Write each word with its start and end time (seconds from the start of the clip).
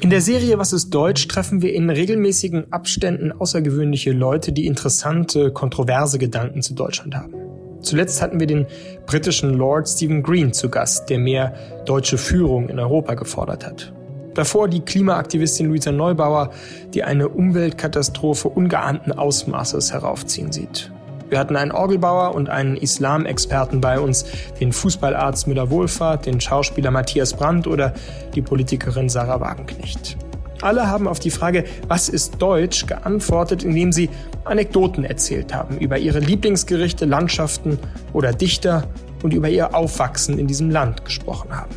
In 0.00 0.10
der 0.10 0.20
Serie 0.20 0.58
Was 0.58 0.72
ist 0.72 0.90
Deutsch 0.90 1.28
treffen 1.28 1.62
wir 1.62 1.72
in 1.74 1.88
regelmäßigen 1.88 2.72
Abständen 2.72 3.32
außergewöhnliche 3.32 4.12
Leute, 4.12 4.52
die 4.52 4.66
interessante, 4.66 5.52
kontroverse 5.52 6.18
Gedanken 6.18 6.62
zu 6.62 6.74
Deutschland 6.74 7.14
haben. 7.14 7.34
Zuletzt 7.80 8.22
hatten 8.22 8.38
wir 8.38 8.46
den 8.46 8.66
britischen 9.06 9.54
Lord 9.54 9.88
Stephen 9.88 10.22
Green 10.22 10.52
zu 10.52 10.68
Gast, 10.68 11.10
der 11.10 11.18
mehr 11.18 11.54
deutsche 11.84 12.18
Führung 12.18 12.68
in 12.68 12.78
Europa 12.78 13.14
gefordert 13.14 13.66
hat. 13.66 13.92
Davor 14.34 14.68
die 14.68 14.80
Klimaaktivistin 14.80 15.66
Luisa 15.66 15.92
Neubauer, 15.92 16.50
die 16.94 17.04
eine 17.04 17.28
Umweltkatastrophe 17.28 18.48
ungeahnten 18.48 19.12
Ausmaßes 19.12 19.92
heraufziehen 19.92 20.52
sieht. 20.52 20.90
Wir 21.32 21.38
hatten 21.38 21.56
einen 21.56 21.72
Orgelbauer 21.72 22.34
und 22.34 22.50
einen 22.50 22.76
Islamexperten 22.76 23.80
bei 23.80 23.98
uns, 23.98 24.26
den 24.60 24.70
Fußballarzt 24.70 25.46
Müller-Wohlfahrt, 25.46 26.26
den 26.26 26.42
Schauspieler 26.42 26.90
Matthias 26.90 27.32
Brandt 27.32 27.66
oder 27.66 27.94
die 28.34 28.42
Politikerin 28.42 29.08
Sarah 29.08 29.40
Wagenknecht. 29.40 30.18
Alle 30.60 30.88
haben 30.88 31.08
auf 31.08 31.20
die 31.20 31.30
Frage, 31.30 31.64
was 31.88 32.10
ist 32.10 32.34
Deutsch, 32.42 32.84
geantwortet, 32.84 33.64
indem 33.64 33.92
sie 33.92 34.10
Anekdoten 34.44 35.04
erzählt 35.04 35.54
haben 35.54 35.78
über 35.78 35.96
ihre 35.96 36.18
Lieblingsgerichte, 36.18 37.06
Landschaften 37.06 37.78
oder 38.12 38.34
Dichter 38.34 38.86
und 39.22 39.32
über 39.32 39.48
ihr 39.48 39.74
Aufwachsen 39.74 40.38
in 40.38 40.46
diesem 40.46 40.68
Land 40.68 41.06
gesprochen 41.06 41.56
haben. 41.56 41.74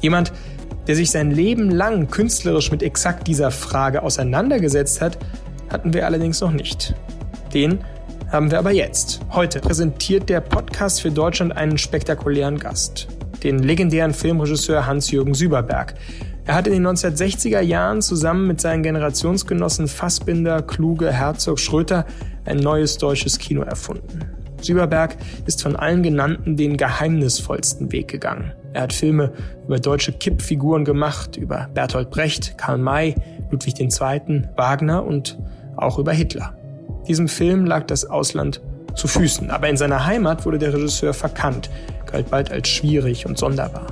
Jemand, 0.00 0.32
der 0.86 0.94
sich 0.94 1.10
sein 1.10 1.32
Leben 1.32 1.72
lang 1.72 2.06
künstlerisch 2.06 2.70
mit 2.70 2.84
exakt 2.84 3.26
dieser 3.26 3.50
Frage 3.50 4.04
auseinandergesetzt 4.04 5.00
hat, 5.00 5.18
hatten 5.72 5.92
wir 5.92 6.06
allerdings 6.06 6.40
noch 6.40 6.52
nicht. 6.52 6.94
Den 7.52 7.80
haben 8.30 8.50
wir 8.50 8.58
aber 8.58 8.70
jetzt. 8.70 9.20
Heute 9.30 9.60
präsentiert 9.60 10.28
der 10.28 10.40
Podcast 10.40 11.02
für 11.02 11.10
Deutschland 11.10 11.56
einen 11.56 11.78
spektakulären 11.78 12.58
Gast. 12.58 13.08
Den 13.42 13.58
legendären 13.58 14.14
Filmregisseur 14.14 14.86
Hans-Jürgen 14.86 15.34
Süberberg. 15.34 15.94
Er 16.44 16.54
hat 16.54 16.66
in 16.66 16.74
den 16.74 16.86
1960er 16.86 17.60
Jahren 17.60 18.02
zusammen 18.02 18.46
mit 18.46 18.60
seinen 18.60 18.82
Generationsgenossen 18.82 19.88
Fassbinder, 19.88 20.62
Kluge, 20.62 21.12
Herzog, 21.12 21.58
Schröter 21.58 22.06
ein 22.44 22.58
neues 22.58 22.98
deutsches 22.98 23.38
Kino 23.38 23.62
erfunden. 23.62 24.20
Süberberg 24.60 25.16
ist 25.46 25.62
von 25.62 25.74
allen 25.74 26.02
genannten 26.02 26.56
den 26.56 26.76
geheimnisvollsten 26.76 27.90
Weg 27.92 28.08
gegangen. 28.08 28.52
Er 28.72 28.82
hat 28.82 28.92
Filme 28.92 29.32
über 29.64 29.80
deutsche 29.80 30.12
Kippfiguren 30.12 30.84
gemacht, 30.84 31.36
über 31.36 31.68
Bertolt 31.74 32.10
Brecht, 32.10 32.56
Karl 32.58 32.78
May, 32.78 33.16
Ludwig 33.50 33.80
II., 33.80 34.44
Wagner 34.56 35.04
und 35.04 35.38
auch 35.76 35.98
über 35.98 36.12
Hitler. 36.12 36.54
Diesem 37.10 37.26
Film 37.26 37.64
lag 37.64 37.88
das 37.88 38.04
Ausland 38.04 38.60
zu 38.94 39.08
Füßen, 39.08 39.50
aber 39.50 39.68
in 39.68 39.76
seiner 39.76 40.06
Heimat 40.06 40.46
wurde 40.46 40.60
der 40.60 40.72
Regisseur 40.72 41.12
verkannt, 41.12 41.68
galt 42.06 42.30
bald 42.30 42.52
als 42.52 42.68
schwierig 42.68 43.26
und 43.26 43.36
sonderbar. 43.36 43.88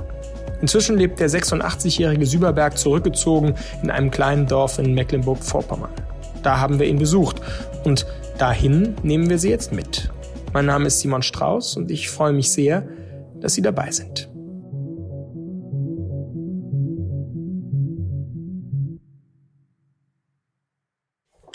Inzwischen 0.61 0.97
lebt 0.97 1.19
der 1.19 1.29
86-jährige 1.29 2.25
Süberberg 2.25 2.77
zurückgezogen 2.77 3.55
in 3.83 3.91
einem 3.91 4.09
kleinen 4.09 4.47
Dorf 4.47 4.79
in 4.79 4.93
Mecklenburg-Vorpommern. 4.93 5.91
Da 6.43 6.61
haben 6.61 6.79
wir 6.79 6.87
ihn 6.87 6.97
besucht 6.97 7.41
und 7.83 8.05
dahin 8.37 8.95
nehmen 9.03 9.29
wir 9.29 9.37
Sie 9.37 9.49
jetzt 9.49 9.73
mit. 9.73 10.09
Mein 10.53 10.67
Name 10.67 10.87
ist 10.87 11.01
Simon 11.01 11.21
Strauß 11.21 11.75
und 11.75 11.91
ich 11.91 12.09
freue 12.09 12.31
mich 12.31 12.49
sehr, 12.49 12.87
dass 13.41 13.53
Sie 13.53 13.61
dabei 13.61 13.91
sind. 13.91 14.28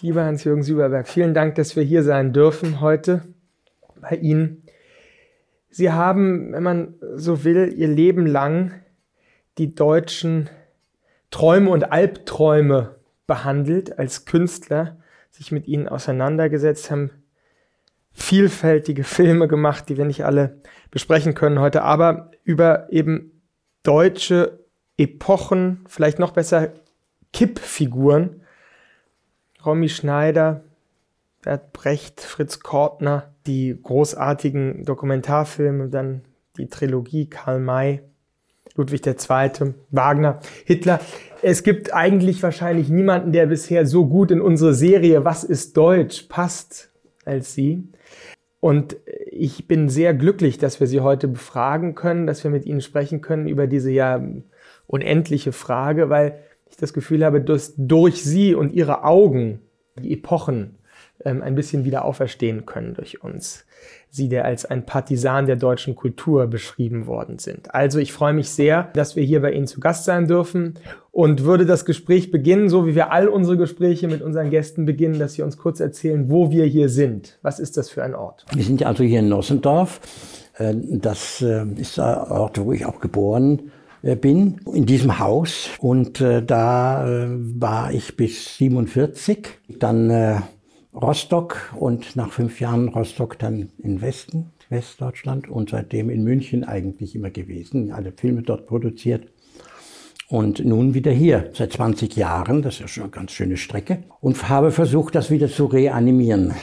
Lieber 0.04 0.26
Hans-Jürgen 0.26 0.62
Süberberg, 0.62 1.08
vielen 1.08 1.32
Dank, 1.32 1.54
dass 1.54 1.76
wir 1.76 1.82
hier 1.82 2.02
sein 2.02 2.34
dürfen 2.34 2.82
heute 2.82 3.22
bei 3.98 4.16
Ihnen. 4.16 4.62
Sie 5.70 5.92
haben, 5.92 6.52
wenn 6.52 6.62
man 6.62 6.94
so 7.14 7.42
will, 7.42 7.72
Ihr 7.74 7.88
Leben 7.88 8.26
lang 8.26 8.82
die 9.56 9.74
deutschen 9.74 10.50
Träume 11.30 11.70
und 11.70 11.90
Albträume 11.90 12.96
behandelt 13.26 13.98
als 13.98 14.26
Künstler, 14.26 14.98
sich 15.30 15.52
mit 15.52 15.66
ihnen 15.66 15.88
auseinandergesetzt 15.88 16.90
haben, 16.90 17.10
vielfältige 18.12 19.04
Filme 19.04 19.48
gemacht, 19.48 19.88
die 19.88 19.96
wir 19.96 20.04
nicht 20.04 20.26
alle 20.26 20.60
besprechen 20.90 21.32
können 21.32 21.60
heute, 21.60 21.80
aber 21.80 22.30
über 22.42 22.92
eben 22.92 23.40
deutsche 23.84 24.66
Epochen, 24.98 25.82
vielleicht 25.88 26.18
noch 26.18 26.32
besser 26.32 26.74
Kippfiguren, 27.32 28.43
Romy 29.64 29.88
Schneider, 29.88 30.62
Bert 31.42 31.72
Brecht, 31.72 32.20
Fritz 32.20 32.60
Kortner, 32.60 33.34
die 33.46 33.78
großartigen 33.82 34.84
Dokumentarfilme, 34.84 35.88
dann 35.88 36.22
die 36.56 36.68
Trilogie 36.68 37.28
Karl 37.28 37.60
May, 37.60 38.02
Ludwig 38.76 39.06
II., 39.06 39.74
Wagner, 39.90 40.40
Hitler. 40.64 41.00
Es 41.42 41.62
gibt 41.62 41.92
eigentlich 41.92 42.42
wahrscheinlich 42.42 42.88
niemanden, 42.88 43.32
der 43.32 43.46
bisher 43.46 43.86
so 43.86 44.06
gut 44.06 44.30
in 44.30 44.40
unsere 44.40 44.74
Serie 44.74 45.24
Was 45.24 45.44
ist 45.44 45.76
Deutsch 45.76 46.22
passt 46.28 46.90
als 47.24 47.54
Sie. 47.54 47.88
Und 48.60 48.96
ich 49.30 49.68
bin 49.68 49.90
sehr 49.90 50.14
glücklich, 50.14 50.56
dass 50.56 50.80
wir 50.80 50.86
Sie 50.86 51.00
heute 51.00 51.28
befragen 51.28 51.94
können, 51.94 52.26
dass 52.26 52.42
wir 52.44 52.50
mit 52.50 52.64
Ihnen 52.64 52.80
sprechen 52.80 53.20
können 53.20 53.46
über 53.46 53.66
diese 53.66 53.90
ja 53.90 54.22
unendliche 54.86 55.52
Frage, 55.52 56.08
weil 56.08 56.38
ich 56.66 56.76
das 56.76 56.92
Gefühl 56.92 57.24
habe, 57.24 57.40
dass 57.40 57.74
durch 57.76 58.24
sie 58.24 58.54
und 58.54 58.72
ihre 58.72 59.04
Augen 59.04 59.60
die 59.98 60.12
Epochen 60.12 60.78
ähm, 61.24 61.42
ein 61.42 61.54
bisschen 61.54 61.84
wieder 61.84 62.04
auferstehen 62.04 62.66
können 62.66 62.94
durch 62.94 63.22
uns. 63.22 63.64
Sie, 64.10 64.28
der 64.28 64.44
als 64.44 64.64
ein 64.64 64.86
Partisan 64.86 65.46
der 65.46 65.56
deutschen 65.56 65.94
Kultur 65.94 66.46
beschrieben 66.46 67.06
worden 67.06 67.38
sind. 67.38 67.74
Also 67.74 67.98
ich 67.98 68.12
freue 68.12 68.32
mich 68.32 68.48
sehr, 68.50 68.90
dass 68.94 69.16
wir 69.16 69.22
hier 69.24 69.42
bei 69.42 69.52
Ihnen 69.52 69.66
zu 69.66 69.80
Gast 69.80 70.04
sein 70.04 70.26
dürfen 70.26 70.74
und 71.10 71.44
würde 71.44 71.66
das 71.66 71.84
Gespräch 71.84 72.30
beginnen, 72.30 72.68
so 72.68 72.86
wie 72.86 72.94
wir 72.94 73.12
all 73.12 73.28
unsere 73.28 73.56
Gespräche 73.56 74.08
mit 74.08 74.22
unseren 74.22 74.50
Gästen 74.50 74.86
beginnen, 74.86 75.18
dass 75.18 75.34
Sie 75.34 75.42
uns 75.42 75.58
kurz 75.58 75.80
erzählen, 75.80 76.30
wo 76.30 76.50
wir 76.50 76.64
hier 76.64 76.88
sind. 76.88 77.38
Was 77.42 77.58
ist 77.58 77.76
das 77.76 77.90
für 77.90 78.02
ein 78.02 78.14
Ort? 78.14 78.46
Wir 78.54 78.64
sind 78.64 78.84
also 78.84 79.04
hier 79.04 79.20
in 79.20 79.28
Nossendorf. 79.28 80.00
Äh, 80.58 80.74
das 80.76 81.42
äh, 81.42 81.64
ist 81.76 81.98
der 81.98 82.30
Ort, 82.30 82.58
wo 82.58 82.72
ich 82.72 82.86
auch 82.86 83.00
geboren 83.00 83.58
bin 83.58 83.70
bin, 84.14 84.60
in 84.72 84.86
diesem 84.86 85.18
Haus. 85.18 85.70
Und 85.78 86.20
äh, 86.20 86.42
da 86.42 87.08
äh, 87.08 87.28
war 87.30 87.92
ich 87.92 88.16
bis 88.16 88.56
47, 88.58 89.48
dann 89.68 90.10
äh, 90.10 90.40
Rostock 90.94 91.74
und 91.78 92.14
nach 92.14 92.30
fünf 92.30 92.60
Jahren 92.60 92.88
Rostock 92.88 93.38
dann 93.38 93.70
in 93.78 94.00
Westen, 94.00 94.52
Westdeutschland 94.68 95.48
und 95.48 95.70
seitdem 95.70 96.10
in 96.10 96.22
München 96.22 96.64
eigentlich 96.64 97.14
immer 97.14 97.30
gewesen, 97.30 97.92
alle 97.92 98.12
Filme 98.12 98.42
dort 98.42 98.66
produziert. 98.66 99.26
Und 100.28 100.64
nun 100.64 100.94
wieder 100.94 101.10
hier, 101.10 101.50
seit 101.52 101.72
20 101.72 102.16
Jahren, 102.16 102.62
das 102.62 102.80
ist 102.80 102.90
schon 102.90 103.04
eine 103.04 103.10
ganz 103.10 103.32
schöne 103.32 103.56
Strecke, 103.56 104.04
und 104.20 104.48
habe 104.48 104.70
versucht, 104.70 105.14
das 105.14 105.30
wieder 105.30 105.48
zu 105.48 105.66
reanimieren. 105.66 106.54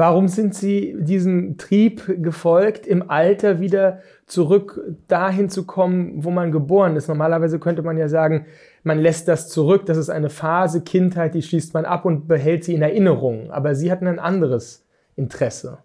Warum 0.00 0.28
sind 0.28 0.54
Sie 0.54 0.96
diesem 0.98 1.58
Trieb 1.58 2.22
gefolgt, 2.22 2.86
im 2.86 3.10
Alter 3.10 3.60
wieder 3.60 3.98
zurück 4.24 4.80
dahin 5.08 5.50
zu 5.50 5.66
kommen, 5.66 6.24
wo 6.24 6.30
man 6.30 6.52
geboren 6.52 6.96
ist? 6.96 7.08
Normalerweise 7.08 7.58
könnte 7.58 7.82
man 7.82 7.98
ja 7.98 8.08
sagen, 8.08 8.46
man 8.82 8.98
lässt 8.98 9.28
das 9.28 9.50
zurück, 9.50 9.84
das 9.84 9.98
ist 9.98 10.08
eine 10.08 10.30
Phase, 10.30 10.80
Kindheit, 10.80 11.34
die 11.34 11.42
schließt 11.42 11.74
man 11.74 11.84
ab 11.84 12.06
und 12.06 12.28
behält 12.28 12.64
sie 12.64 12.72
in 12.72 12.80
Erinnerung. 12.80 13.50
Aber 13.50 13.74
Sie 13.74 13.92
hatten 13.92 14.06
ein 14.06 14.18
anderes 14.18 14.86
Interesse. 15.16 15.80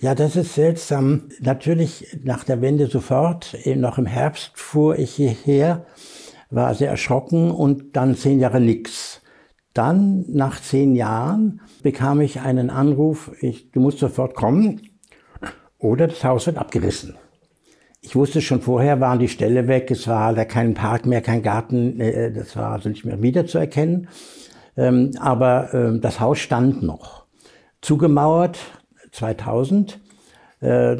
Ja, 0.00 0.16
das 0.16 0.34
ist 0.34 0.56
seltsam. 0.56 1.28
Natürlich 1.38 2.18
nach 2.24 2.42
der 2.42 2.62
Wende 2.62 2.88
sofort, 2.88 3.56
noch 3.76 3.96
im 3.96 4.06
Herbst 4.06 4.58
fuhr 4.58 4.98
ich 4.98 5.12
hierher, 5.12 5.86
war 6.50 6.74
sehr 6.74 6.90
erschrocken 6.90 7.52
und 7.52 7.94
dann 7.94 8.16
zehn 8.16 8.40
Jahre 8.40 8.60
nichts. 8.60 9.11
Dann, 9.74 10.24
nach 10.28 10.60
zehn 10.60 10.94
Jahren, 10.94 11.60
bekam 11.82 12.20
ich 12.20 12.40
einen 12.40 12.70
Anruf, 12.70 13.32
ich, 13.40 13.70
du 13.70 13.80
musst 13.80 13.98
sofort 13.98 14.34
kommen 14.34 14.82
oder 15.78 16.08
das 16.08 16.24
Haus 16.24 16.46
wird 16.46 16.58
abgerissen. 16.58 17.16
Ich 18.02 18.16
wusste 18.16 18.40
schon 18.40 18.60
vorher, 18.60 19.00
waren 19.00 19.20
die 19.20 19.28
Ställe 19.28 19.68
weg, 19.68 19.90
es 19.90 20.08
war 20.08 20.34
da 20.34 20.44
kein 20.44 20.74
Park 20.74 21.06
mehr, 21.06 21.22
kein 21.22 21.42
Garten, 21.42 22.00
äh, 22.00 22.32
das 22.32 22.56
war 22.56 22.72
also 22.72 22.88
nicht 22.88 23.04
mehr 23.04 23.22
wiederzuerkennen. 23.22 24.08
Ähm, 24.76 25.12
aber 25.18 25.72
ähm, 25.72 26.00
das 26.00 26.18
Haus 26.18 26.38
stand 26.38 26.82
noch. 26.82 27.26
Zugemauert, 27.80 28.58
2000, 29.12 30.00
äh, 30.62 30.96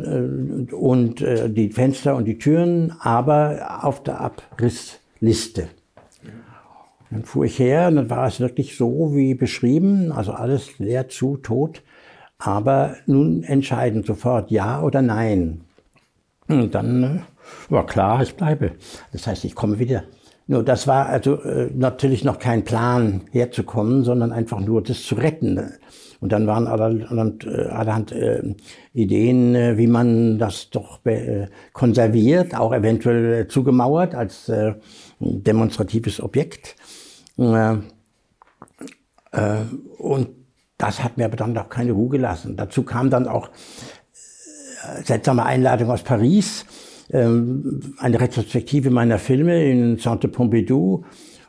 und 0.72 1.20
äh, 1.20 1.48
die 1.48 1.70
Fenster 1.70 2.16
und 2.16 2.24
die 2.24 2.38
Türen, 2.38 2.92
aber 3.00 3.80
auf 3.82 4.02
der 4.02 4.20
Abrissliste. 4.20 5.69
Dann 7.12 7.24
fuhr 7.24 7.44
ich 7.44 7.58
her 7.58 7.88
und 7.88 7.96
dann 7.96 8.08
war 8.08 8.26
es 8.26 8.40
wirklich 8.40 8.76
so 8.78 9.14
wie 9.14 9.34
beschrieben, 9.34 10.12
also 10.12 10.32
alles 10.32 10.78
leer 10.78 11.10
zu, 11.10 11.36
tot. 11.36 11.82
Aber 12.38 12.96
nun 13.04 13.42
entscheiden 13.42 14.02
sofort 14.02 14.50
ja 14.50 14.82
oder 14.82 15.02
nein. 15.02 15.60
Und 16.48 16.74
dann 16.74 17.02
äh, 17.04 17.20
war 17.68 17.84
klar, 17.84 18.22
ich 18.22 18.34
bleibe. 18.34 18.72
Das 19.12 19.26
heißt, 19.26 19.44
ich 19.44 19.54
komme 19.54 19.78
wieder 19.78 20.04
Nur 20.46 20.64
das 20.64 20.86
war 20.86 21.06
also 21.06 21.34
äh, 21.42 21.70
natürlich 21.74 22.24
noch 22.24 22.38
kein 22.38 22.64
Plan 22.64 23.20
herzukommen, 23.30 24.04
sondern 24.04 24.32
einfach 24.32 24.60
nur 24.60 24.82
das 24.82 25.02
zu 25.02 25.14
retten. 25.14 25.60
Und 26.20 26.32
dann 26.32 26.46
waren 26.46 26.66
allerhand, 26.66 27.44
äh, 27.44 27.66
allerhand 27.66 28.12
äh, 28.12 28.54
Ideen, 28.94 29.54
äh, 29.54 29.76
wie 29.76 29.86
man 29.86 30.38
das 30.38 30.70
doch 30.70 31.04
äh, 31.04 31.48
konserviert, 31.74 32.56
auch 32.56 32.72
eventuell 32.72 33.48
zugemauert 33.48 34.14
als 34.14 34.50
demonstratives 35.20 36.22
Objekt. 36.22 36.76
Äh, 39.32 39.56
und 39.99 40.29
das 40.79 41.02
hat 41.02 41.17
mir 41.17 41.26
aber 41.26 41.37
dann 41.37 41.55
doch 41.55 41.69
keine 41.69 41.93
Ruhe 41.93 42.11
gelassen. 42.11 42.56
Dazu 42.56 42.82
kam 42.82 43.11
dann 43.11 43.29
auch 43.29 43.49
äh, 43.49 45.02
seltsame 45.05 45.44
Einladung 45.44 45.90
aus 45.90 46.02
Paris, 46.02 46.67
ähm, 47.11 47.94
eine 47.99 48.20
Retrospektive 48.20 48.90
meiner 48.90 49.19
Filme 49.19 49.64
in 49.64 49.99
Centre 49.99 50.29
Pompidou. 50.29 51.05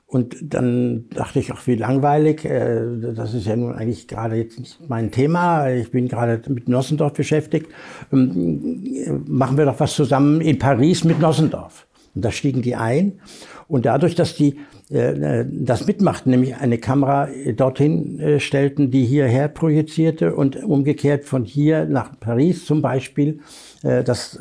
Und 0.06 0.36
dann 0.44 1.10
dachte 1.10 1.40
ich, 1.40 1.52
ach, 1.52 1.66
wie 1.66 1.74
langweilig, 1.74 2.46
äh, 2.46 2.82
das 3.16 3.34
ist 3.34 3.48
ja 3.48 3.56
nun 3.56 3.74
eigentlich 3.74 4.08
gerade 4.08 4.36
jetzt 4.36 4.60
nicht 4.60 4.88
mein 4.88 5.10
Thema. 5.10 5.72
Ich 5.72 5.90
bin 5.90 6.08
gerade 6.08 6.40
mit 6.50 6.70
Nossendorf 6.70 7.14
beschäftigt. 7.14 7.68
Ähm, 8.12 9.24
machen 9.26 9.58
wir 9.58 9.66
doch 9.66 9.80
was 9.80 9.96
zusammen 9.96 10.40
in 10.42 10.60
Paris 10.60 11.04
mit 11.04 11.20
Nossendorf. 11.20 11.88
Und 12.14 12.24
da 12.24 12.32
stiegen 12.32 12.62
die 12.62 12.76
ein. 12.76 13.20
Und 13.68 13.86
dadurch, 13.86 14.15
dass 14.15 14.36
die 14.36 14.60
äh, 14.89 15.45
das 15.50 15.88
mitmachten, 15.88 16.31
nämlich 16.31 16.56
eine 16.56 16.77
Kamera 16.77 17.30
dorthin 17.56 18.19
äh, 18.19 18.39
stellten, 18.39 18.92
die 18.92 19.06
hierher 19.06 19.48
projizierte 19.48 20.36
und 20.36 20.63
umgekehrt 20.63 21.25
von 21.25 21.45
hier 21.45 21.86
nach 21.86 22.19
Paris 22.19 22.65
zum 22.65 22.81
Beispiel, 22.81 23.39
äh, 23.83 24.04
das 24.04 24.39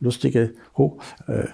lustige 0.00 0.52
Ho 0.76 0.98
äh, 1.26 1.44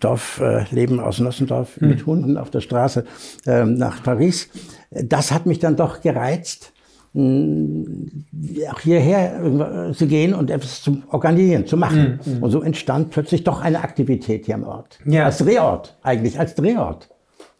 Dorfleben 0.00 1.00
aus 1.00 1.20
Nossendorf 1.20 1.80
mhm. 1.80 1.88
mit 1.88 2.06
Hunden 2.06 2.36
auf 2.36 2.50
der 2.50 2.60
Straße 2.60 3.04
äh, 3.46 3.64
nach 3.64 4.02
Paris. 4.02 4.50
Das 4.90 5.32
hat 5.32 5.46
mich 5.46 5.58
dann 5.58 5.76
doch 5.76 6.00
gereizt, 6.00 6.72
auch 7.14 8.80
hierher 8.80 9.92
zu 9.94 10.06
gehen 10.06 10.34
und 10.34 10.50
etwas 10.50 10.82
zu 10.82 11.02
organisieren, 11.10 11.66
zu 11.66 11.76
machen. 11.76 12.20
Mhm. 12.24 12.42
Und 12.42 12.50
so 12.50 12.62
entstand 12.62 13.10
plötzlich 13.10 13.44
doch 13.44 13.60
eine 13.60 13.80
Aktivität 13.82 14.46
hier 14.46 14.54
am 14.54 14.64
Ort. 14.64 14.98
Ja. 15.04 15.24
Als 15.24 15.38
Drehort, 15.38 15.96
eigentlich 16.02 16.38
als 16.38 16.54
Drehort 16.54 17.08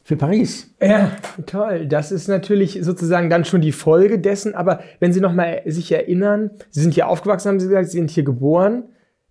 für 0.08 0.16
Paris. 0.16 0.74
Ja, 0.80 1.12
toll. 1.44 1.86
Das 1.86 2.12
ist 2.12 2.28
natürlich 2.28 2.78
sozusagen 2.80 3.28
dann 3.28 3.44
schon 3.44 3.60
die 3.60 3.72
Folge 3.72 4.18
dessen. 4.18 4.54
Aber 4.54 4.80
wenn 5.00 5.12
Sie 5.12 5.20
noch 5.20 5.34
mal 5.34 5.60
sich 5.66 5.92
erinnern, 5.92 6.50
Sie 6.70 6.80
sind 6.80 6.94
hier 6.94 7.08
aufgewachsen, 7.08 7.48
haben 7.48 7.60
Sie 7.60 7.68
gesagt, 7.68 7.90
Sie 7.90 7.98
sind 7.98 8.10
hier 8.10 8.24
geboren, 8.24 8.84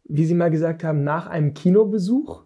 wie 0.04 0.26
Sie 0.26 0.36
mal 0.36 0.52
gesagt 0.52 0.84
haben, 0.84 1.04
nach 1.04 1.28
einem 1.28 1.56
Kinobesuch 1.56 2.44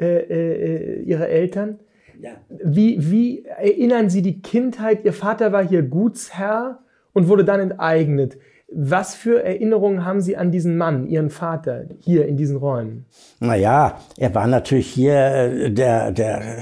äh, 0.00 0.06
äh, 0.06 1.02
Ihrer 1.02 1.28
Eltern. 1.28 1.80
Ja. 2.20 2.32
Wie, 2.48 3.10
wie 3.10 3.44
erinnern 3.44 4.10
Sie 4.10 4.22
die 4.22 4.42
Kindheit? 4.42 5.04
Ihr 5.04 5.12
Vater 5.12 5.52
war 5.52 5.66
hier 5.66 5.82
Gutsherr 5.82 6.80
und 7.12 7.28
wurde 7.28 7.44
dann 7.44 7.60
enteignet. 7.60 8.36
Was 8.72 9.14
für 9.14 9.42
Erinnerungen 9.42 10.04
haben 10.04 10.20
Sie 10.20 10.36
an 10.36 10.52
diesen 10.52 10.76
Mann, 10.76 11.08
Ihren 11.08 11.30
Vater, 11.30 11.86
hier 11.98 12.26
in 12.26 12.36
diesen 12.36 12.56
Räumen? 12.56 13.06
Naja, 13.40 13.98
er 14.16 14.34
war 14.34 14.46
natürlich 14.46 14.88
hier 14.88 15.14
äh, 15.14 15.70
der, 15.70 16.12
der 16.12 16.58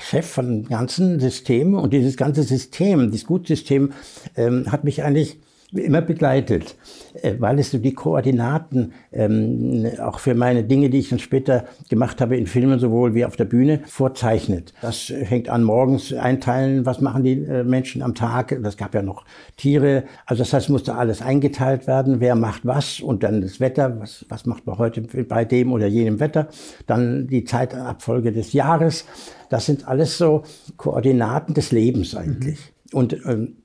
Chef 0.00 0.26
von 0.26 0.62
dem 0.62 0.68
ganzen 0.68 1.20
System 1.20 1.74
und 1.74 1.92
dieses 1.92 2.16
ganze 2.16 2.44
System, 2.44 3.10
dieses 3.10 3.26
Gutsystem, 3.26 3.92
ähm, 4.36 4.70
hat 4.72 4.84
mich 4.84 5.02
eigentlich 5.02 5.40
immer 5.74 6.00
begleitet, 6.00 6.76
äh, 7.22 7.34
weil 7.38 7.58
es 7.58 7.70
so 7.70 7.78
die 7.78 7.94
Koordinaten 7.94 8.92
ähm, 9.12 9.86
auch 10.00 10.18
für 10.18 10.34
meine 10.34 10.64
Dinge, 10.64 10.90
die 10.90 10.98
ich 10.98 11.08
dann 11.08 11.18
später 11.18 11.64
gemacht 11.88 12.20
habe 12.20 12.36
in 12.36 12.46
Filmen 12.46 12.78
sowohl 12.78 13.14
wie 13.14 13.24
auf 13.24 13.36
der 13.36 13.44
Bühne, 13.44 13.80
vorzeichnet. 13.86 14.72
Das 14.80 15.12
fängt 15.24 15.48
an 15.48 15.62
morgens 15.62 16.12
einteilen, 16.12 16.86
was 16.86 17.00
machen 17.00 17.24
die 17.24 17.42
äh, 17.42 17.64
Menschen 17.64 18.02
am 18.02 18.14
Tag. 18.14 18.58
Das 18.62 18.76
gab 18.76 18.94
ja 18.94 19.02
noch 19.02 19.24
Tiere. 19.56 20.04
Also 20.26 20.42
das 20.42 20.52
heißt, 20.52 20.70
musste 20.70 20.94
alles 20.94 21.22
eingeteilt 21.22 21.86
werden, 21.86 22.20
wer 22.20 22.34
macht 22.34 22.64
was 22.64 23.00
und 23.00 23.22
dann 23.22 23.40
das 23.40 23.60
Wetter, 23.60 24.00
was, 24.00 24.24
was 24.28 24.46
macht 24.46 24.66
man 24.66 24.78
heute 24.78 25.02
bei 25.02 25.44
dem 25.44 25.72
oder 25.72 25.86
jenem 25.86 26.20
Wetter. 26.20 26.48
Dann 26.86 27.26
die 27.26 27.44
Zeitabfolge 27.44 28.32
des 28.32 28.52
Jahres. 28.52 29.04
Das 29.50 29.66
sind 29.66 29.86
alles 29.86 30.18
so 30.18 30.42
Koordinaten 30.76 31.54
des 31.54 31.72
Lebens 31.72 32.14
eigentlich. 32.14 32.58
Mhm. 32.92 32.98
Und 32.98 33.12
ähm, 33.26 33.56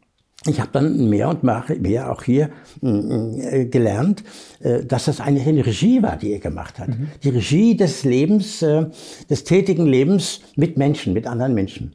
ich 0.45 0.61
habe 0.61 0.69
dann 0.71 1.09
mehr 1.09 1.27
und 1.27 1.43
mehr 1.43 2.11
auch 2.11 2.23
hier 2.23 2.49
äh, 2.81 3.65
gelernt, 3.65 4.23
äh, 4.61 4.85
dass 4.85 5.05
das 5.05 5.19
eigentlich 5.19 5.47
eine 5.47 5.65
Regie 5.65 6.01
war, 6.01 6.15
die 6.15 6.31
er 6.31 6.39
gemacht 6.39 6.79
hat. 6.79 6.87
Mhm. 6.87 7.09
Die 7.23 7.29
Regie 7.29 7.75
des 7.75 8.05
Lebens, 8.05 8.61
äh, 8.61 8.85
des 9.29 9.43
tätigen 9.43 9.85
Lebens 9.85 10.39
mit 10.55 10.77
Menschen, 10.77 11.13
mit 11.13 11.27
anderen 11.27 11.53
Menschen. 11.53 11.93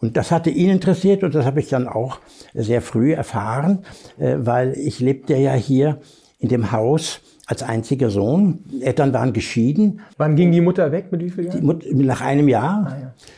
Und 0.00 0.16
das 0.16 0.32
hatte 0.32 0.50
ihn 0.50 0.70
interessiert 0.70 1.22
und 1.22 1.34
das 1.34 1.46
habe 1.46 1.60
ich 1.60 1.68
dann 1.68 1.86
auch 1.86 2.18
sehr 2.54 2.82
früh 2.82 3.14
erfahren, 3.14 3.84
weil 4.18 4.72
ich 4.72 5.00
lebte 5.00 5.36
ja 5.36 5.54
hier 5.54 6.00
in 6.38 6.48
dem 6.48 6.72
Haus 6.72 7.20
als 7.46 7.62
einziger 7.62 8.10
Sohn. 8.10 8.64
Eltern 8.80 9.12
waren 9.12 9.32
geschieden. 9.32 10.00
Wann 10.16 10.34
ging 10.34 10.50
die 10.50 10.60
Mutter 10.60 10.90
weg? 10.90 11.12
Mit 11.12 11.22
wie 11.24 11.30
viel 11.30 11.46
Jahren? 11.46 11.64
Mut, 11.64 11.84
nach 11.92 12.20
einem 12.20 12.48
Jahr. 12.48 12.86
Ah, 12.90 12.96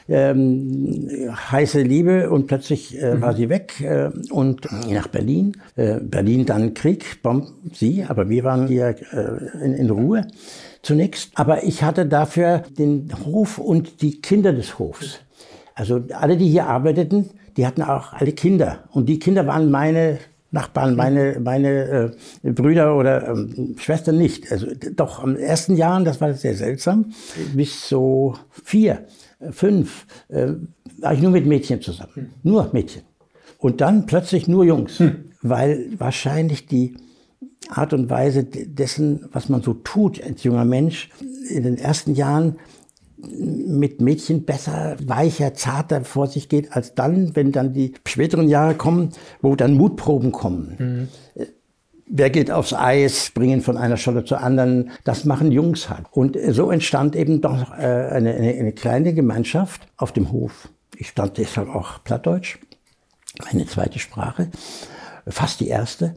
ja. 0.08 0.30
ähm, 0.30 1.30
heiße 1.52 1.82
Liebe 1.82 2.30
und 2.30 2.46
plötzlich 2.46 3.00
äh, 3.00 3.14
mhm. 3.14 3.20
war 3.20 3.34
sie 3.34 3.50
weg 3.50 3.80
äh, 3.82 4.10
und 4.30 4.66
nach 4.90 5.08
Berlin. 5.08 5.58
Äh, 5.76 6.00
Berlin 6.00 6.46
dann 6.46 6.72
Krieg, 6.72 7.22
Bomben, 7.22 7.70
sie, 7.74 8.04
aber 8.08 8.30
wir 8.30 8.44
waren 8.44 8.66
hier 8.66 8.96
äh, 9.12 9.64
in, 9.64 9.74
in 9.74 9.90
Ruhe 9.90 10.26
zunächst. 10.80 11.32
Aber 11.34 11.64
ich 11.64 11.82
hatte 11.82 12.06
dafür 12.06 12.62
den 12.78 13.10
Hof 13.26 13.58
und 13.58 14.00
die 14.00 14.22
Kinder 14.22 14.54
des 14.54 14.78
Hofs. 14.78 15.20
Also 15.74 16.02
alle, 16.14 16.38
die 16.38 16.48
hier 16.48 16.66
arbeiteten, 16.66 17.28
die 17.58 17.66
hatten 17.66 17.82
auch 17.82 18.14
alle 18.14 18.32
Kinder. 18.32 18.84
Und 18.90 19.06
die 19.08 19.18
Kinder 19.18 19.46
waren 19.46 19.70
meine 19.70 20.18
Nachbarn, 20.50 20.96
meine, 20.96 21.40
meine 21.40 22.14
äh, 22.42 22.50
Brüder 22.50 22.96
oder 22.96 23.28
ähm, 23.28 23.76
Schwestern 23.78 24.16
nicht. 24.16 24.50
Also 24.50 24.66
doch 24.94 25.22
am 25.22 25.36
ersten 25.36 25.76
Jahren, 25.76 26.04
das 26.04 26.20
war 26.20 26.32
sehr 26.32 26.54
seltsam, 26.54 27.12
bis 27.54 27.88
so 27.88 28.34
vier, 28.64 29.06
äh, 29.40 29.52
fünf, 29.52 30.06
äh, 30.28 30.52
war 31.00 31.12
ich 31.12 31.20
nur 31.20 31.32
mit 31.32 31.46
Mädchen 31.46 31.82
zusammen. 31.82 32.12
Hm. 32.14 32.28
Nur 32.42 32.70
Mädchen. 32.72 33.02
Und 33.58 33.80
dann 33.80 34.06
plötzlich 34.06 34.48
nur 34.48 34.64
Jungs, 34.64 34.98
hm. 34.98 35.32
weil 35.42 35.90
wahrscheinlich 35.98 36.66
die 36.66 36.96
Art 37.68 37.92
und 37.92 38.08
Weise 38.08 38.44
dessen, 38.44 39.28
was 39.32 39.48
man 39.48 39.62
so 39.62 39.74
tut 39.74 40.22
als 40.22 40.44
junger 40.44 40.64
Mensch, 40.64 41.10
in 41.50 41.62
den 41.62 41.76
ersten 41.76 42.14
Jahren 42.14 42.56
mit 43.20 44.00
Mädchen 44.00 44.44
besser, 44.44 44.96
weicher, 45.04 45.54
zarter 45.54 46.04
vor 46.04 46.28
sich 46.28 46.48
geht, 46.48 46.72
als 46.72 46.94
dann, 46.94 47.34
wenn 47.34 47.52
dann 47.52 47.72
die 47.72 47.94
späteren 48.06 48.48
Jahre 48.48 48.74
kommen, 48.74 49.10
wo 49.42 49.56
dann 49.56 49.74
Mutproben 49.74 50.32
kommen. 50.32 50.76
Mhm. 51.36 51.44
Wer 52.10 52.30
geht 52.30 52.50
aufs 52.50 52.72
Eis, 52.72 53.26
springen 53.26 53.60
von 53.60 53.76
einer 53.76 53.96
Scholle 53.98 54.24
zur 54.24 54.40
anderen, 54.40 54.90
das 55.04 55.24
machen 55.24 55.52
Jungs 55.52 55.90
halt. 55.90 56.06
Und 56.10 56.38
so 56.50 56.70
entstand 56.70 57.16
eben 57.16 57.40
doch 57.40 57.72
äh, 57.72 57.82
eine, 57.82 58.34
eine, 58.34 58.54
eine 58.54 58.72
kleine 58.72 59.12
Gemeinschaft 59.12 59.86
auf 59.96 60.12
dem 60.12 60.32
Hof. 60.32 60.68
Ich 60.96 61.08
stand 61.08 61.36
deshalb 61.36 61.68
auch 61.68 62.02
Plattdeutsch, 62.04 62.58
meine 63.52 63.66
zweite 63.66 63.98
Sprache, 63.98 64.48
fast 65.26 65.60
die 65.60 65.68
erste. 65.68 66.14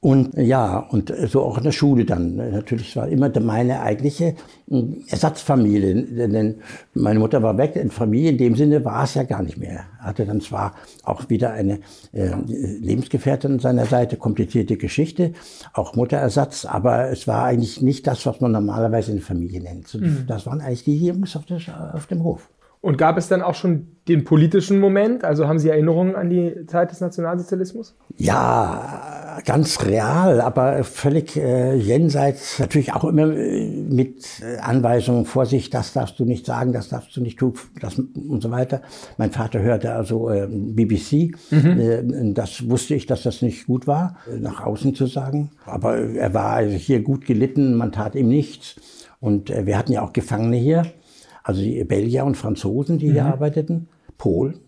Und 0.00 0.34
ja, 0.36 0.78
und 0.78 1.12
so 1.28 1.42
auch 1.42 1.58
in 1.58 1.64
der 1.64 1.72
Schule 1.72 2.04
dann. 2.04 2.36
Natürlich 2.36 2.96
war 2.96 3.08
immer 3.08 3.30
meine 3.40 3.80
eigentliche 3.80 4.34
hm, 4.68 5.04
Ersatzfamilie, 5.08 6.28
denn 6.28 6.56
meine 6.94 7.18
Mutter 7.18 7.42
war 7.42 7.56
weg. 7.56 7.76
In 7.76 7.90
Familie 7.90 8.30
in 8.30 8.38
dem 8.38 8.56
Sinne 8.56 8.84
war 8.84 9.04
es 9.04 9.14
ja 9.14 9.22
gar 9.22 9.42
nicht 9.42 9.58
mehr. 9.58 9.84
Hatte 9.98 10.26
dann 10.26 10.40
zwar 10.40 10.74
auch 11.04 11.28
wieder 11.28 11.52
eine 11.52 11.80
äh, 12.12 12.34
Lebensgefährtin 12.46 13.52
an 13.52 13.58
seiner 13.58 13.86
Seite, 13.86 14.16
komplizierte 14.16 14.76
Geschichte, 14.76 15.32
auch 15.72 15.94
Mutterersatz, 15.94 16.64
aber 16.64 17.10
es 17.10 17.26
war 17.26 17.44
eigentlich 17.44 17.80
nicht 17.80 18.06
das, 18.06 18.26
was 18.26 18.40
man 18.40 18.52
normalerweise 18.52 19.12
in 19.12 19.20
Familie 19.20 19.62
nennt. 19.62 19.92
Mhm. 19.94 20.24
Das 20.26 20.46
waren 20.46 20.60
eigentlich 20.60 20.84
die 20.84 21.04
Jungs 21.04 21.36
auf, 21.36 21.46
der, 21.46 21.60
auf 21.94 22.06
dem 22.06 22.22
Hof. 22.22 22.48
Und 22.86 22.98
gab 22.98 23.18
es 23.18 23.26
dann 23.26 23.42
auch 23.42 23.56
schon 23.56 23.88
den 24.06 24.22
politischen 24.22 24.78
Moment? 24.78 25.24
Also 25.24 25.48
haben 25.48 25.58
Sie 25.58 25.68
Erinnerungen 25.68 26.14
an 26.14 26.30
die 26.30 26.66
Zeit 26.68 26.92
des 26.92 27.00
Nationalsozialismus? 27.00 27.96
Ja, 28.16 29.40
ganz 29.44 29.84
real, 29.84 30.40
aber 30.40 30.84
völlig 30.84 31.36
äh, 31.36 31.74
jenseits, 31.74 32.60
natürlich 32.60 32.92
auch 32.92 33.02
immer 33.02 33.36
äh, 33.36 33.66
mit 33.66 34.40
äh, 34.40 34.58
Anweisungen, 34.58 35.24
Vorsicht, 35.24 35.74
das 35.74 35.94
darfst 35.94 36.20
du 36.20 36.24
nicht 36.24 36.46
sagen, 36.46 36.72
das 36.72 36.88
darfst 36.88 37.16
du 37.16 37.22
nicht 37.22 37.40
tun, 37.40 37.54
das 37.80 37.98
und 37.98 38.40
so 38.40 38.52
weiter. 38.52 38.82
Mein 39.18 39.32
Vater 39.32 39.60
hörte 39.62 39.92
also 39.92 40.30
äh, 40.30 40.46
BBC, 40.48 41.34
mhm. 41.50 41.80
äh, 41.80 42.32
das 42.34 42.70
wusste 42.70 42.94
ich, 42.94 43.06
dass 43.06 43.24
das 43.24 43.42
nicht 43.42 43.66
gut 43.66 43.88
war, 43.88 44.18
äh, 44.32 44.38
nach 44.38 44.64
außen 44.64 44.94
zu 44.94 45.06
sagen. 45.06 45.50
Aber 45.64 45.98
er 45.98 46.34
war 46.34 46.62
hier 46.62 47.02
gut 47.02 47.26
gelitten, 47.26 47.74
man 47.74 47.90
tat 47.90 48.14
ihm 48.14 48.28
nichts. 48.28 48.76
Und 49.18 49.48
wir 49.48 49.76
hatten 49.76 49.92
ja 49.92 50.02
auch 50.02 50.12
Gefangene 50.12 50.56
hier 50.56 50.84
also 51.46 51.62
die 51.62 51.84
Belgier 51.84 52.24
und 52.24 52.36
Franzosen, 52.36 52.98
die 52.98 53.08
mhm. 53.08 53.12
hier 53.12 53.24
arbeiteten, 53.26 53.88
Polen, 54.18 54.58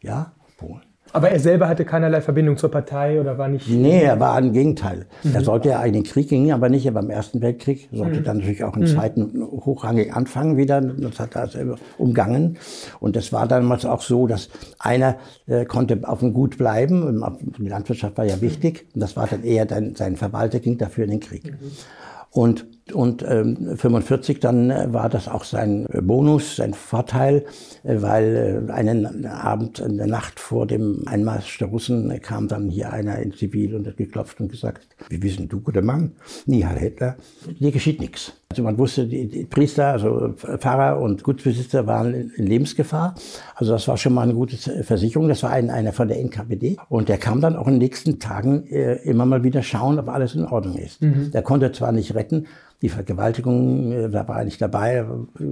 ja, 0.00 0.32
Polen. 0.56 0.82
Aber 1.12 1.30
er 1.30 1.40
selber 1.40 1.68
hatte 1.68 1.86
keinerlei 1.86 2.20
Verbindung 2.20 2.58
zur 2.58 2.70
Partei 2.70 3.18
oder 3.18 3.38
war 3.38 3.48
nicht. 3.48 3.68
Nee, 3.68 4.02
er 4.02 4.20
war 4.20 4.38
im 4.38 4.52
Gegenteil. 4.52 5.06
Mhm. 5.24 5.34
Er 5.34 5.40
sollte 5.42 5.70
ja 5.70 5.80
einen 5.80 6.04
Krieg 6.04 6.28
ging 6.28 6.52
aber 6.52 6.68
nicht, 6.68 6.84
er 6.84 6.94
war 6.94 7.02
im 7.02 7.10
Ersten 7.10 7.40
Weltkrieg, 7.40 7.88
sollte 7.90 8.20
mhm. 8.20 8.24
dann 8.24 8.36
natürlich 8.38 8.62
auch 8.62 8.76
im 8.76 8.82
mhm. 8.82 8.86
Zweiten 8.86 9.42
hochrangig 9.42 10.14
anfangen 10.14 10.56
wieder. 10.56 10.80
Das 10.82 11.18
hat 11.18 11.34
er 11.34 11.42
also 11.42 11.76
umgangen. 11.96 12.58
Und 13.00 13.16
das 13.16 13.32
war 13.32 13.48
damals 13.48 13.86
auch 13.86 14.02
so, 14.02 14.26
dass 14.26 14.50
einer 14.78 15.16
äh, 15.46 15.64
konnte 15.64 15.98
auf 16.04 16.20
dem 16.20 16.32
Gut 16.32 16.58
bleiben. 16.58 17.24
Die 17.58 17.68
Landwirtschaft 17.68 18.18
war 18.18 18.26
ja 18.26 18.40
wichtig. 18.40 18.86
Und 18.94 19.00
das 19.00 19.16
war 19.16 19.26
dann 19.26 19.42
eher 19.42 19.64
dann, 19.64 19.96
sein 19.96 20.16
Verwalter 20.16 20.60
ging 20.60 20.76
dafür 20.76 21.04
in 21.04 21.10
den 21.10 21.20
Krieg. 21.20 21.46
Mhm. 21.46 21.70
Und 22.30 22.66
und 22.92 23.24
ähm, 23.26 23.76
45 23.76 24.40
dann 24.40 24.70
äh, 24.70 24.92
war 24.92 25.08
das 25.08 25.28
auch 25.28 25.44
sein 25.44 25.86
Bonus, 26.02 26.56
sein 26.56 26.74
Vorteil, 26.74 27.44
äh, 27.84 28.00
weil 28.00 28.66
äh, 28.68 28.72
einen 28.72 29.26
Abend, 29.26 29.78
in 29.78 29.96
der 29.96 30.06
Nacht 30.06 30.40
vor 30.40 30.66
dem 30.66 31.02
Einmarsch 31.06 31.58
der 31.58 31.68
Russen 31.68 32.10
äh, 32.10 32.18
kam 32.18 32.48
dann 32.48 32.68
hier 32.68 32.92
einer 32.92 33.18
in 33.18 33.32
Zivil 33.32 33.74
und 33.74 33.86
hat 33.86 33.96
geklopft 33.96 34.40
und 34.40 34.50
gesagt, 34.50 34.86
wie 35.08 35.22
wissen 35.22 35.48
du, 35.48 35.60
guter 35.60 35.82
Mann? 35.82 36.12
Nie, 36.46 36.64
Herr 36.64 36.78
Hitler, 36.78 37.16
dir 37.58 37.72
geschieht 37.72 38.00
nichts. 38.00 38.32
Also 38.50 38.62
man 38.62 38.78
wusste, 38.78 39.06
die, 39.06 39.28
die, 39.28 39.44
Priester, 39.44 39.88
also 39.88 40.32
Pfarrer 40.34 40.98
und 41.00 41.22
Gutsbesitzer 41.22 41.86
waren 41.86 42.14
in, 42.14 42.30
in, 42.30 42.46
Lebensgefahr. 42.46 43.14
Also 43.54 43.72
das 43.72 43.86
war 43.88 43.98
schon 43.98 44.14
mal 44.14 44.22
eine 44.22 44.32
gute 44.32 44.56
Versicherung. 44.84 45.28
Das 45.28 45.42
war 45.42 45.50
ein, 45.50 45.68
einer 45.68 45.92
von 45.92 46.08
der 46.08 46.18
NKPD. 46.18 46.78
Und 46.88 47.10
der 47.10 47.18
kam 47.18 47.42
dann 47.42 47.56
auch 47.56 47.66
in 47.66 47.74
den 47.74 47.80
nächsten 47.80 48.20
Tagen 48.20 48.66
äh, 48.68 48.94
immer 49.02 49.26
mal 49.26 49.44
wieder 49.44 49.62
schauen, 49.62 49.98
ob 49.98 50.08
alles 50.08 50.34
in 50.34 50.46
Ordnung 50.46 50.78
ist. 50.78 51.02
Mhm. 51.02 51.30
Der 51.30 51.42
konnte 51.42 51.72
zwar 51.72 51.92
nicht 51.92 52.14
retten, 52.14 52.46
die 52.82 52.88
Vergewaltigung, 52.88 53.92
äh, 53.92 54.10
da 54.10 54.28
war 54.28 54.44
nicht 54.44 54.60
dabei, 54.60 55.04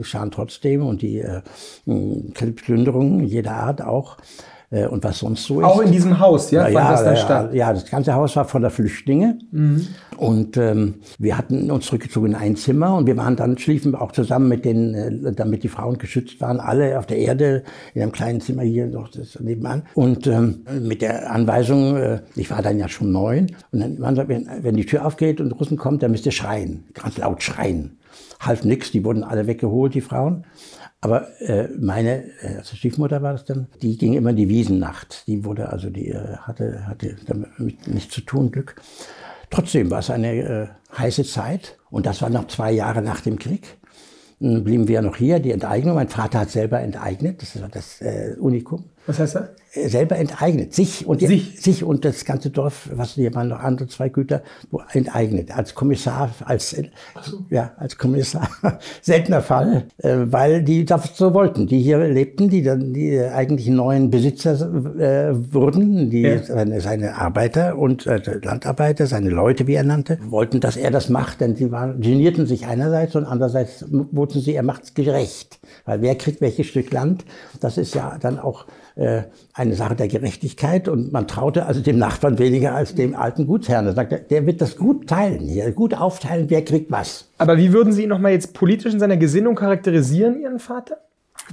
schauen 0.02 0.30
trotzdem 0.30 0.86
und 0.86 1.02
die 1.02 1.18
äh, 1.18 1.42
Plünderungen 1.84 3.24
jeder 3.24 3.54
Art 3.54 3.82
auch. 3.82 4.18
Äh, 4.70 4.86
und 4.86 5.04
was 5.04 5.18
sonst 5.18 5.44
so 5.44 5.60
ist. 5.60 5.66
Auch 5.66 5.80
in 5.80 5.92
diesem 5.92 6.18
Haus, 6.18 6.50
ja? 6.50 6.68
ja, 6.68 6.90
das, 6.90 7.04
dann 7.04 7.16
statt? 7.16 7.54
ja, 7.54 7.72
das 7.72 7.88
ganze 7.88 8.14
Haus 8.14 8.34
war 8.34 8.44
voller 8.44 8.70
Flüchtlinge. 8.70 9.38
Mhm. 9.52 9.86
Und 10.16 10.56
ähm, 10.56 10.94
wir 11.18 11.38
hatten 11.38 11.70
uns 11.70 11.86
zurückgezogen 11.86 12.28
in 12.28 12.34
ein 12.34 12.56
Zimmer 12.56 12.96
und 12.96 13.06
wir 13.06 13.16
waren 13.16 13.36
dann, 13.36 13.58
schliefen 13.58 13.94
auch 13.94 14.12
zusammen 14.12 14.48
mit 14.48 14.64
den, 14.64 14.94
äh, 14.94 15.32
damit 15.32 15.62
die 15.62 15.68
Frauen 15.68 15.98
geschützt 15.98 16.40
waren, 16.40 16.58
alle 16.58 16.98
auf 16.98 17.06
der 17.06 17.18
Erde 17.18 17.62
in 17.94 18.02
einem 18.02 18.12
kleinen 18.12 18.40
Zimmer 18.40 18.62
hier 18.62 18.86
noch 18.86 19.08
das 19.08 19.38
nebenan. 19.38 19.82
Und 19.94 20.26
ähm, 20.26 20.64
mit 20.80 21.02
der 21.02 21.30
Anweisung, 21.30 21.96
äh, 21.96 22.20
ich 22.34 22.50
war 22.50 22.62
dann 22.62 22.78
ja 22.78 22.88
schon 22.88 23.12
neun, 23.12 23.48
und 23.70 23.80
dann, 23.80 23.98
man 23.98 24.16
sagt, 24.16 24.28
wenn, 24.28 24.48
wenn 24.62 24.76
die 24.76 24.86
Tür 24.86 25.06
aufgeht 25.06 25.40
und 25.40 25.52
Russen 25.52 25.76
kommt, 25.76 26.02
dann 26.02 26.10
müsst 26.10 26.26
ihr 26.26 26.32
schreien, 26.32 26.84
ganz 26.94 27.18
laut 27.18 27.42
schreien. 27.42 27.98
Half 28.40 28.64
nix, 28.64 28.90
die 28.90 29.04
wurden 29.04 29.22
alle 29.22 29.46
weggeholt, 29.46 29.94
die 29.94 30.00
Frauen. 30.00 30.44
Aber 31.00 31.28
äh, 31.40 31.68
meine 31.78 32.24
äh, 32.42 32.56
also 32.58 32.74
Stiefmutter 32.76 33.22
war 33.22 33.32
das 33.32 33.44
dann, 33.44 33.68
die 33.82 33.96
ging 33.96 34.14
immer 34.14 34.30
in 34.30 34.36
die 34.36 34.48
Wiesennacht. 34.48 35.26
Die 35.26 35.44
wurde 35.44 35.68
also, 35.68 35.90
die 35.90 36.08
äh, 36.08 36.36
hatte, 36.38 36.86
hatte 36.86 37.16
damit 37.26 37.86
nichts 37.86 38.14
zu 38.14 38.22
tun, 38.22 38.50
Glück. 38.50 38.76
Trotzdem 39.50 39.90
war 39.90 40.00
es 40.00 40.10
eine 40.10 40.34
äh, 40.34 40.66
heiße 40.96 41.24
Zeit 41.24 41.78
und 41.90 42.06
das 42.06 42.22
war 42.22 42.30
noch 42.30 42.48
zwei 42.48 42.72
Jahre 42.72 43.02
nach 43.02 43.20
dem 43.20 43.38
Krieg. 43.38 43.78
Dann 44.40 44.64
blieben 44.64 44.88
wir 44.88 45.00
noch 45.02 45.16
hier, 45.16 45.38
die 45.38 45.52
Enteignung. 45.52 45.94
Mein 45.94 46.08
Vater 46.08 46.40
hat 46.40 46.50
selber 46.50 46.80
enteignet, 46.80 47.40
das 47.40 47.56
ist 47.56 47.64
das 47.72 48.00
äh, 48.00 48.36
Unikum. 48.38 48.84
Was 49.06 49.18
heißt 49.18 49.36
das? 49.36 49.48
Äh, 49.76 49.88
selber 49.88 50.16
enteignet. 50.16 50.74
Sich 50.74 51.06
und, 51.06 51.20
sich. 51.20 51.60
sich 51.60 51.84
und 51.84 52.04
das 52.04 52.24
ganze 52.24 52.50
Dorf, 52.50 52.88
was 52.92 53.12
hier 53.12 53.34
waren 53.34 53.48
noch 53.48 53.60
andere 53.60 53.88
zwei 53.88 54.08
Güter, 54.08 54.42
enteignet. 54.92 55.56
Als 55.56 55.74
Kommissar, 55.74 56.30
als, 56.44 56.76
so. 57.22 57.44
ja, 57.50 57.72
als 57.76 57.96
Kommissar. 57.96 58.48
Seltener 59.02 59.42
Fall, 59.42 59.84
äh, 59.98 60.16
weil 60.26 60.62
die 60.62 60.84
das 60.84 61.16
so 61.16 61.34
wollten. 61.34 61.66
Die 61.66 61.80
hier 61.80 61.98
lebten, 61.98 62.48
die 62.48 62.62
dann 62.62 62.92
die 62.92 63.20
eigentlichen 63.20 63.76
neuen 63.76 64.10
Besitzer 64.10 64.54
äh, 64.98 65.32
wurden, 65.52 66.10
die 66.10 66.22
ja. 66.22 66.42
seine, 66.42 66.80
seine 66.80 67.16
Arbeiter 67.16 67.76
und 67.78 68.06
äh, 68.06 68.20
Landarbeiter, 68.42 69.06
seine 69.06 69.30
Leute, 69.30 69.66
wie 69.66 69.74
er 69.74 69.84
nannte, 69.84 70.18
wollten, 70.28 70.60
dass 70.60 70.76
er 70.76 70.90
das 70.90 71.08
macht, 71.08 71.40
denn 71.40 71.56
sie 71.56 71.70
waren, 71.70 72.00
genierten 72.00 72.46
sich 72.46 72.66
einerseits 72.66 73.14
und 73.14 73.24
andererseits 73.24 73.84
wurden 73.90 74.40
sie, 74.40 74.54
er 74.54 74.62
macht's 74.62 74.94
gerecht. 74.94 75.58
Weil 75.84 76.02
wer 76.02 76.16
kriegt 76.16 76.40
welches 76.40 76.66
Stück 76.66 76.92
Land? 76.92 77.24
Das 77.60 77.78
ist 77.78 77.94
ja 77.94 78.18
dann 78.20 78.38
auch 78.38 78.66
äh, 78.96 79.22
eine 79.66 79.76
Sache 79.76 79.96
der 79.96 80.08
Gerechtigkeit 80.08 80.88
und 80.88 81.12
man 81.12 81.28
traute 81.28 81.66
also 81.66 81.80
dem 81.80 81.98
Nachbarn 81.98 82.38
weniger 82.38 82.74
als 82.74 82.94
dem 82.94 83.14
alten 83.14 83.46
Gutsherrn. 83.46 83.86
Er 83.86 83.94
sagte, 83.94 84.18
der 84.18 84.46
wird 84.46 84.60
das 84.60 84.76
gut 84.76 85.08
teilen 85.08 85.46
hier, 85.48 85.70
gut 85.72 85.94
aufteilen, 85.94 86.46
wer 86.48 86.64
kriegt 86.64 86.90
was. 86.90 87.28
Aber 87.38 87.58
wie 87.58 87.72
würden 87.72 87.92
Sie 87.92 88.04
ihn 88.04 88.08
nochmal 88.08 88.32
jetzt 88.32 88.54
politisch 88.54 88.92
in 88.92 89.00
seiner 89.00 89.16
Gesinnung 89.16 89.54
charakterisieren, 89.54 90.40
Ihren 90.40 90.58
Vater? 90.58 90.98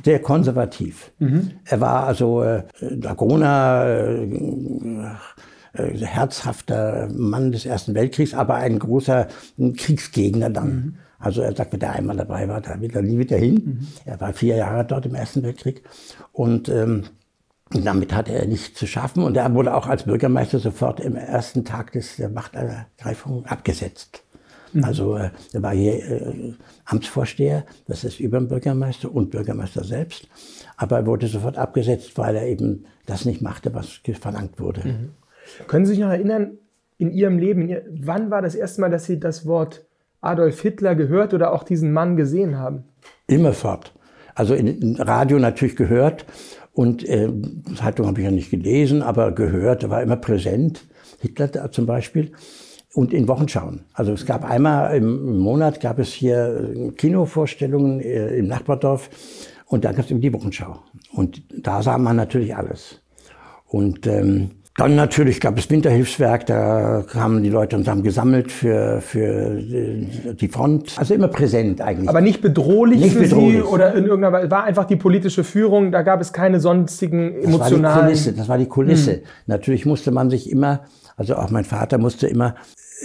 Sehr 0.04 0.20
konservativ. 0.20 1.12
Mhm. 1.20 1.52
Er 1.66 1.82
war 1.82 2.08
also 2.08 2.42
äh, 2.42 2.64
Dragoner, 2.82 3.86
äh, 3.86 5.14
äh, 5.74 5.98
herzhafter 5.98 7.10
Mann 7.12 7.52
des 7.52 7.66
Ersten 7.66 7.96
Weltkriegs, 7.96 8.34
aber 8.34 8.56
ein 8.56 8.80
großer 8.80 9.28
Kriegsgegner 9.78 10.50
dann. 10.50 10.68
Mhm. 10.68 10.96
Also 11.20 11.42
er 11.42 11.56
sagt, 11.56 11.74
wenn 11.74 11.80
der 11.80 11.94
einmal 11.94 12.18
dabei 12.18 12.48
war, 12.50 12.60
dann 12.60 12.82
wird 12.82 12.96
er 12.96 13.02
nie 13.02 13.18
wieder 13.18 13.38
hin. 13.38 13.56
Mhm. 13.56 13.88
Er 14.06 14.20
war 14.20 14.34
vier 14.34 14.58
Jahre 14.58 14.84
dort 14.86 15.06
im 15.06 15.16
Ersten 15.16 15.42
Weltkrieg 15.42 15.82
und 16.32 16.70
ähm, 16.70 17.04
damit 17.82 18.14
hatte 18.14 18.34
er 18.34 18.46
nichts 18.46 18.78
zu 18.78 18.86
schaffen 18.88 19.24
und 19.24 19.36
er 19.36 19.54
wurde 19.54 19.74
auch 19.74 19.88
als 19.88 20.04
Bürgermeister 20.04 20.60
sofort 20.60 21.00
im 21.00 21.16
ersten 21.16 21.66
Tag 21.66 21.92
des, 21.94 22.18
der 22.18 22.30
Machtergreifung 22.30 23.46
abgesetzt. 23.46 24.24
Mhm. 24.74 24.84
Also 24.84 25.16
äh, 25.16 25.30
er 25.54 25.64
war 25.64 25.74
hier 25.74 25.94
äh, 25.94 26.54
Amtsvorsteher, 26.86 27.66
das 27.88 28.04
ist 28.04 28.20
über 28.20 28.40
dem 28.40 28.48
Bürgermeister 28.48 29.14
und 29.14 29.32
Bürgermeister 29.32 29.84
selbst. 29.84 30.28
Aber 30.78 30.98
er 30.98 31.06
wurde 31.06 31.28
sofort 31.28 31.58
abgesetzt, 31.58 32.18
weil 32.18 32.36
er 32.36 32.48
eben 32.48 32.86
das 33.06 33.26
nicht 33.26 33.42
machte, 33.42 33.74
was 33.74 34.02
verlangt 34.20 34.60
wurde. 34.60 34.88
Mhm. 34.88 35.10
Können 35.68 35.86
Sie 35.86 35.92
sich 35.92 36.00
noch 36.00 36.10
erinnern, 36.10 36.58
in 36.98 37.12
Ihrem 37.12 37.38
Leben, 37.38 37.76
wann 37.90 38.32
war 38.32 38.42
das 38.42 38.56
erste 38.56 38.82
Mal, 38.82 38.90
dass 38.90 39.06
Sie 39.06 39.20
das 39.20 39.46
Wort 39.46 39.86
Adolf 40.22 40.62
Hitler 40.62 40.96
gehört 40.96 41.34
oder 41.34 41.52
auch 41.52 41.64
diesen 41.64 41.92
Mann 41.92 42.16
gesehen 42.16 42.58
haben? 42.58 42.86
Immerfort. 43.28 43.94
Also 44.36 44.56
in 44.56 44.96
Radio 44.96 45.38
natürlich 45.38 45.76
gehört 45.76 46.26
und 46.74 47.08
äh, 47.08 47.30
Zeitung 47.76 48.08
habe 48.08 48.20
ich 48.20 48.26
ja 48.26 48.32
nicht 48.32 48.50
gelesen, 48.50 49.04
aber 49.04 49.32
gehört, 49.32 49.90
war 49.90 50.02
immer 50.02 50.16
präsent. 50.16 50.86
Hitler 51.20 51.48
da 51.48 51.72
zum 51.72 51.86
Beispiel. 51.86 52.32
Und 52.94 53.12
in 53.12 53.28
Wochenschauen. 53.28 53.86
Also 53.94 54.12
es 54.12 54.26
gab 54.26 54.44
einmal 54.44 54.96
im 54.96 55.40
Monat 55.40 55.82
gab 55.82 55.98
es 55.98 56.14
hier 56.14 56.74
äh, 56.76 56.92
Kinovorstellungen 56.92 58.02
äh, 58.02 58.36
im 58.36 58.48
Nachbardorf 58.48 59.10
und 59.66 59.84
da 59.84 59.92
gab 59.94 60.06
es 60.06 60.12
eben 60.12 60.22
die 60.22 60.34
Wochenschau. 60.34 60.80
Und 61.12 61.42
da 61.50 61.82
sah 61.82 61.98
man 61.98 62.16
natürlich 62.16 62.56
alles. 62.56 63.02
Und 63.66 64.06
ähm, 64.06 64.52
dann 64.76 64.96
natürlich 64.96 65.40
gab 65.40 65.60
es 65.60 65.70
Winterhilfswerk, 65.70 66.48
da 66.48 67.04
kamen 67.08 67.44
die 67.44 67.50
Leute 67.50 67.76
und 67.76 67.88
haben 67.88 68.02
gesammelt 68.02 68.52
für, 68.52 69.02
für 69.02 69.56
die 69.60 70.48
Front. 70.48 70.96
Also 70.98 71.14
immer 71.14 71.28
präsent 71.28 71.80
eigentlich. 71.80 72.10
Aber 72.10 72.22
nicht 72.22 72.42
bedrohlich 72.42 73.00
nicht 73.00 73.14
für 73.14 73.20
bedrohlich. 73.20 73.58
Sie 73.58 73.62
oder 73.62 73.94
in 73.94 74.06
irgendeiner 74.06 74.34
Weise. 74.34 74.50
War 74.50 74.64
einfach 74.64 74.86
die 74.86 74.96
politische 74.96 75.44
Führung, 75.44 75.92
da 75.92 76.02
gab 76.02 76.22
es 76.22 76.34
keine 76.34 76.60
sonstigen 76.60 77.36
emotionalen... 77.44 77.84
Das 77.84 77.94
war 77.94 78.02
die 78.02 78.06
Kulisse, 78.06 78.34
das 78.34 78.50
war 78.50 78.58
die 78.58 78.66
Kulisse. 78.66 79.12
Hm. 79.12 79.22
Natürlich 79.46 79.86
musste 79.86 80.10
man 80.10 80.32
sich 80.32 80.50
immer, 80.50 80.82
also 81.18 81.36
auch 81.36 81.52
mein 81.52 81.66
Vater 81.66 82.00
musste 82.00 82.26
immer 82.26 82.56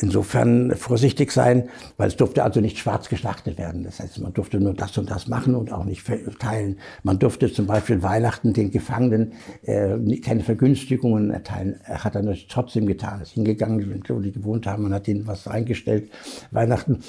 insofern 0.00 0.74
vorsichtig 0.76 1.32
sein, 1.32 1.68
weil 1.96 2.08
es 2.08 2.16
durfte 2.16 2.44
also 2.44 2.60
nicht 2.60 2.78
schwarz 2.78 3.08
geschlachtet 3.08 3.58
werden. 3.58 3.84
Das 3.84 4.00
heißt, 4.00 4.18
man 4.20 4.32
durfte 4.32 4.60
nur 4.60 4.74
das 4.74 4.96
und 4.98 5.10
das 5.10 5.28
machen 5.28 5.54
und 5.54 5.72
auch 5.72 5.84
nicht 5.84 6.04
teilen. 6.38 6.78
Man 7.02 7.18
durfte 7.18 7.52
zum 7.52 7.66
Beispiel 7.66 8.02
Weihnachten 8.02 8.52
den 8.52 8.70
Gefangenen 8.70 9.32
äh, 9.62 9.96
keine 10.20 10.42
Vergünstigungen 10.42 11.30
erteilen. 11.30 11.80
Er 11.84 12.04
hat 12.04 12.14
dann 12.14 12.36
trotzdem 12.48 12.86
getan. 12.86 13.20
Ist 13.20 13.32
hingegangen, 13.32 14.02
wo 14.08 14.20
die 14.20 14.32
gewohnt 14.32 14.66
haben, 14.66 14.84
man 14.84 14.94
hat 14.94 15.08
ihnen 15.08 15.26
was 15.26 15.46
eingestellt. 15.48 16.10
Weihnachten. 16.50 17.00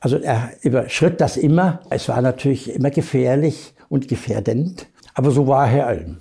Also 0.00 0.16
er 0.16 0.50
überschritt 0.62 1.20
das 1.20 1.36
immer. 1.36 1.80
Es 1.90 2.08
war 2.08 2.20
natürlich 2.22 2.74
immer 2.74 2.90
gefährlich 2.90 3.74
und 3.88 4.08
gefährdend. 4.08 4.88
Aber 5.14 5.30
so 5.30 5.46
war 5.46 5.66
Herr 5.66 5.86
Alm. 5.88 6.18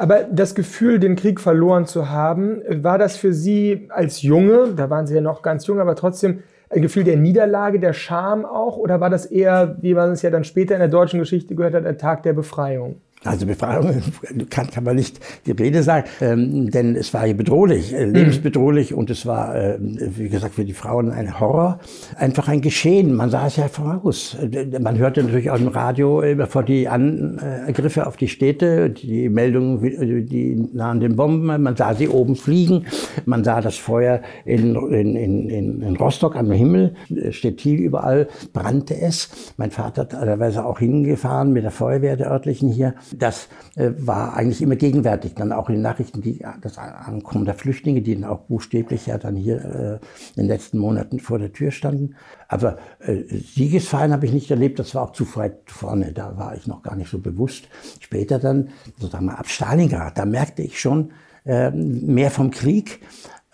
Aber 0.00 0.22
das 0.30 0.54
Gefühl, 0.54 1.00
den 1.00 1.16
Krieg 1.16 1.40
verloren 1.40 1.84
zu 1.84 2.08
haben, 2.08 2.62
war 2.68 2.98
das 2.98 3.16
für 3.16 3.32
Sie 3.32 3.88
als 3.90 4.22
Junge, 4.22 4.72
da 4.76 4.88
waren 4.90 5.08
Sie 5.08 5.16
ja 5.16 5.20
noch 5.20 5.42
ganz 5.42 5.66
jung, 5.66 5.80
aber 5.80 5.96
trotzdem 5.96 6.44
ein 6.70 6.82
Gefühl 6.82 7.02
der 7.02 7.16
Niederlage, 7.16 7.80
der 7.80 7.92
Scham 7.92 8.44
auch? 8.44 8.76
Oder 8.76 9.00
war 9.00 9.10
das 9.10 9.26
eher, 9.26 9.76
wie 9.80 9.94
man 9.94 10.12
es 10.12 10.22
ja 10.22 10.30
dann 10.30 10.44
später 10.44 10.74
in 10.74 10.80
der 10.80 10.88
deutschen 10.88 11.18
Geschichte 11.18 11.56
gehört 11.56 11.74
hat, 11.74 11.84
ein 11.84 11.98
Tag 11.98 12.22
der 12.22 12.32
Befreiung? 12.32 13.00
Also 13.24 13.46
Befreiung 13.46 14.00
kann, 14.50 14.70
kann 14.70 14.84
man 14.84 14.96
nicht 14.96 15.18
die 15.46 15.50
Rede 15.50 15.82
sagen, 15.82 16.06
ähm, 16.20 16.70
denn 16.70 16.94
es 16.94 17.12
war 17.12 17.24
hier 17.24 17.36
bedrohlich, 17.36 17.92
äh, 17.92 18.04
lebensbedrohlich 18.04 18.94
und 18.94 19.10
es 19.10 19.26
war, 19.26 19.56
äh, 19.56 19.76
wie 19.80 20.28
gesagt, 20.28 20.54
für 20.54 20.64
die 20.64 20.72
Frauen 20.72 21.10
ein 21.10 21.40
Horror. 21.40 21.80
Einfach 22.16 22.46
ein 22.48 22.60
Geschehen, 22.60 23.14
man 23.14 23.30
sah 23.30 23.48
es 23.48 23.56
ja 23.56 23.66
voraus. 23.66 24.36
Äh, 24.40 24.78
man 24.78 24.98
hörte 24.98 25.22
natürlich 25.24 25.50
auch 25.50 25.58
im 25.58 25.68
Radio 25.68 26.20
immer 26.20 26.46
vor 26.46 26.62
die 26.62 26.88
Angriffe 26.88 28.06
auf 28.06 28.16
die 28.16 28.28
Städte, 28.28 28.90
die 28.90 29.28
Meldungen, 29.28 30.26
die 30.26 30.68
nahen 30.72 31.00
den 31.00 31.16
Bomben, 31.16 31.62
man 31.62 31.76
sah 31.76 31.94
sie 31.94 32.08
oben 32.08 32.36
fliegen, 32.36 32.86
man 33.26 33.42
sah 33.42 33.60
das 33.60 33.76
Feuer 33.76 34.20
in, 34.44 34.76
in, 34.76 35.16
in, 35.16 35.82
in 35.82 35.96
Rostock 35.96 36.36
am 36.36 36.52
Himmel, 36.52 36.94
Stettil 37.30 37.80
überall. 37.80 38.28
Brannte 38.52 39.00
es. 39.00 39.28
Mein 39.56 39.70
Vater 39.70 40.02
hat 40.02 40.12
teilweise 40.12 40.64
auch 40.64 40.78
hingefahren 40.78 41.52
mit 41.52 41.64
der 41.64 41.70
Feuerwehr 41.70 42.16
der 42.16 42.30
örtlichen 42.30 42.68
hier 42.68 42.94
Das 43.16 43.48
äh, 43.76 43.90
war 43.98 44.34
eigentlich 44.34 44.62
immer 44.62 44.76
gegenwärtig. 44.76 45.34
Dann 45.34 45.52
auch 45.52 45.68
in 45.68 45.76
den 45.76 45.82
Nachrichten, 45.82 46.20
die, 46.20 46.44
das 46.60 46.78
Ankommen 46.78 47.44
der 47.44 47.54
Flüchtlinge, 47.54 48.02
die 48.02 48.14
dann 48.14 48.28
auch 48.28 48.40
buchstäblich 48.40 49.06
ja 49.06 49.18
dann 49.18 49.36
hier 49.36 49.56
äh, 49.56 49.94
in 50.36 50.44
den 50.44 50.46
letzten 50.46 50.78
Monaten 50.78 51.20
vor 51.20 51.38
der 51.38 51.52
Tür 51.52 51.70
standen. 51.70 52.16
Aber 52.48 52.78
äh, 53.00 53.22
Siegesfeiern 53.28 54.12
habe 54.12 54.26
ich 54.26 54.32
nicht 54.32 54.50
erlebt, 54.50 54.78
das 54.78 54.94
war 54.94 55.02
auch 55.02 55.12
zu 55.12 55.26
weit 55.36 55.58
vorne, 55.66 56.12
da 56.12 56.36
war 56.38 56.56
ich 56.56 56.66
noch 56.66 56.82
gar 56.82 56.96
nicht 56.96 57.10
so 57.10 57.18
bewusst. 57.18 57.68
Später 58.00 58.38
dann, 58.38 58.70
sozusagen 58.98 59.26
mal 59.26 59.34
ab 59.34 59.48
Stalingrad, 59.48 60.18
da 60.18 60.24
merkte 60.24 60.62
ich 60.62 60.80
schon 60.80 61.12
äh, 61.44 61.70
mehr 61.70 62.30
vom 62.30 62.50
Krieg 62.50 63.00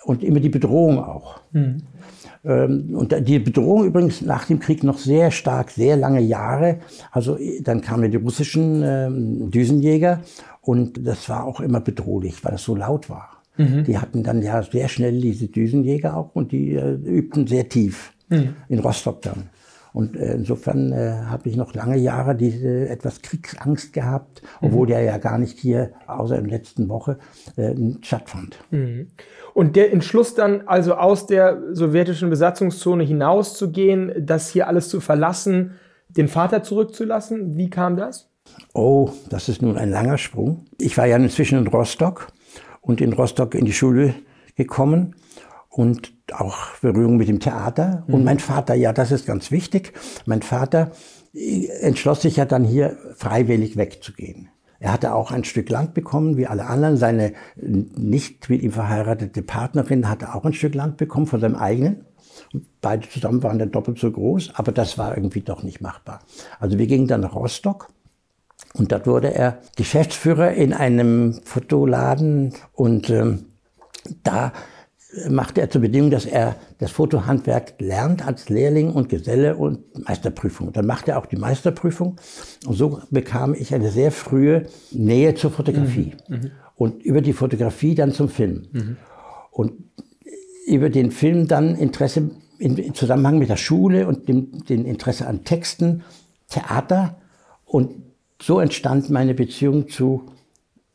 und 0.05 0.23
immer 0.23 0.41
die 0.41 0.49
Bedrohung 0.49 0.99
auch. 0.99 1.41
Mhm. 1.53 1.83
Ähm, 2.45 2.95
und 2.95 3.15
die 3.27 3.39
Bedrohung 3.39 3.87
übrigens 3.87 4.23
nach 4.23 4.47
dem 4.47 4.61
Krieg 4.61 4.85
noch 4.85 4.99
sehr 4.99 5.31
stark, 5.31 5.71
sehr 5.71 5.97
lange 5.97 6.21
Jahre. 6.21 6.79
Also 7.11 7.39
dann 7.63 7.81
kamen 7.81 8.11
die 8.11 8.17
russischen 8.17 8.83
ähm, 8.85 9.51
Düsenjäger 9.51 10.21
und 10.61 11.07
das 11.07 11.29
war 11.29 11.45
auch 11.45 11.61
immer 11.61 11.81
bedrohlich, 11.81 12.45
weil 12.45 12.55
es 12.55 12.65
so 12.65 12.75
laut 12.75 13.09
war. 13.09 13.43
Mhm. 13.57 13.85
Die 13.85 13.99
hatten 13.99 14.23
dann 14.23 14.43
ja 14.43 14.63
sehr 14.63 14.89
schnell 14.89 15.21
diese 15.21 15.47
Düsenjäger 15.47 16.17
auch 16.17 16.35
und 16.35 16.53
die 16.53 16.75
äh, 16.75 16.95
übten 16.95 17.47
sehr 17.47 17.69
tief 17.69 18.13
mhm. 18.29 18.55
in 18.69 18.81
Rostock 18.81 19.23
dann. 19.23 19.45
Und 19.95 20.17
äh, 20.17 20.35
insofern 20.35 20.91
äh, 20.91 21.13
habe 21.27 21.49
ich 21.49 21.57
noch 21.57 21.73
lange 21.73 21.97
Jahre 21.97 22.35
diese 22.35 22.89
etwas 22.89 23.23
Kriegsangst 23.23 23.93
gehabt, 23.93 24.43
obwohl 24.61 24.89
mhm. 24.89 24.91
der 24.91 25.03
ja 25.03 25.19
gar 25.19 25.39
nicht 25.39 25.57
hier, 25.57 25.93
außer 26.09 26.37
in 26.37 26.49
der 26.49 26.59
letzten 26.59 26.89
Woche, 26.89 27.19
äh, 27.55 27.77
stattfand. 28.03 28.59
Mhm. 28.73 29.13
Und 29.55 29.77
der 29.77 29.93
Entschluss 29.93 30.35
dann 30.35 30.67
also 30.67 30.95
aus 30.95 31.29
der 31.29 31.63
sowjetischen 31.73 32.29
Besatzungszone 32.29 33.05
hinauszugehen, 33.05 34.13
das 34.19 34.49
hier 34.49 34.67
alles 34.67 34.89
zu 34.89 34.99
verlassen, 34.99 35.75
den 36.09 36.27
Vater 36.27 36.65
zurückzulassen, 36.65 37.57
wie 37.57 37.71
kam 37.71 37.97
das? 37.97 38.29
Oh, 38.73 39.11
das 39.31 39.49
ist 39.49 39.63
nun 39.63 39.79
ein 39.79 39.91
langer 39.91 40.19
Sprung. 40.19 40.65
Ich 40.81 40.99
war 40.99 41.07
ja 41.07 41.19
inzwischen 41.19 41.57
in 41.57 41.69
Rostock 41.69 42.33
und 42.81 43.01
in 43.01 43.13
Rostock 43.13 43.55
in 43.55 43.65
die 43.65 43.73
Schule 43.73 44.17
gekommen 44.57 45.15
und 45.75 46.13
auch 46.33 46.77
Berührung 46.81 47.17
mit 47.17 47.29
dem 47.29 47.41
Theater. 47.41 48.05
Mhm. 48.07 48.15
Und 48.15 48.25
mein 48.25 48.39
Vater, 48.39 48.75
ja, 48.75 48.93
das 48.93 49.11
ist 49.11 49.27
ganz 49.27 49.51
wichtig. 49.51 49.93
Mein 50.25 50.43
Vater 50.43 50.93
äh, 51.35 51.67
entschloss 51.81 52.23
sich 52.23 52.37
ja 52.37 52.45
dann 52.45 52.65
hier 52.65 52.97
freiwillig 53.17 53.77
wegzugehen. 53.77 54.49
Er 54.79 54.93
hatte 54.93 55.15
auch 55.15 55.33
ein 55.33 55.45
Stück 55.45 55.71
Land 55.71 55.95
bekommen, 55.95 56.37
wie 56.37 56.47
alle 56.47 56.67
anderen. 56.67 56.97
Seine 56.97 57.33
nicht 57.57 58.49
mit 58.51 58.63
ihm 58.63 58.71
verheiratete 58.71 59.43
Partnerin 59.43 60.09
hatte 60.09 60.35
auch 60.35 60.45
ein 60.45 60.53
Stück 60.53 60.75
Land 60.75 60.97
bekommen 60.97 61.27
von 61.27 61.41
seinem 61.41 61.57
eigenen. 61.57 62.05
beide 62.81 63.09
zusammen 63.09 63.43
waren 63.43 63.59
dann 63.59 63.73
doppelt 63.73 63.99
so 63.99 64.11
groß, 64.11 64.53
aber 64.55 64.73
das 64.73 64.99
war 64.99 65.17
irgendwie 65.17 65.41
doch 65.41 65.63
nicht 65.63 65.81
machbar. 65.81 66.21
Also 66.61 66.79
wir 66.79 66.87
gingen 66.87 67.09
dann 67.09 67.23
nach 67.23 67.35
Rostock 67.35 67.89
und 68.75 68.93
dort 68.93 69.07
wurde 69.07 69.35
er 69.35 69.59
Geschäftsführer 69.77 70.53
in 70.53 70.73
einem 70.73 71.41
Fotoladen 71.45 72.53
und 72.73 73.09
ähm, 73.09 73.47
da 74.23 74.53
machte 75.29 75.61
er 75.61 75.71
zur 75.71 75.81
Bedingung, 75.81 76.11
dass 76.11 76.27
er 76.27 76.57
das 76.79 76.91
Fotohandwerk 76.91 77.75
lernt 77.79 78.27
als 78.27 78.49
Lehrling 78.49 78.93
und 78.93 79.09
Geselle 79.09 79.57
und 79.57 80.07
Meisterprüfung. 80.07 80.73
Dann 80.73 80.87
machte 80.87 81.13
er 81.13 81.19
auch 81.19 81.27
die 81.27 81.37
Meisterprüfung 81.37 82.17
und 82.67 82.75
so 82.75 83.01
bekam 83.11 83.55
ich 83.55 83.75
eine 83.75 83.91
sehr 83.91 84.13
frühe 84.13 84.67
Nähe 84.91 85.35
zur 85.35 85.51
Fotografie 85.51 86.13
mhm. 86.29 86.37
mhm. 86.37 86.51
und 86.77 87.03
über 87.03 87.21
die 87.21 87.33
Fotografie 87.33 87.95
dann 87.95 88.13
zum 88.13 88.29
Film. 88.29 88.69
Mhm. 88.73 88.97
Und 89.51 89.73
über 90.67 90.91
den 90.91 91.11
Film 91.11 91.47
dann 91.47 91.77
Interesse 91.77 92.31
in, 92.59 92.95
Zusammenhang 92.95 93.39
mit 93.39 93.51
der 93.51 93.57
Schule 93.57 94.07
und 94.07 94.29
dem 94.29 94.65
den 94.65 94.85
Interesse 94.85 95.27
an 95.27 95.45
Texten, 95.45 96.03
Theater 96.49 97.17
und 97.65 97.91
so 98.41 98.61
entstand 98.61 99.11
meine 99.11 99.35
Beziehung 99.35 99.89
zu 99.89 100.27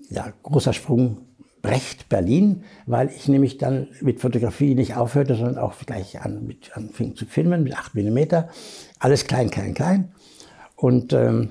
ja, 0.09 0.33
großer 0.43 0.73
Sprung 0.73 1.28
Brecht 1.61 2.09
Berlin, 2.09 2.63
weil 2.85 3.09
ich 3.09 3.27
nämlich 3.27 3.57
dann 3.57 3.87
mit 4.01 4.19
Fotografie 4.21 4.75
nicht 4.75 4.95
aufhörte, 4.95 5.35
sondern 5.35 5.57
auch 5.57 5.75
gleich 5.85 6.21
an, 6.21 6.45
mit, 6.45 6.75
anfing 6.75 7.15
zu 7.15 7.25
filmen 7.25 7.63
mit 7.63 7.75
8 7.75 7.95
mm. 7.95 8.19
Alles 8.99 9.25
klein, 9.25 9.49
klein, 9.49 9.73
klein. 9.73 10.11
Und 10.75 11.13
ähm, 11.13 11.49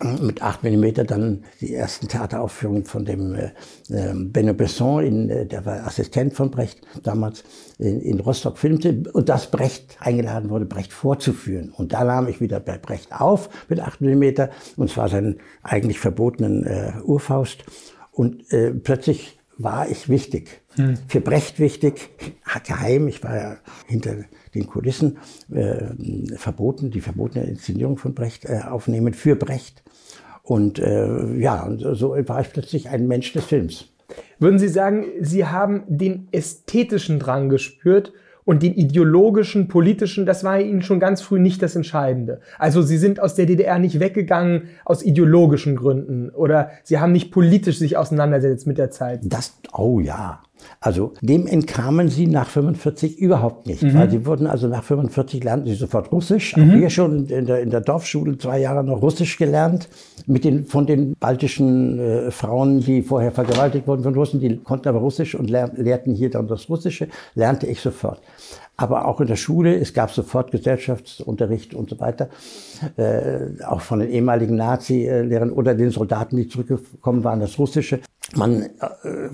mit 0.00 0.42
8 0.42 0.62
mm 0.62 1.06
dann 1.06 1.44
die 1.60 1.74
ersten 1.74 2.06
Theateraufführungen 2.06 2.84
von 2.84 3.04
dem 3.04 3.34
äh, 3.34 3.50
ähm, 3.90 4.30
Benno 4.30 4.54
Besson, 4.54 5.04
in, 5.04 5.28
äh, 5.28 5.44
der 5.44 5.66
war 5.66 5.84
Assistent 5.86 6.34
von 6.34 6.50
Brecht 6.50 6.80
damals, 7.02 7.42
in, 7.78 8.00
in 8.00 8.20
Rostock 8.20 8.58
filmte 8.58 9.02
und 9.12 9.28
das 9.28 9.50
Brecht 9.50 9.96
eingeladen 10.00 10.50
wurde, 10.50 10.66
Brecht 10.66 10.92
vorzuführen. 10.92 11.70
Und 11.70 11.92
da 11.92 12.04
nahm 12.04 12.28
ich 12.28 12.40
wieder 12.40 12.60
bei 12.60 12.78
Brecht 12.78 13.12
auf 13.12 13.48
mit 13.68 13.80
8 13.80 14.00
mm 14.00 14.24
und 14.76 14.88
zwar 14.88 15.08
seinen 15.08 15.40
eigentlich 15.62 15.98
verbotenen 15.98 16.64
äh, 16.64 16.92
Urfaust. 17.02 17.64
Und 18.18 18.52
äh, 18.52 18.72
plötzlich 18.72 19.38
war 19.58 19.88
ich 19.88 20.08
wichtig. 20.08 20.62
Hm. 20.74 20.98
Für 21.06 21.20
Brecht 21.20 21.60
wichtig, 21.60 22.10
geheim. 22.66 23.06
Ich 23.06 23.22
war 23.22 23.36
ja 23.36 23.56
hinter 23.86 24.24
den 24.56 24.66
Kulissen 24.66 25.18
äh, 25.52 26.36
verboten, 26.36 26.90
die 26.90 27.00
verbotene 27.00 27.46
Inszenierung 27.46 27.96
von 27.96 28.14
Brecht 28.14 28.44
äh, 28.44 28.62
aufnehmen 28.68 29.14
für 29.14 29.36
Brecht. 29.36 29.84
Und 30.42 30.80
äh, 30.80 31.36
ja, 31.36 31.62
und 31.62 31.78
so 31.78 32.16
war 32.26 32.40
ich 32.40 32.52
plötzlich 32.52 32.88
ein 32.88 33.06
Mensch 33.06 33.32
des 33.34 33.44
Films. 33.44 33.84
Würden 34.40 34.58
Sie 34.58 34.68
sagen, 34.68 35.04
Sie 35.20 35.46
haben 35.46 35.84
den 35.86 36.26
ästhetischen 36.32 37.20
Drang 37.20 37.48
gespürt 37.48 38.12
und 38.48 38.62
den 38.62 38.72
ideologischen, 38.72 39.68
politischen, 39.68 40.24
das 40.24 40.42
war 40.42 40.58
ihnen 40.58 40.80
schon 40.80 41.00
ganz 41.00 41.20
früh 41.20 41.38
nicht 41.38 41.60
das 41.60 41.76
Entscheidende. 41.76 42.40
Also 42.58 42.80
sie 42.80 42.96
sind 42.96 43.20
aus 43.20 43.34
der 43.34 43.44
DDR 43.44 43.78
nicht 43.78 44.00
weggegangen 44.00 44.70
aus 44.86 45.02
ideologischen 45.02 45.76
Gründen 45.76 46.30
oder 46.30 46.70
sie 46.82 46.98
haben 46.98 47.12
nicht 47.12 47.30
politisch 47.30 47.78
sich 47.78 47.98
auseinandergesetzt 47.98 48.66
mit 48.66 48.78
der 48.78 48.90
Zeit. 48.90 49.20
Das, 49.24 49.60
oh 49.74 50.00
ja. 50.00 50.40
Also 50.80 51.12
dem 51.20 51.46
entkamen 51.46 52.08
sie 52.08 52.26
nach 52.26 52.48
45 52.48 53.18
überhaupt 53.18 53.66
nicht, 53.66 53.82
mhm. 53.82 53.94
weil 53.94 54.10
sie 54.10 54.26
wurden 54.26 54.46
also 54.46 54.68
nach 54.68 54.84
45 54.84 55.42
lernten 55.42 55.66
sie 55.66 55.74
sofort 55.74 56.12
Russisch. 56.12 56.56
Mhm. 56.56 56.70
Auch 56.70 56.74
wir 56.74 56.90
schon 56.90 57.26
in 57.26 57.46
der, 57.46 57.60
in 57.60 57.70
der 57.70 57.80
Dorfschule 57.80 58.38
zwei 58.38 58.60
Jahre 58.60 58.84
noch 58.84 59.02
Russisch 59.02 59.38
gelernt 59.38 59.88
mit 60.26 60.44
den 60.44 60.66
von 60.66 60.86
den 60.86 61.14
baltischen 61.14 61.98
äh, 61.98 62.30
Frauen, 62.30 62.80
die 62.80 63.02
vorher 63.02 63.32
vergewaltigt 63.32 63.86
wurden 63.86 64.02
von 64.02 64.14
Russen, 64.14 64.40
die 64.40 64.56
konnten 64.58 64.88
aber 64.88 65.00
Russisch 65.00 65.34
und 65.34 65.50
lehr 65.50 65.70
lehrten 65.76 66.14
hier 66.14 66.30
dann 66.30 66.46
das 66.48 66.68
Russische, 66.68 67.08
lernte 67.34 67.66
ich 67.66 67.80
sofort 67.80 68.20
aber 68.78 69.06
auch 69.06 69.20
in 69.20 69.26
der 69.26 69.36
Schule. 69.36 69.76
Es 69.76 69.92
gab 69.92 70.12
sofort 70.12 70.52
Gesellschaftsunterricht 70.52 71.74
und 71.74 71.90
so 71.90 71.98
weiter, 71.98 72.30
äh, 72.96 73.62
auch 73.64 73.80
von 73.80 73.98
den 73.98 74.08
ehemaligen 74.08 74.54
Nazi-Lehrern 74.54 75.50
oder 75.50 75.74
den 75.74 75.90
Soldaten, 75.90 76.36
die 76.36 76.48
zurückgekommen 76.48 77.24
waren, 77.24 77.40
das 77.40 77.58
Russische. 77.58 78.00
Man 78.36 78.62
äh, 78.62 78.68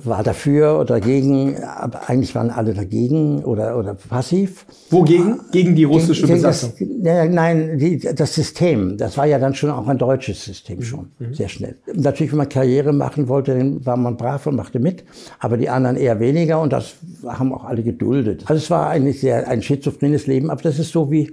war 0.05 0.23
dafür 0.23 0.79
oder 0.79 1.01
dagegen, 1.01 1.57
aber 1.65 2.09
eigentlich 2.09 2.33
waren 2.37 2.51
alle 2.51 2.75
dagegen 2.75 3.43
oder, 3.43 3.77
oder 3.77 3.95
passiv. 3.95 4.67
Wogegen? 4.91 5.41
Gegen 5.51 5.75
die 5.75 5.83
russische 5.83 6.27
gegen, 6.27 6.35
Besatzung? 6.35 6.73
Das, 7.03 7.29
nein, 7.29 7.77
die, 7.79 7.99
das 7.99 8.35
System. 8.35 8.97
Das 8.97 9.17
war 9.17 9.27
ja 9.27 9.41
dann 9.41 9.55
schon 9.55 9.71
auch 9.71 9.89
ein 9.89 9.99
deutsches 9.99 10.45
System 10.45 10.81
schon, 10.83 11.11
mhm. 11.19 11.35
sehr 11.35 11.49
schnell. 11.49 11.77
Natürlich, 11.93 12.31
wenn 12.33 12.39
man 12.39 12.49
Karriere 12.49 12.93
machen 12.93 13.27
wollte, 13.29 13.59
dann 13.59 13.85
war 13.85 13.97
man 13.97 14.17
brav 14.17 14.47
und 14.47 14.55
machte 14.55 14.79
mit, 14.79 15.03
aber 15.41 15.57
die 15.57 15.69
anderen 15.69 15.97
eher 15.97 16.21
weniger 16.21 16.61
und 16.61 16.73
das 16.73 16.95
haben 17.27 17.53
auch 17.53 17.65
alle 17.65 17.83
geduldet. 17.83 18.45
Also 18.47 18.63
es 18.63 18.71
war 18.71 18.91
eigentlich 18.91 19.21
sehr 19.21 19.49
ein 19.49 19.63
schizophrenes 19.63 20.29
Leben, 20.29 20.51
aber 20.51 20.63
das 20.63 20.79
ist 20.79 20.93
so 20.93 21.11
wie, 21.11 21.33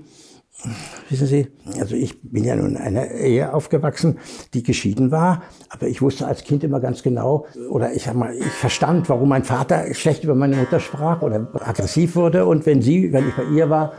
wissen 1.10 1.28
Sie, 1.28 1.48
also 1.80 1.96
ich 1.96 2.22
bin 2.22 2.44
ja 2.44 2.56
nun 2.56 2.72
in 2.72 2.78
einer 2.78 3.10
Ehe 3.12 3.54
aufgewachsen, 3.54 4.18
die 4.54 4.64
geschieden 4.64 5.12
war, 5.12 5.44
aber 5.70 5.88
ich 5.88 6.02
wusste 6.02 6.28
als 6.28 6.44
Kind 6.44 6.64
immer 6.64 6.80
ganz 6.80 7.04
genau, 7.04 7.46
oder 7.70 7.94
ich 7.94 8.12
mal, 8.14 8.34
ich 8.36 8.46
verstand, 8.46 9.10
warum 9.10 9.30
mein 9.30 9.44
Vater 9.44 9.94
schlecht 9.94 10.24
über 10.24 10.36
meine 10.36 10.56
Mutter 10.56 10.80
sprach 10.80 11.22
oder 11.22 11.50
aggressiv 11.54 12.16
wurde 12.16 12.46
und 12.46 12.66
wenn 12.66 12.82
sie, 12.82 13.12
wenn 13.14 13.30
ich 13.30 13.36
bei 13.36 13.44
ihr 13.44 13.70
war, 13.70 13.94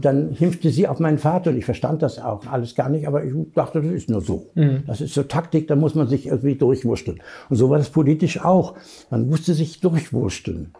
dann 0.00 0.30
himpfte 0.30 0.70
sie 0.70 0.86
auf 0.86 0.98
meinen 0.98 1.18
Vater 1.18 1.50
und 1.50 1.58
ich 1.58 1.64
verstand 1.64 2.02
das 2.02 2.18
auch 2.18 2.46
alles 2.46 2.74
gar 2.74 2.88
nicht, 2.88 3.06
aber 3.06 3.24
ich 3.24 3.32
dachte, 3.54 3.80
das 3.80 3.92
ist 3.92 4.10
nur 4.10 4.20
so. 4.20 4.50
Mhm. 4.54 4.84
Das 4.86 5.00
ist 5.00 5.14
so 5.14 5.22
Taktik, 5.22 5.68
da 5.68 5.76
muss 5.76 5.94
man 5.94 6.08
sich 6.08 6.26
irgendwie 6.26 6.56
durchwursteln. 6.56 7.20
Und 7.48 7.56
so 7.56 7.70
war 7.70 7.78
das 7.78 7.90
politisch 7.90 8.42
auch. 8.44 8.74
Man 9.10 9.28
musste 9.28 9.54
sich 9.54 9.80
durchwursteln. 9.80 10.72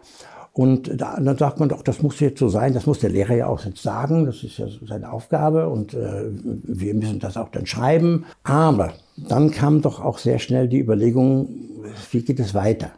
Und 0.55 1.01
da, 1.01 1.19
dann 1.19 1.37
sagt 1.37 1.59
man 1.59 1.69
doch, 1.69 1.81
das 1.81 2.03
muss 2.03 2.19
jetzt 2.19 2.37
so 2.37 2.47
sein, 2.47 2.75
das 2.75 2.85
muss 2.85 2.99
der 2.99 3.09
Lehrer 3.09 3.33
ja 3.35 3.47
auch 3.47 3.65
jetzt 3.65 3.81
sagen, 3.81 4.25
das 4.27 4.43
ist 4.43 4.59
ja 4.59 4.67
seine 4.87 5.11
Aufgabe 5.11 5.67
und 5.67 5.95
äh, 5.95 6.25
wir 6.31 6.93
müssen 6.93 7.19
das 7.19 7.37
auch 7.37 7.49
dann 7.49 7.65
schreiben. 7.65 8.25
Aber 8.43 8.93
dann 9.17 9.49
kam 9.49 9.81
doch 9.81 9.99
auch 9.99 10.19
sehr 10.19 10.37
schnell 10.37 10.67
die 10.67 10.79
Überlegung, 10.79 11.49
wie 12.11 12.21
geht 12.21 12.39
es 12.39 12.53
weiter? 12.53 12.91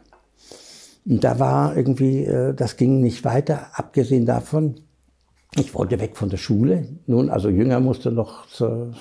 Und 1.06 1.24
da 1.24 1.38
war 1.38 1.74
irgendwie, 1.74 2.24
äh, 2.24 2.52
das 2.52 2.76
ging 2.76 3.00
nicht 3.00 3.24
weiter, 3.24 3.68
abgesehen 3.72 4.26
davon, 4.26 4.74
ich 5.54 5.74
wollte 5.74 5.98
weg 5.98 6.18
von 6.18 6.28
der 6.28 6.36
Schule. 6.36 6.86
Nun, 7.06 7.30
also 7.30 7.48
Jünger 7.48 7.80
musste 7.80 8.10
noch 8.10 8.46
zur 8.48 8.92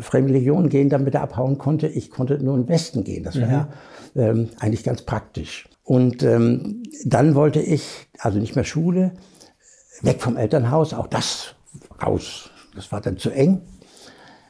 Fremdenlegion 0.00 0.68
gehen, 0.68 0.90
damit 0.90 1.14
er 1.14 1.22
abhauen 1.22 1.56
konnte. 1.56 1.86
Ich 1.86 2.10
konnte 2.10 2.38
nur 2.38 2.56
in 2.56 2.64
den 2.64 2.68
Westen 2.68 3.04
gehen. 3.04 3.24
Das 3.24 3.40
war 3.40 3.46
mhm. 3.46 3.52
ja 3.52 3.68
ähm, 4.16 4.48
eigentlich 4.58 4.84
ganz 4.84 5.00
praktisch. 5.00 5.66
Und 5.84 6.22
ähm, 6.22 6.82
dann 7.04 7.34
wollte 7.34 7.60
ich, 7.60 8.08
also 8.18 8.38
nicht 8.38 8.56
mehr 8.56 8.64
Schule, 8.64 9.12
weg 10.00 10.20
vom 10.20 10.36
Elternhaus, 10.36 10.94
auch 10.94 11.06
das 11.06 11.54
raus. 12.02 12.50
Das 12.74 12.90
war 12.90 13.00
dann 13.00 13.18
zu 13.18 13.30
eng. 13.30 13.60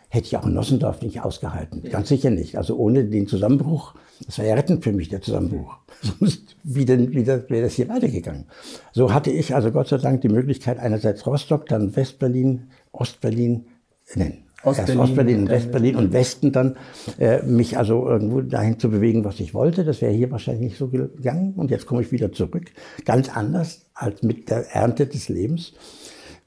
hätte 0.08 0.26
ich 0.26 0.36
auch 0.36 0.46
in 0.46 0.54
Nossendorf 0.54 1.02
nicht 1.02 1.20
ausgehalten. 1.22 1.82
Ganz 1.82 2.08
sicher 2.08 2.30
nicht. 2.30 2.56
Also 2.56 2.76
ohne 2.76 3.04
den 3.04 3.26
Zusammenbruch, 3.26 3.94
das 4.24 4.38
war 4.38 4.46
ja 4.46 4.54
rettend 4.54 4.84
für 4.84 4.92
mich, 4.92 5.08
der 5.08 5.22
Zusammenbruch. 5.22 5.76
Sonst, 6.02 6.56
wie 6.62 6.84
denn, 6.84 7.10
wie 7.10 7.24
das, 7.24 7.50
wäre 7.50 7.64
das 7.64 7.74
hier 7.74 7.88
weitergegangen? 7.88 8.46
So 8.92 9.12
hatte 9.12 9.30
ich 9.30 9.54
also 9.54 9.72
Gott 9.72 9.88
sei 9.88 9.98
Dank 9.98 10.20
die 10.20 10.28
Möglichkeit, 10.28 10.78
einerseits 10.78 11.26
Rostock, 11.26 11.66
dann 11.66 11.96
Westberlin, 11.96 12.70
Ostberlin, 12.92 13.66
nein, 14.14 14.43
Ostberlin, 14.64 15.00
Ostberlin 15.00 15.38
und 15.40 15.50
Westberlin 15.50 15.96
und 15.96 16.12
Westen 16.12 16.52
dann, 16.52 16.76
äh, 17.18 17.42
mich 17.42 17.76
also 17.78 18.08
irgendwo 18.08 18.40
dahin 18.40 18.78
zu 18.78 18.90
bewegen, 18.90 19.24
was 19.24 19.40
ich 19.40 19.54
wollte. 19.54 19.84
Das 19.84 20.00
wäre 20.00 20.12
hier 20.12 20.30
wahrscheinlich 20.30 20.70
nicht 20.70 20.78
so 20.78 20.88
gegangen. 20.88 21.54
Und 21.54 21.70
jetzt 21.70 21.86
komme 21.86 22.02
ich 22.02 22.12
wieder 22.12 22.32
zurück. 22.32 22.72
Ganz 23.04 23.34
anders 23.34 23.86
als 23.94 24.22
mit 24.22 24.50
der 24.50 24.74
Ernte 24.74 25.06
des 25.06 25.28
Lebens. 25.28 25.72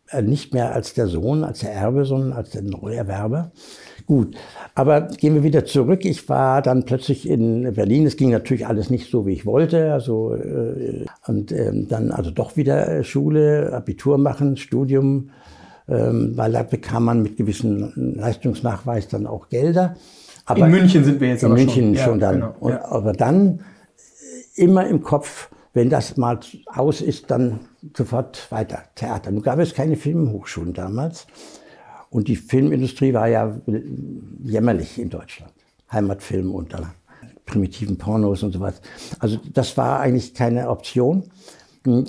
Äh, 0.10 0.22
nicht 0.22 0.54
mehr 0.54 0.74
als 0.74 0.94
der 0.94 1.08
Sohn, 1.08 1.44
als 1.44 1.60
der 1.60 1.74
Erbe, 1.74 2.06
sondern 2.06 2.32
als 2.32 2.52
der 2.52 2.62
Neuerwerber. 2.62 3.52
Gut, 4.06 4.38
aber 4.74 5.02
gehen 5.02 5.36
wir 5.36 5.44
wieder 5.44 5.66
zurück. 5.66 6.06
Ich 6.06 6.30
war 6.30 6.62
dann 6.62 6.86
plötzlich 6.86 7.28
in 7.28 7.74
Berlin. 7.74 8.06
Es 8.06 8.16
ging 8.16 8.30
natürlich 8.30 8.66
alles 8.68 8.90
nicht 8.90 9.12
so, 9.12 9.26
wie 9.26 9.34
ich 9.34 9.46
wollte. 9.46 9.92
Also 9.92 10.34
äh, 10.34 11.06
und 11.28 11.52
ähm, 11.52 11.90
dann 11.90 12.12
also 12.12 12.32
doch 12.32 12.56
wieder 12.56 12.88
äh, 12.88 13.04
Schule, 13.04 13.74
Abitur 13.74 14.18
machen, 14.18 14.56
Studium, 14.56 15.32
weil 15.88 16.52
da 16.52 16.64
bekam 16.64 17.06
man 17.06 17.22
mit 17.24 17.38
gewissen 17.38 18.16
Leistungsnachweis 18.16 19.08
dann 19.08 19.26
auch 19.26 19.50
Gelder. 19.50 19.96
Aber 20.46 20.66
in 20.66 20.72
München 20.72 21.04
sind 21.04 21.20
wir 21.22 21.30
jetzt 21.30 21.44
in 21.44 21.52
aber 21.52 21.56
München 21.60 21.96
schon, 21.96 22.06
schon 22.06 22.20
ja, 22.20 22.32
dann. 22.32 22.36
Genau, 22.36 22.56
und, 22.60 22.72
ja. 22.72 22.86
Aber 22.86 23.14
dann 23.14 23.62
immer 24.56 24.88
im 24.88 25.02
Kopf, 25.02 25.50
wenn 25.74 25.90
das 25.90 26.18
mal 26.18 26.40
aus 26.66 27.02
ist, 27.02 27.32
dann 27.32 27.60
sofort 27.96 28.52
weiter 28.52 28.84
Theater. 28.96 29.32
Nun 29.32 29.44
gab 29.44 29.60
es 29.60 29.74
keine 29.74 29.96
Filmhochschulen 29.96 30.74
damals. 30.74 31.28
Und 32.10 32.28
die 32.28 32.36
Filmindustrie 32.36 33.14
war 33.14 33.28
ja 33.28 33.58
jämmerlich 34.44 35.00
in 35.00 35.10
Deutschland. 35.10 35.52
Heimatfilm 35.92 36.54
und 36.54 36.74
dann 36.74 36.88
primitiven 37.46 37.98
Pornos 37.98 38.44
und 38.44 38.54
sowas. 38.54 38.82
Also 39.20 39.38
das 39.54 39.78
war 39.78 40.00
eigentlich 40.00 40.34
keine 40.34 40.70
Option. 40.70 41.24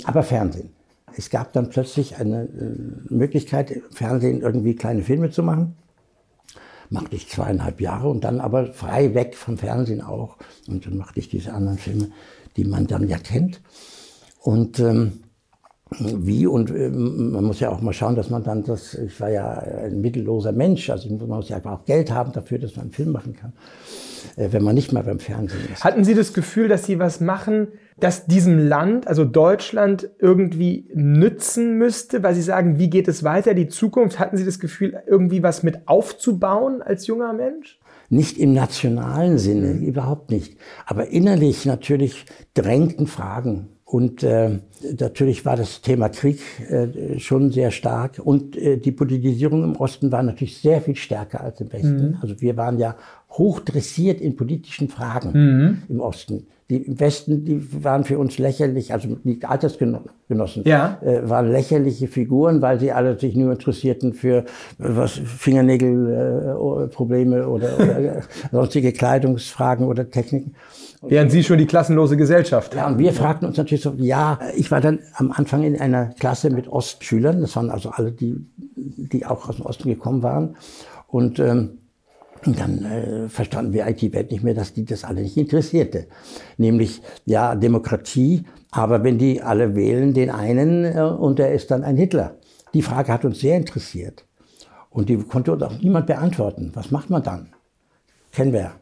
Aber 0.05 0.23
Fernsehen. 0.23 0.71
Es 1.16 1.31
gab 1.31 1.53
dann 1.53 1.71
plötzlich 1.71 2.16
eine 2.16 2.42
äh, 2.42 3.12
Möglichkeit, 3.12 3.71
im 3.71 3.83
Fernsehen 3.90 4.40
irgendwie 4.40 4.75
kleine 4.75 5.03
Filme 5.03 5.31
zu 5.31 5.42
machen. 5.42 5.77
Machte 6.90 7.16
ich 7.16 7.29
zweieinhalb 7.29 7.81
Jahre 7.81 8.09
und 8.09 8.25
dann 8.25 8.40
aber 8.40 8.73
frei 8.73 9.14
weg 9.14 9.35
vom 9.37 9.59
Fernsehen 9.59 10.01
auch. 10.01 10.37
Und 10.66 10.87
dann 10.87 10.97
machte 10.97 11.21
ich 11.21 11.29
diese 11.29 11.53
anderen 11.53 11.79
Filme, 11.79 12.11
die 12.57 12.64
man 12.64 12.87
dann 12.87 13.09
ja 13.09 13.18
kennt. 13.18 13.61
Und 14.40 14.81
ähm, 14.81 15.21
wie 15.99 16.47
und 16.47 16.71
äh, 16.71 16.90
man 16.90 17.44
muss 17.44 17.61
ja 17.61 17.71
auch 17.71 17.81
mal 17.81 17.92
schauen, 17.92 18.14
dass 18.14 18.31
man 18.31 18.44
dann 18.44 18.62
das, 18.62 18.94
ich 18.94 19.18
war 19.21 19.31
ja 19.31 19.49
ein 19.49 20.01
mittelloser 20.01 20.53
Mensch, 20.53 20.90
also 20.90 21.09
man 21.09 21.29
muss 21.29 21.49
ja 21.49 21.64
auch 21.64 21.85
Geld 21.85 22.11
haben 22.11 22.33
dafür, 22.33 22.59
dass 22.59 22.77
man 22.77 22.87
einen 22.87 22.92
Film 22.92 23.12
machen 23.12 23.35
kann, 23.35 23.53
äh, 24.37 24.53
wenn 24.53 24.62
man 24.62 24.75
nicht 24.75 24.92
mal 24.92 25.03
beim 25.03 25.18
Fernsehen 25.18 25.61
ist. 25.73 25.85
Hatten 25.85 26.05
Sie 26.05 26.14
das 26.14 26.35
Gefühl, 26.35 26.68
dass 26.68 26.85
Sie 26.85 26.99
was 26.99 27.21
machen, 27.21 27.68
das 28.01 28.27
diesem 28.27 28.59
Land, 28.69 29.07
also 29.09 29.25
Deutschland, 29.25 30.11
irgendwie 30.19 30.89
nützen 30.95 31.79
müsste, 31.79 32.23
weil 32.23 32.35
Sie 32.35 32.43
sagen, 32.43 32.79
wie 32.79 32.91
geht 32.91 33.09
es 33.09 33.25
weiter, 33.25 33.55
die 33.55 33.69
Zukunft? 33.69 34.19
Hatten 34.19 34.37
Sie 34.37 34.45
das 34.45 34.59
Gefühl, 34.59 35.01
irgendwie 35.07 35.43
was 35.43 35.63
mit 35.63 35.87
aufzubauen 35.87 36.83
als 36.83 37.07
junger 37.07 37.33
Mensch? 37.33 37.79
Nicht 38.09 38.39
im 38.39 38.55
nationalen 38.55 39.39
Sinne, 39.39 39.73
überhaupt 39.73 40.31
nicht. 40.31 40.57
Aber 40.87 41.09
innerlich 41.09 41.67
natürlich 41.67 42.25
drängten 42.55 43.07
Fragen 43.07 43.69
und 43.91 44.23
äh, 44.23 44.59
natürlich 45.01 45.47
war 45.47 45.57
das 45.57 45.81
Thema 45.81 46.11
Krieg 46.11 46.41
äh, 46.69 47.19
schon 47.19 47.51
sehr 47.51 47.71
stark. 47.71 48.21
Und 48.23 48.55
äh, 48.55 48.77
die 48.77 48.93
Politisierung 48.93 49.65
im 49.65 49.77
Osten 49.77 50.13
war 50.13 50.23
natürlich 50.23 50.59
sehr 50.59 50.83
viel 50.83 50.95
stärker 50.95 51.41
als 51.41 51.63
im 51.63 51.73
Westen. 51.73 52.11
Mhm. 52.11 52.19
Also 52.21 52.39
wir 52.43 52.59
waren 52.59 52.79
ja 52.79 52.97
hoch 53.31 53.61
dressiert 53.61 54.21
in 54.21 54.37
politischen 54.37 54.88
Fragen 54.88 55.31
mhm. 55.33 55.83
im 55.88 56.01
Osten. 56.01 56.47
Die 56.71 56.83
im 56.83 57.01
Westen, 57.01 57.47
die 57.47 57.83
waren 57.83 58.05
für 58.05 58.19
uns 58.19 58.37
lächerlich, 58.37 58.93
also 58.93 59.17
die 59.25 59.43
Altersgenossen 59.43 60.64
ja. 60.64 60.99
äh, 61.03 61.27
waren 61.29 61.51
lächerliche 61.51 62.09
Figuren, 62.09 62.61
weil 62.61 62.79
sie 62.79 62.93
alle 62.93 63.19
sich 63.19 63.35
nur 63.35 63.53
interessierten 63.53 64.12
für 64.12 64.45
was 64.77 65.12
Fingernägelprobleme 65.12 67.38
äh, 67.38 67.45
oder, 67.45 67.71
oder 67.79 68.21
sonstige 68.53 68.93
Kleidungsfragen 68.93 69.87
oder 69.87 70.11
Techniken. 70.11 70.55
Während 71.01 71.31
Sie 71.31 71.45
schon 71.45 71.59
die 71.59 71.67
klassenlose 71.67 72.17
Gesellschaft 72.17 72.75
Ja, 72.75 72.87
und 72.87 72.99
wir 72.99 73.12
fragten 73.12 73.47
uns 73.47 73.57
natürlich 73.57 73.83
so, 73.83 73.95
ja, 73.97 74.41
ich 74.57 74.71
war 74.71 74.83
dann 74.83 74.99
am 75.14 75.33
Anfang 75.33 75.62
in 75.62 75.81
einer 75.81 76.07
Klasse 76.19 76.51
mit 76.51 76.69
Ostschülern, 76.69 77.41
das 77.41 77.57
waren 77.57 77.71
also 77.71 77.88
alle, 77.91 78.12
die, 78.12 78.37
die 78.57 79.25
auch 79.25 79.49
aus 79.49 79.57
dem 79.57 79.64
Osten 79.64 79.88
gekommen 79.88 80.23
waren. 80.23 80.57
Und 81.07 81.38
ähm, 81.38 81.79
dann 82.44 82.85
äh, 82.85 83.29
verstanden 83.29 83.72
wir 83.72 83.87
IT-Welt 83.87 84.31
nicht 84.31 84.44
mehr, 84.44 84.55
dass 84.55 84.72
die 84.72 84.85
das 84.85 85.05
alle 85.05 85.22
nicht 85.22 85.37
interessierte. 85.37 86.07
Nämlich, 86.57 87.03
ja, 87.27 87.55
Demokratie, 87.55 88.44
aber 88.70 89.03
wenn 89.03 89.18
die 89.18 89.42
alle 89.42 89.74
wählen 89.74 90.14
den 90.14 90.31
einen 90.31 90.85
äh, 90.85 91.01
und 91.01 91.38
der 91.38 91.53
ist 91.53 91.70
dann 91.70 91.85
ein 91.85 91.96
Hitler. 91.96 92.37
Die 92.74 92.83
Frage 92.83 93.12
hat 93.12 93.24
uns 93.24 93.40
sehr 93.40 93.57
interessiert. 93.57 94.24
Und 94.90 95.09
die 95.09 95.16
konnte 95.16 95.53
uns 95.53 95.62
auch 95.62 95.79
niemand 95.81 96.07
beantworten. 96.07 96.70
Was 96.74 96.90
macht 96.90 97.11
man 97.11 97.22
dann? 97.22 97.48
Kennen 98.33 98.53
wir. 98.53 98.72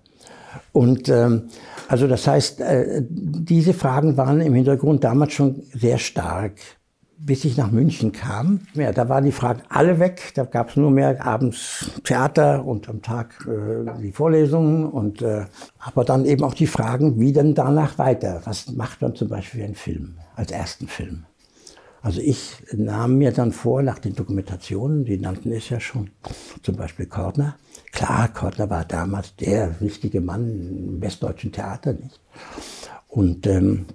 Und 0.73 1.09
ähm, 1.09 1.49
also 1.89 2.07
das 2.07 2.27
heißt, 2.27 2.61
äh, 2.61 3.03
diese 3.09 3.75
Fragen 3.75 4.17
waren 4.17 4.41
im 4.41 4.55
Hintergrund 4.55 5.05
damals 5.05 5.33
schon 5.33 5.63
sehr 5.73 5.99
stark. 5.99 6.55
Bis 7.19 7.45
ich 7.47 7.57
nach 7.57 7.71
München 7.71 8.13
kam, 8.13 8.61
ja, 8.75 8.93
da 8.93 9.09
waren 9.09 9.25
die 9.25 9.33
Fragen 9.33 9.63
alle 9.71 9.99
weg. 9.99 10.33
Da 10.35 10.45
gab 10.45 10.69
es 10.69 10.77
nur 10.77 10.91
mehr 10.91 11.25
abends 11.25 11.91
Theater 12.05 12.65
und 12.65 12.89
am 12.89 13.01
Tag 13.01 13.47
äh, 13.49 14.01
die 14.03 14.13
Vorlesungen. 14.13 14.87
Und, 14.87 15.23
äh, 15.23 15.47
aber 15.79 16.05
dann 16.05 16.27
eben 16.27 16.45
auch 16.45 16.55
die 16.55 16.67
Fragen, 16.67 17.19
wie 17.19 17.33
denn 17.33 17.55
danach 17.55 17.99
weiter? 17.99 18.43
Was 18.45 18.71
macht 18.73 19.01
man 19.01 19.15
zum 19.15 19.29
Beispiel 19.29 19.61
für 19.61 19.65
einen 19.67 19.75
Film, 19.75 20.19
als 20.35 20.53
ersten 20.53 20.89
Film? 20.89 21.25
Also 22.07 22.21
ich 22.21 22.63
nahm 22.73 23.17
mir 23.19 23.33
dann 23.33 23.51
vor, 23.51 23.83
nach 23.83 23.99
den 23.99 24.15
Dokumentationen, 24.15 25.05
die 25.05 25.19
nannten 25.19 25.51
es 25.51 25.71
ja 25.71 25.81
schon, 25.81 26.11
zum 26.63 26.77
Beispiel 26.77 27.07
Kortner. 27.07 27.57
Klar, 27.91 28.29
Kortner 28.29 28.71
war 28.71 28.85
damals 28.85 29.35
der 29.35 29.81
wichtige 29.81 30.21
Mann 30.21 30.87
im 30.89 31.01
westdeutschen 31.01 31.51
Theater, 31.51 31.95
nicht? 31.95 32.21
Und 33.09 33.47
ähm, 33.49 33.87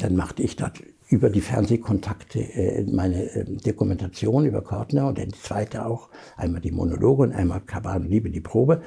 dann 0.00 0.16
machte 0.16 0.42
ich 0.42 0.56
dort 0.56 0.80
über 1.08 1.30
die 1.30 1.40
Fernsehkontakte 1.40 2.40
äh, 2.40 2.84
meine 2.90 3.24
äh, 3.34 3.44
Dokumentation 3.44 4.44
über 4.44 4.62
Kortner 4.62 5.08
und 5.08 5.18
dann 5.18 5.28
die 5.28 5.40
zweite 5.40 5.86
auch, 5.86 6.08
einmal 6.36 6.60
die 6.60 6.72
Monologe 6.72 7.22
und 7.22 7.32
einmal 7.32 7.60
Kabal 7.60 8.00
und 8.00 8.10
Liebe, 8.10 8.30
die 8.30 8.40
Probe. 8.40 8.82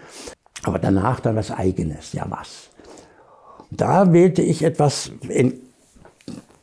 Aber 0.64 0.80
danach 0.80 1.20
dann 1.20 1.36
was 1.36 1.52
Eigenes, 1.52 2.14
ja 2.14 2.26
was. 2.30 2.70
Da 3.72 4.14
wählte 4.14 4.42
ich 4.42 4.64
etwas 4.64 5.12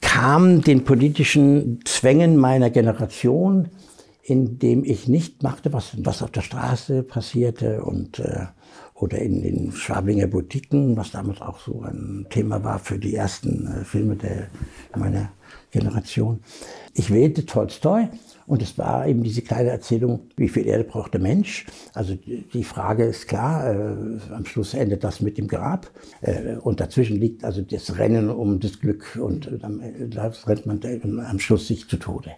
kam 0.00 0.62
den 0.62 0.84
politischen 0.84 1.80
Zwängen 1.84 2.36
meiner 2.36 2.70
Generation, 2.70 3.68
indem 4.22 4.84
ich 4.84 5.08
nicht 5.08 5.42
machte, 5.42 5.72
was, 5.72 5.92
was 6.04 6.22
auf 6.22 6.30
der 6.30 6.42
Straße 6.42 7.02
passierte 7.02 7.82
und 7.82 8.18
äh, 8.18 8.46
oder 9.00 9.18
in 9.18 9.42
den 9.42 9.72
Schwabinger 9.72 10.26
Boutiquen, 10.26 10.96
was 10.96 11.12
damals 11.12 11.40
auch 11.40 11.60
so 11.60 11.82
ein 11.82 12.26
Thema 12.30 12.64
war 12.64 12.78
für 12.78 12.98
die 12.98 13.14
ersten 13.14 13.66
äh, 13.66 13.84
Filme 13.84 14.16
der, 14.16 14.48
meiner 14.96 15.30
Generation. 15.70 16.40
Ich 16.94 17.10
wählte 17.10 17.46
Tolstoi 17.46 18.08
und 18.46 18.62
es 18.62 18.76
war 18.78 19.06
eben 19.06 19.22
diese 19.22 19.42
kleine 19.42 19.70
Erzählung, 19.70 20.20
wie 20.36 20.48
viel 20.48 20.66
Erde 20.66 20.84
braucht 20.84 21.14
der 21.14 21.20
Mensch? 21.20 21.66
Also 21.94 22.16
die 22.16 22.64
Frage 22.64 23.04
ist 23.04 23.28
klar, 23.28 23.70
äh, 23.70 24.32
am 24.32 24.44
Schluss 24.46 24.74
endet 24.74 25.04
das 25.04 25.20
mit 25.20 25.38
dem 25.38 25.46
Grab. 25.46 25.90
Äh, 26.22 26.56
und 26.56 26.80
dazwischen 26.80 27.20
liegt 27.20 27.44
also 27.44 27.62
das 27.62 27.98
Rennen 27.98 28.30
um 28.30 28.58
das 28.58 28.80
Glück 28.80 29.18
und 29.20 29.46
äh, 29.46 29.58
dann 29.58 29.80
rennt 29.80 30.66
man 30.66 30.80
am 31.20 31.38
Schluss 31.38 31.68
sich 31.68 31.88
zu 31.88 31.98
Tode. 31.98 32.32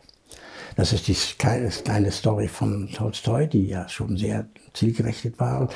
Das 0.80 0.94
ist 0.94 1.08
die 1.08 1.16
kleine, 1.36 2.10
Story 2.10 2.48
von 2.48 2.88
Tolstoi, 2.88 3.46
die 3.46 3.66
ja 3.66 3.86
schon 3.86 4.16
sehr 4.16 4.46
zielgerichtet 4.72 5.38
war. 5.38 5.68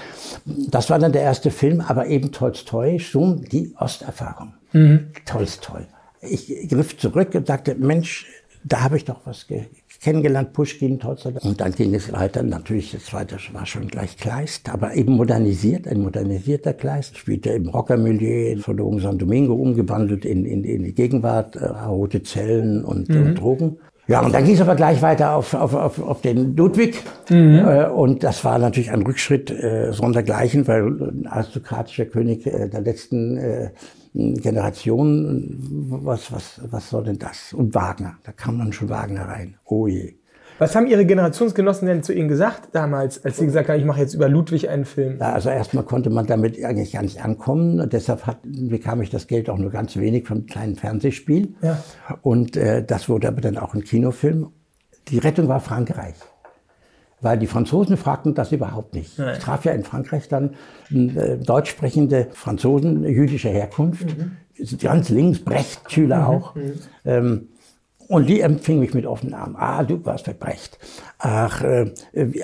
Das 0.47 0.89
war 0.89 0.99
dann 0.99 1.13
der 1.13 1.21
erste 1.21 1.51
Film, 1.51 1.83
aber 1.83 2.07
eben 2.07 2.33
Tolstoi, 2.33 2.99
schon 2.99 3.43
die 3.43 3.75
Osterfahrung. 3.79 4.55
Mhm. 4.73 5.09
Tolstoi. 5.27 5.83
Ich 6.23 6.71
griff 6.71 6.97
zurück 6.97 7.35
und 7.35 7.47
sagte, 7.47 7.75
Mensch, 7.75 8.27
da 8.65 8.81
habe 8.81 8.97
ich 8.97 9.05
doch 9.05 9.21
was 9.27 9.47
kennengelernt, 10.01 10.55
Pushkin, 10.55 10.99
Tolstoi. 10.99 11.35
Und 11.43 11.61
dann 11.61 11.73
ging 11.73 11.95
es 11.95 12.11
weiter. 12.11 12.43
Natürlich, 12.43 12.93
das 12.93 13.05
zweite 13.05 13.37
war 13.53 13.67
schon 13.67 13.89
gleich 13.89 14.17
Kleist, 14.17 14.71
aber 14.71 14.95
eben 14.95 15.17
modernisiert, 15.17 15.87
ein 15.87 16.01
modernisierter 16.01 16.73
Kleist. 16.73 17.19
Spielte 17.19 17.51
im 17.51 17.69
Rockermilieu 17.69 18.57
von 18.57 18.79
der 18.79 19.03
San 19.03 19.19
Domingo 19.19 19.53
umgewandelt 19.53 20.25
in, 20.25 20.47
in, 20.47 20.65
in 20.65 20.83
die 20.83 20.95
Gegenwart, 20.95 21.57
äh, 21.57 21.67
rote 21.67 22.23
Zellen 22.23 22.87
und, 22.87 23.11
mhm. 23.11 23.27
und 23.27 23.35
Drogen. 23.35 23.77
Ja, 24.07 24.21
und 24.21 24.35
dann 24.35 24.45
ging 24.45 24.55
es 24.55 24.61
aber 24.61 24.75
gleich 24.75 25.01
weiter 25.01 25.35
auf, 25.35 25.55
auf, 25.55 25.75
auf, 25.75 26.03
auf 26.03 26.21
den 26.21 26.57
Ludwig. 26.57 27.03
Mhm. 27.31 27.59
Äh, 27.59 27.87
und 27.87 28.23
das 28.23 28.45
war 28.45 28.59
natürlich 28.59 28.91
ein 28.91 29.03
Rückschritt 29.03 29.51
äh, 29.51 29.93
sondergleichen, 29.93 30.67
weil 30.69 30.87
ein 30.87 31.27
aristokratischer 31.27 32.05
König 32.07 32.47
äh, 32.47 32.69
der 32.69 32.83
letzten 32.83 33.39
äh, 33.39 33.71
Generation, 34.15 35.57
was, 36.05 36.31
was, 36.31 36.61
was 36.71 36.91
soll 36.91 37.05
denn 37.05 37.19
das? 37.19 37.53
Und 37.53 37.75
Wagner, 37.75 38.17
da 38.23 38.33
kam 38.33 38.59
dann 38.59 38.73
schon 38.73 38.89
Wagner 38.89 39.27
rein. 39.27 39.57
Oh 39.65 39.87
je. 39.87 40.15
Was 40.59 40.77
haben 40.77 40.87
Ihre 40.87 41.05
Generationsgenossen 41.05 41.89
denn 41.89 42.03
zu 42.05 42.13
Ihnen 42.13 42.29
gesagt 42.29 42.69
damals, 42.73 43.25
als 43.25 43.39
Sie 43.39 43.47
gesagt 43.47 43.69
haben, 43.69 43.79
ich 43.79 43.85
mache 43.85 44.01
jetzt 44.01 44.15
über 44.15 44.29
Ludwig 44.29 44.69
einen 44.69 44.85
Film? 44.85 45.19
Ja, 45.19 45.33
also 45.33 45.51
erstmal 45.51 45.85
konnte 45.85 46.11
man 46.11 46.27
damit 46.27 46.63
eigentlich 46.65 46.93
gar 46.93 47.03
nicht 47.03 47.25
ankommen. 47.25 47.81
Und 47.81 47.93
deshalb 47.93 48.27
hat, 48.27 48.39
bekam 48.45 49.03
ich 49.03 49.11
das 49.11 49.27
Geld 49.27 49.51
auch 49.51 49.59
nur 49.59 49.71
ganz 49.71 49.97
wenig 49.97 50.29
vom 50.29 50.47
kleinen 50.47 50.77
Fernsehspiel. 50.77 51.55
Ja. 51.61 51.83
Und 52.23 52.57
äh, 52.57 52.85
das 52.85 53.09
wurde 53.09 53.27
aber 53.27 53.41
dann 53.41 53.59
auch 53.59 53.75
ein 53.75 53.83
Kinofilm. 53.83 54.53
Die 55.09 55.19
Rettung 55.19 55.49
war 55.49 55.59
Frankreich. 55.59 56.15
Weil 57.21 57.39
die 57.39 57.47
Franzosen 57.47 57.97
fragten 57.97 58.35
das 58.35 58.53
überhaupt 58.53 58.95
nicht. 58.95 59.19
Nein. 59.19 59.35
Ich 59.37 59.43
traf 59.43 59.65
ja 59.65 59.73
in 59.73 59.83
Frankreich 59.83 60.29
dann 60.29 60.55
äh, 60.91 61.39
deutsch 61.39 61.71
sprechende 61.71 62.29
Franzosen 62.33 63.03
jüdischer 63.05 63.49
Herkunft, 63.49 64.17
mhm. 64.17 64.37
ganz 64.79 65.09
links, 65.09 65.41
Brecht-Schüler 65.41 66.19
mhm. 66.19 66.27
auch. 66.27 66.55
Mhm. 66.55 66.73
Ähm, 67.05 67.49
und 68.09 68.27
die 68.27 68.41
empfing 68.41 68.81
mich 68.81 68.95
mit 68.95 69.07
offenen 69.07 69.35
Armen. 69.35 69.57
Ah, 69.57 69.83
du 69.83 70.05
warst 70.05 70.27
für 70.27 70.35
Brecht. 70.35 70.79
Ach, 71.19 71.63
äh, 71.63 71.93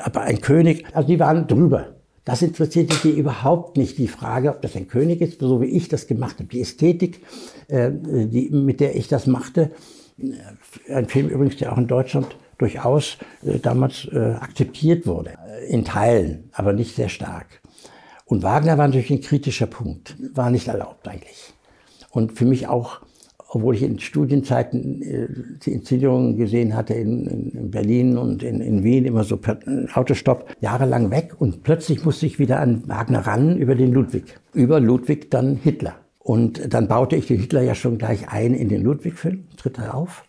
aber 0.02 0.22
ein 0.22 0.40
König. 0.40 0.84
Also 0.92 1.08
die 1.08 1.20
waren 1.20 1.46
drüber. 1.46 1.94
Das 2.24 2.42
interessierte 2.42 2.96
die 3.02 3.18
überhaupt 3.18 3.76
nicht, 3.76 3.98
die 3.98 4.08
Frage, 4.08 4.50
ob 4.50 4.62
das 4.62 4.76
ein 4.76 4.88
König 4.88 5.20
ist, 5.20 5.40
so 5.40 5.60
wie 5.60 5.66
ich 5.66 5.88
das 5.88 6.06
gemacht 6.06 6.36
habe. 6.38 6.48
Die 6.48 6.60
Ästhetik, 6.60 7.22
äh, 7.68 7.90
die, 7.92 8.50
mit 8.50 8.80
der 8.80 8.94
ich 8.94 9.08
das 9.08 9.26
machte, 9.26 9.70
äh, 10.18 10.94
ein 10.94 11.06
Film 11.06 11.28
übrigens, 11.28 11.56
der 11.56 11.72
auch 11.72 11.78
in 11.78 11.86
Deutschland 11.86 12.36
durchaus 12.58 13.16
äh, 13.42 13.58
damals 13.58 14.06
äh, 14.12 14.34
akzeptiert 14.38 15.06
wurde. 15.06 15.30
Äh, 15.48 15.72
in 15.72 15.84
Teilen, 15.84 16.50
aber 16.52 16.72
nicht 16.72 16.94
sehr 16.94 17.08
stark. 17.08 17.60
Und 18.26 18.42
Wagner 18.42 18.78
war 18.78 18.86
natürlich 18.86 19.10
ein 19.10 19.22
kritischer 19.22 19.66
Punkt. 19.66 20.16
War 20.34 20.50
nicht 20.50 20.68
erlaubt 20.68 21.08
eigentlich. 21.08 21.52
Und 22.10 22.38
für 22.38 22.44
mich 22.44 22.68
auch 22.68 23.00
obwohl 23.52 23.74
ich 23.74 23.82
in 23.82 23.98
Studienzeiten 23.98 25.02
äh, 25.02 25.28
die 25.64 25.72
Inszenierungen 25.72 26.36
gesehen 26.36 26.76
hatte 26.76 26.94
in, 26.94 27.26
in 27.26 27.70
Berlin 27.70 28.16
und 28.16 28.44
in, 28.44 28.60
in, 28.60 28.84
Wien, 28.84 29.04
immer 29.04 29.24
so 29.24 29.36
per 29.36 29.58
Autostopp, 29.92 30.46
jahrelang 30.60 31.10
weg. 31.10 31.34
Und 31.38 31.64
plötzlich 31.64 32.04
musste 32.04 32.26
ich 32.26 32.38
wieder 32.38 32.60
an 32.60 32.88
Wagner 32.88 33.26
ran 33.26 33.56
über 33.56 33.74
den 33.74 33.92
Ludwig. 33.92 34.38
Über 34.54 34.78
Ludwig 34.78 35.32
dann 35.32 35.56
Hitler. 35.56 35.96
Und 36.20 36.72
dann 36.72 36.86
baute 36.86 37.16
ich 37.16 37.26
den 37.26 37.40
Hitler 37.40 37.62
ja 37.62 37.74
schon 37.74 37.98
gleich 37.98 38.28
ein 38.28 38.54
in 38.54 38.68
den 38.68 38.84
Ludwig-Film, 38.84 39.48
tritt 39.56 39.78
er 39.78 39.96
auf. 39.96 40.24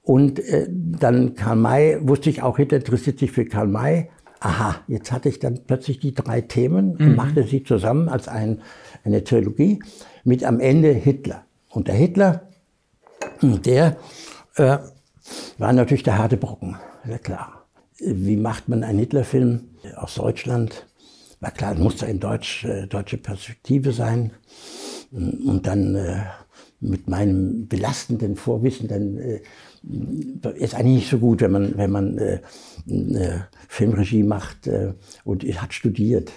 Und 0.00 0.38
äh, 0.40 0.68
dann 0.70 1.34
Karl 1.34 1.56
May, 1.56 1.98
wusste 2.00 2.30
ich 2.30 2.42
auch, 2.42 2.56
Hitler 2.56 2.78
interessiert 2.78 3.18
sich 3.18 3.30
für 3.30 3.44
Karl 3.44 3.68
May. 3.68 4.08
Aha, 4.40 4.76
jetzt 4.88 5.12
hatte 5.12 5.28
ich 5.28 5.38
dann 5.38 5.60
plötzlich 5.66 6.00
die 6.00 6.14
drei 6.14 6.40
Themen 6.40 6.92
und 6.92 7.10
mhm. 7.10 7.14
machte 7.14 7.44
sie 7.44 7.62
zusammen 7.62 8.08
als 8.08 8.26
ein, 8.26 8.62
eine 9.04 9.22
Trilogie 9.22 9.80
mit 10.24 10.44
am 10.44 10.60
Ende 10.60 10.92
Hitler. 10.92 11.44
Und 11.72 11.88
der 11.88 11.94
Hitler, 11.94 12.48
der 13.40 13.96
äh, 14.56 14.78
war 15.58 15.72
natürlich 15.72 16.02
der 16.02 16.18
harte 16.18 16.36
Brocken, 16.36 16.76
sehr 17.04 17.18
klar. 17.18 17.66
Wie 17.98 18.36
macht 18.36 18.68
man 18.68 18.84
einen 18.84 18.98
Hitlerfilm 18.98 19.70
aus 19.96 20.16
Deutschland? 20.16 20.86
War 21.40 21.50
klar, 21.50 21.74
muss 21.74 22.02
in 22.02 22.20
Deutsch, 22.20 22.64
äh, 22.64 22.86
deutsche 22.86 23.16
Perspektive 23.16 23.92
sein. 23.92 24.32
Und 25.10 25.66
dann 25.66 25.94
äh, 25.94 26.22
mit 26.80 27.08
meinem 27.08 27.68
belastenden 27.68 28.36
Vorwissen, 28.36 28.88
dann 28.88 29.18
äh, 29.18 29.40
ist 30.54 30.74
eigentlich 30.74 30.96
nicht 30.96 31.10
so 31.10 31.18
gut, 31.18 31.40
wenn 31.40 31.52
man, 31.52 31.76
wenn 31.76 31.90
man 31.90 32.18
äh, 32.18 32.40
äh, 32.88 33.40
Filmregie 33.68 34.22
macht 34.22 34.66
äh, 34.66 34.94
und 35.24 35.44
hat 35.44 35.72
studiert. 35.72 36.32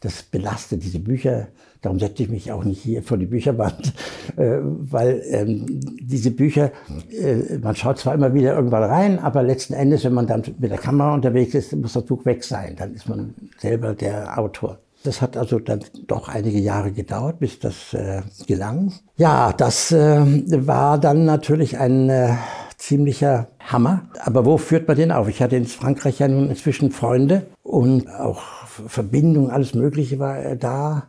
Das 0.00 0.22
belastet 0.22 0.82
diese 0.82 1.00
Bücher 1.00 1.48
Darum 1.80 2.00
setze 2.00 2.24
ich 2.24 2.28
mich 2.28 2.50
auch 2.50 2.64
nicht 2.64 2.82
hier 2.82 3.02
vor 3.04 3.18
die 3.18 3.26
Bücherwand, 3.26 3.92
äh, 4.36 4.58
weil 4.62 5.22
ähm, 5.30 5.80
diese 6.00 6.32
Bücher, 6.32 6.72
äh, 7.10 7.58
man 7.58 7.76
schaut 7.76 7.98
zwar 7.98 8.14
immer 8.14 8.34
wieder 8.34 8.54
irgendwann 8.56 8.82
rein, 8.82 9.18
aber 9.20 9.44
letzten 9.44 9.74
Endes, 9.74 10.02
wenn 10.04 10.14
man 10.14 10.26
dann 10.26 10.42
mit 10.58 10.70
der 10.70 10.78
Kamera 10.78 11.14
unterwegs 11.14 11.54
ist, 11.54 11.74
muss 11.76 11.92
das 11.92 12.04
Buch 12.04 12.24
weg 12.24 12.42
sein. 12.42 12.74
Dann 12.76 12.94
ist 12.94 13.08
man 13.08 13.34
selber 13.58 13.94
der 13.94 14.38
Autor. 14.38 14.78
Das 15.04 15.22
hat 15.22 15.36
also 15.36 15.60
dann 15.60 15.84
doch 16.08 16.28
einige 16.28 16.58
Jahre 16.58 16.90
gedauert, 16.90 17.38
bis 17.38 17.60
das 17.60 17.94
äh, 17.94 18.22
gelang. 18.48 18.92
Ja, 19.16 19.52
das 19.52 19.92
äh, 19.92 20.66
war 20.66 20.98
dann 20.98 21.24
natürlich 21.24 21.78
ein 21.78 22.10
äh, 22.10 22.34
ziemlicher 22.76 23.46
Hammer. 23.60 24.08
Aber 24.24 24.44
wo 24.44 24.58
führt 24.58 24.88
man 24.88 24.96
den 24.96 25.12
auf? 25.12 25.28
Ich 25.28 25.40
hatte 25.40 25.54
in 25.54 25.66
Frankreich 25.66 26.18
ja 26.18 26.26
nun 26.26 26.50
inzwischen 26.50 26.90
Freunde 26.90 27.46
und 27.62 28.10
auch 28.10 28.66
Verbindung, 28.86 29.50
alles 29.50 29.74
Mögliche 29.74 30.18
war 30.18 30.38
äh, 30.38 30.56
da. 30.56 31.08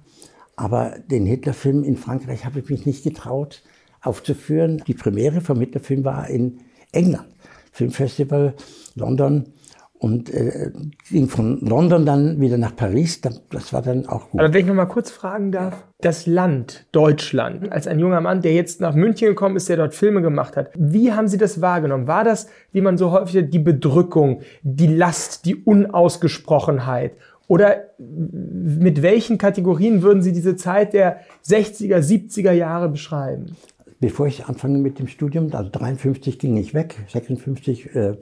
Aber 0.55 0.95
den 1.09 1.25
Hitlerfilm 1.25 1.83
in 1.83 1.95
Frankreich 1.95 2.45
habe 2.45 2.59
ich 2.59 2.69
mich 2.69 2.85
nicht 2.85 3.03
getraut 3.03 3.63
aufzuführen. 4.01 4.83
Die 4.87 4.93
Premiere 4.93 5.41
vom 5.41 5.59
Hitlerfilm 5.59 6.03
war 6.03 6.29
in 6.29 6.59
England, 6.91 7.27
Filmfestival 7.71 8.53
London 8.95 9.53
und 9.99 10.33
äh, 10.33 10.71
ging 11.09 11.27
von 11.27 11.59
London 11.59 12.05
dann 12.05 12.39
wieder 12.39 12.57
nach 12.57 12.73
Paris. 12.75 13.19
Das 13.21 13.73
war 13.73 13.81
dann 13.81 14.05
auch 14.07 14.29
gut. 14.29 14.39
Aber 14.39 14.53
wenn 14.53 14.61
ich 14.61 14.67
noch 14.67 14.73
mal 14.73 14.85
kurz 14.85 15.11
fragen 15.11 15.51
darf, 15.51 15.83
das 15.99 16.25
Land 16.25 16.85
Deutschland, 16.93 17.69
als 17.71 17.85
ein 17.85 17.99
junger 17.99 18.21
Mann, 18.21 18.41
der 18.41 18.53
jetzt 18.53 18.79
nach 18.79 18.95
München 18.95 19.27
gekommen 19.27 19.57
ist, 19.57 19.67
der 19.67 19.75
dort 19.75 19.93
Filme 19.93 20.21
gemacht 20.21 20.55
hat, 20.55 20.71
wie 20.75 21.11
haben 21.11 21.27
Sie 21.27 21.37
das 21.37 21.59
wahrgenommen? 21.59 22.07
War 22.07 22.23
das, 22.23 22.47
wie 22.71 22.79
man 22.79 22.97
so 22.97 23.11
häufig 23.11 23.49
die 23.49 23.59
Bedrückung, 23.59 24.41
die 24.61 24.87
Last, 24.87 25.45
die 25.45 25.55
Unausgesprochenheit 25.55 27.11
oder 27.49 27.89
mit 27.97 29.01
welchen 29.01 29.39
Kategorien 29.39 30.03
würden 30.03 30.21
Sie 30.21 30.31
diese 30.31 30.55
Zeit 30.55 30.93
der 30.93 31.21
60er, 31.43 31.97
70er 31.97 32.51
Jahre 32.51 32.89
beschreiben? 32.89 33.57
Bevor 33.99 34.27
ich 34.27 34.45
anfange 34.45 34.77
mit 34.77 34.99
dem 34.99 35.07
Studium, 35.07 35.49
also 35.51 35.69
53 35.71 36.37
ging 36.37 36.57
ich 36.57 36.75
weg, 36.75 36.95
56 37.07 37.95
äh, 37.95 38.17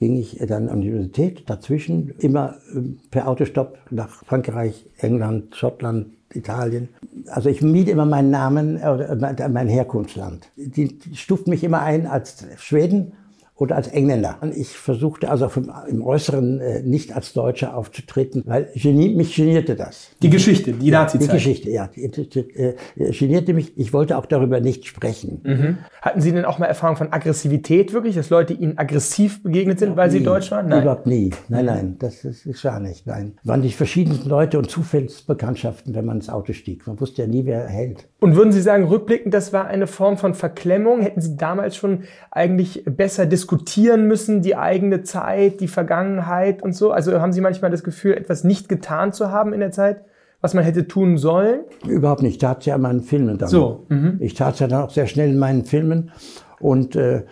ging 0.00 0.16
ich 0.16 0.36
dann 0.48 0.68
an 0.68 0.80
die 0.80 0.90
Universität, 0.90 1.48
dazwischen 1.48 2.12
immer 2.18 2.56
äh, 2.74 2.80
per 3.12 3.28
Autostopp 3.28 3.78
nach 3.90 4.24
Frankreich, 4.24 4.84
England, 4.98 5.54
Schottland, 5.54 6.08
Italien. 6.34 6.88
Also 7.28 7.50
ich 7.50 7.62
miet 7.62 7.88
immer 7.88 8.04
meinen 8.04 8.30
Namen, 8.30 8.78
äh, 8.78 9.48
mein 9.48 9.68
Herkunftsland. 9.68 10.50
Die 10.56 10.98
stuft 11.14 11.46
mich 11.46 11.62
immer 11.62 11.82
ein 11.82 12.08
als 12.08 12.44
Schweden 12.56 13.12
oder 13.56 13.76
als 13.76 13.88
Engländer. 13.88 14.38
Ich 14.56 14.70
versuchte 14.70 15.30
also 15.30 15.48
im 15.88 16.02
Äußeren 16.02 16.60
äh, 16.60 16.82
nicht 16.82 17.14
als 17.14 17.32
Deutscher 17.32 17.76
aufzutreten, 17.76 18.42
weil 18.46 18.70
mich 18.74 19.36
genierte 19.36 19.76
das. 19.76 20.10
Die 20.22 20.30
Geschichte, 20.30 20.72
die 20.72 20.90
Nazi-Zeit. 20.90 21.28
Die 21.28 21.32
Geschichte, 21.32 21.70
ja. 21.70 21.90
Äh, 21.94 22.74
genierte 23.12 23.52
mich. 23.52 23.76
Ich 23.76 23.92
wollte 23.92 24.16
auch 24.16 24.26
darüber 24.26 24.60
nicht 24.60 24.86
sprechen. 24.86 25.40
Mhm. 25.44 25.78
Hatten 26.00 26.20
Sie 26.20 26.32
denn 26.32 26.44
auch 26.44 26.58
mal 26.58 26.66
Erfahrung 26.66 26.96
von 26.96 27.12
Aggressivität 27.12 27.92
wirklich, 27.92 28.16
dass 28.16 28.30
Leute 28.30 28.54
Ihnen 28.54 28.78
aggressiv 28.78 29.42
begegnet 29.42 29.78
sind, 29.78 29.96
weil 29.96 30.08
nie. 30.08 30.18
Sie 30.18 30.24
deutsch 30.24 30.50
waren? 30.50 30.68
Nein. 30.68 30.82
Überhaupt 30.82 31.06
nie. 31.06 31.30
Nein, 31.48 31.66
nein, 31.66 31.96
das 31.98 32.24
ist, 32.24 32.46
ist 32.46 32.62
gar 32.62 32.80
nicht. 32.80 33.06
Nein. 33.06 33.34
Waren 33.44 33.62
die 33.62 33.70
verschiedensten 33.70 34.28
Leute 34.28 34.58
und 34.58 34.70
Zufallsbekanntschaften, 34.70 35.94
wenn 35.94 36.04
man 36.04 36.16
ins 36.16 36.30
Auto 36.30 36.52
stieg. 36.52 36.86
Man 36.86 36.98
wusste 37.00 37.22
ja 37.22 37.28
nie, 37.28 37.44
wer 37.44 37.66
hält. 37.66 38.08
Und 38.18 38.34
würden 38.34 38.52
Sie 38.52 38.62
sagen, 38.62 38.84
rückblickend, 38.84 39.34
das 39.34 39.52
war 39.52 39.66
eine 39.66 39.86
Form 39.86 40.16
von 40.16 40.34
Verklemmung? 40.34 41.00
Hätten 41.00 41.20
Sie 41.20 41.36
damals 41.36 41.76
schon 41.76 42.04
eigentlich 42.30 42.84
besser 42.84 43.26
diskutieren 43.42 44.06
müssen, 44.06 44.40
die 44.42 44.56
eigene 44.56 45.02
Zeit, 45.02 45.60
die 45.60 45.68
Vergangenheit 45.68 46.62
und 46.62 46.74
so? 46.74 46.92
Also 46.92 47.20
haben 47.20 47.32
Sie 47.32 47.40
manchmal 47.40 47.70
das 47.70 47.84
Gefühl, 47.84 48.14
etwas 48.14 48.44
nicht 48.44 48.68
getan 48.68 49.12
zu 49.12 49.30
haben 49.30 49.52
in 49.52 49.60
der 49.60 49.72
Zeit? 49.72 50.04
was 50.44 50.54
man 50.54 50.64
hätte 50.64 50.88
tun 50.88 51.18
sollen? 51.18 51.60
Überhaupt 51.86 52.20
nicht. 52.20 52.32
Ich 52.32 52.38
tat 52.38 52.60
es 52.60 52.66
ja 52.66 52.74
in 52.74 52.82
meinen 52.82 53.02
Filmen 53.02 53.38
dann. 53.38 53.48
So. 53.48 53.86
Mhm. 53.88 54.16
Ich 54.18 54.34
tat 54.34 54.54
es 54.54 54.60
ja 54.60 54.66
dann 54.66 54.82
auch 54.82 54.90
sehr 54.90 55.06
schnell 55.06 55.30
in 55.30 55.38
meinen 55.38 55.64
Filmen 55.64 56.10
und 56.58 56.96
äh, 56.96 57.22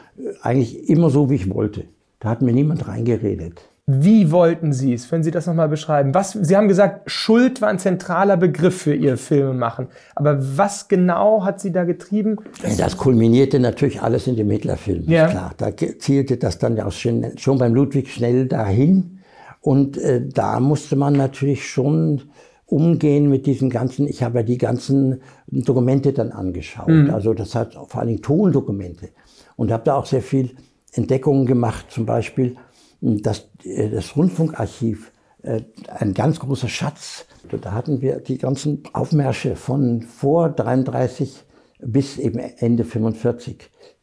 eigentlich 0.43 0.89
immer 0.89 1.11
so, 1.11 1.29
wie 1.29 1.35
ich 1.35 1.53
wollte. 1.53 1.85
Da 2.21 2.31
hat 2.31 2.41
mir 2.41 2.53
niemand 2.53 2.87
reingeredet. 2.87 3.63
Wie 3.93 4.31
wollten 4.31 4.73
Sie 4.73 4.93
es? 4.93 5.09
Können 5.09 5.23
Sie 5.23 5.31
das 5.31 5.47
nochmal 5.47 5.69
beschreiben? 5.69 6.15
Was, 6.15 6.33
Sie 6.33 6.57
haben 6.57 6.69
gesagt, 6.69 7.11
Schuld 7.11 7.61
war 7.61 7.69
ein 7.69 7.79
zentraler 7.79 8.37
Begriff 8.37 8.83
für 8.83 8.95
Ihr 8.95 9.17
Filmemachen. 9.17 9.89
Aber 10.15 10.39
was 10.57 10.89
genau 10.89 11.45
hat 11.45 11.61
Sie 11.61 11.73
da 11.73 11.85
getrieben? 11.85 12.37
Das, 12.77 12.97
kulminierte 12.97 13.59
natürlich 13.59 14.03
alles 14.03 14.27
in 14.27 14.37
dem 14.37 14.51
Hitlerfilm. 14.51 15.05
Ja. 15.09 15.29
Klar, 15.29 15.55
da 15.57 15.77
zielte 15.77 16.37
das 16.37 16.59
dann 16.59 16.77
ja 16.77 16.87
auch 16.87 16.93
schon, 16.93 17.27
schon 17.37 17.59
beim 17.59 17.75
Ludwig 17.75 18.13
schnell 18.13 18.47
dahin. 18.47 19.19
Und 19.61 19.99
äh, 19.99 20.27
da 20.27 20.61
musste 20.61 20.97
man 20.97 21.15
natürlich 21.15 21.69
schon 21.69 22.23
umgehen 22.67 23.29
mit 23.29 23.47
diesen 23.47 23.69
ganzen, 23.69 24.07
ich 24.07 24.23
habe 24.23 24.39
ja 24.39 24.43
die 24.45 24.59
ganzen 24.59 25.23
Dokumente 25.49 26.13
dann 26.13 26.33
angeschaut. 26.33 26.89
Mhm. 26.89 27.11
Also 27.11 27.35
das 27.35 27.55
hat 27.55 27.75
vor 27.75 27.97
allen 27.97 28.09
Dingen 28.09 28.23
Tondokumente. 28.23 29.09
Und 29.57 29.73
habe 29.73 29.83
da 29.85 29.97
auch 29.97 30.07
sehr 30.07 30.23
viel 30.23 30.51
Entdeckungen 30.93 31.47
gemacht, 31.47 31.87
zum 31.91 32.07
Beispiel 32.07 32.57
das, 33.01 33.49
äh, 33.65 33.91
das 33.91 34.17
Rundfunkarchiv, 34.17 35.13
äh, 35.43 35.63
ein 35.89 36.15
ganz 36.15 36.39
großer 36.41 36.69
Schatz. 36.69 37.27
Da 37.61 37.73
hatten 37.73 38.01
wir 38.01 38.21
die 38.21 38.39
ganzen 38.39 38.83
Aufmärsche 38.93 39.57
von 39.57 40.03
vor 40.03 40.51
33 40.51 41.45
bis 41.81 42.19
eben 42.19 42.39
Ende 42.39 42.85
45 42.85 43.57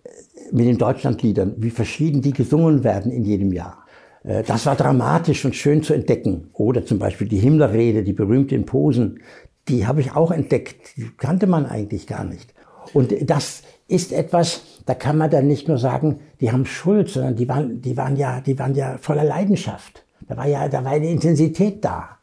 äh, 0.04 0.10
mit 0.52 0.66
den 0.66 0.78
Deutschlandliedern, 0.78 1.56
wie 1.58 1.70
verschieden 1.70 2.22
die 2.22 2.34
gesungen 2.34 2.84
werden 2.84 3.12
in 3.12 3.24
jedem 3.24 3.54
Jahr. 3.54 3.84
Das 4.24 4.66
war 4.66 4.76
dramatisch 4.76 5.46
und 5.46 5.56
schön 5.56 5.84
zu 5.84 5.94
entdecken. 5.94 6.50
Oder 6.52 6.86
zum 6.86 7.00
Beispiel 7.00 7.30
die 7.30 7.38
Himmlerrede, 7.38 8.04
die 8.04 8.12
berühmte 8.12 8.56
in 8.56 8.66
Posen, 8.66 9.22
die 9.70 9.88
habe 9.88 10.02
ich 10.02 10.18
auch 10.18 10.32
entdeckt. 10.32 10.98
Die 10.98 11.10
kannte 11.16 11.48
man 11.48 11.66
eigentlich 11.66 12.08
gar 12.08 12.26
nicht. 12.26 12.54
Und 12.94 13.14
das 13.30 13.62
ist 13.88 14.12
etwas, 14.12 14.64
da 14.86 14.94
kann 14.94 15.18
man 15.18 15.30
dann 15.30 15.48
nicht 15.48 15.68
nur 15.68 15.78
sagen, 15.78 16.20
die 16.42 16.52
haben 16.52 16.66
Schuld, 16.66 17.10
sondern 17.10 17.36
die 17.36 17.48
waren, 17.48 17.82
die 17.82 17.96
waren 17.98 18.16
ja, 18.16 18.42
die 18.42 18.58
waren 18.60 18.76
ja 18.76 18.98
voller 19.00 19.24
Leidenschaft. 19.24 20.04
Da 20.28 20.36
war 20.38 20.48
ja, 20.48 20.68
da 20.68 20.84
war 20.84 20.92
eine 20.92 21.10
Intensität 21.10 21.84
da. 21.84 22.18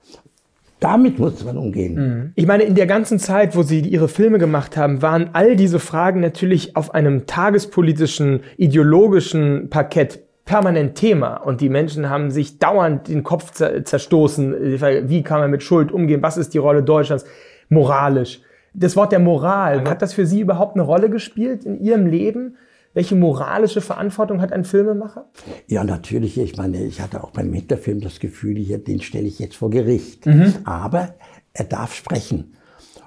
Damit 0.80 1.18
muss 1.18 1.42
man 1.44 1.56
umgehen. 1.56 1.94
Mhm. 1.94 2.32
Ich 2.34 2.46
meine, 2.46 2.64
in 2.64 2.74
der 2.74 2.86
ganzen 2.86 3.18
Zeit, 3.18 3.56
wo 3.56 3.62
Sie 3.62 3.80
ihre 3.80 4.08
Filme 4.08 4.38
gemacht 4.38 4.76
haben, 4.76 5.00
waren 5.00 5.30
all 5.32 5.56
diese 5.56 5.78
Fragen 5.78 6.20
natürlich 6.20 6.76
auf 6.76 6.92
einem 6.94 7.26
tagespolitischen, 7.26 8.40
ideologischen 8.58 9.70
Parkett 9.70 10.20
permanent 10.44 10.96
Thema 10.96 11.36
und 11.36 11.62
die 11.62 11.70
Menschen 11.70 12.10
haben 12.10 12.30
sich 12.30 12.58
dauernd 12.58 13.08
den 13.08 13.22
Kopf 13.22 13.52
zerstoßen. 13.52 14.78
Wie 15.08 15.22
kann 15.22 15.40
man 15.40 15.50
mit 15.50 15.62
Schuld 15.62 15.90
umgehen? 15.90 16.22
Was 16.22 16.36
ist 16.36 16.52
die 16.52 16.58
Rolle 16.58 16.82
Deutschlands 16.82 17.24
moralisch? 17.70 18.42
Das 18.74 18.96
Wort 18.96 19.12
der 19.12 19.20
Moral, 19.20 19.88
hat 19.88 20.02
das 20.02 20.12
für 20.12 20.26
Sie 20.26 20.40
überhaupt 20.40 20.74
eine 20.74 20.82
Rolle 20.82 21.08
gespielt 21.08 21.64
in 21.64 21.80
Ihrem 21.80 22.06
Leben? 22.06 22.56
Welche 22.92 23.16
moralische 23.16 23.80
Verantwortung 23.80 24.40
hat 24.40 24.52
ein 24.52 24.64
Filmemacher? 24.64 25.28
Ja, 25.66 25.82
natürlich. 25.82 26.38
Ich 26.38 26.56
meine, 26.56 26.84
ich 26.84 27.00
hatte 27.00 27.24
auch 27.24 27.30
beim 27.30 27.52
Hinterfilm 27.52 28.00
das 28.00 28.20
Gefühl, 28.20 28.56
hier, 28.56 28.78
den 28.78 29.00
stelle 29.00 29.26
ich 29.26 29.38
jetzt 29.38 29.56
vor 29.56 29.70
Gericht. 29.70 30.26
Mhm. 30.26 30.54
Aber 30.64 31.14
er 31.52 31.64
darf 31.64 31.94
sprechen. 31.94 32.56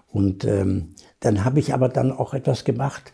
Und 0.07 0.45
ähm, 0.45 0.89
dann 1.19 1.45
habe 1.45 1.59
ich 1.59 1.73
aber 1.73 1.89
dann 1.89 2.11
auch 2.11 2.33
etwas 2.33 2.63
gemacht, 2.63 3.13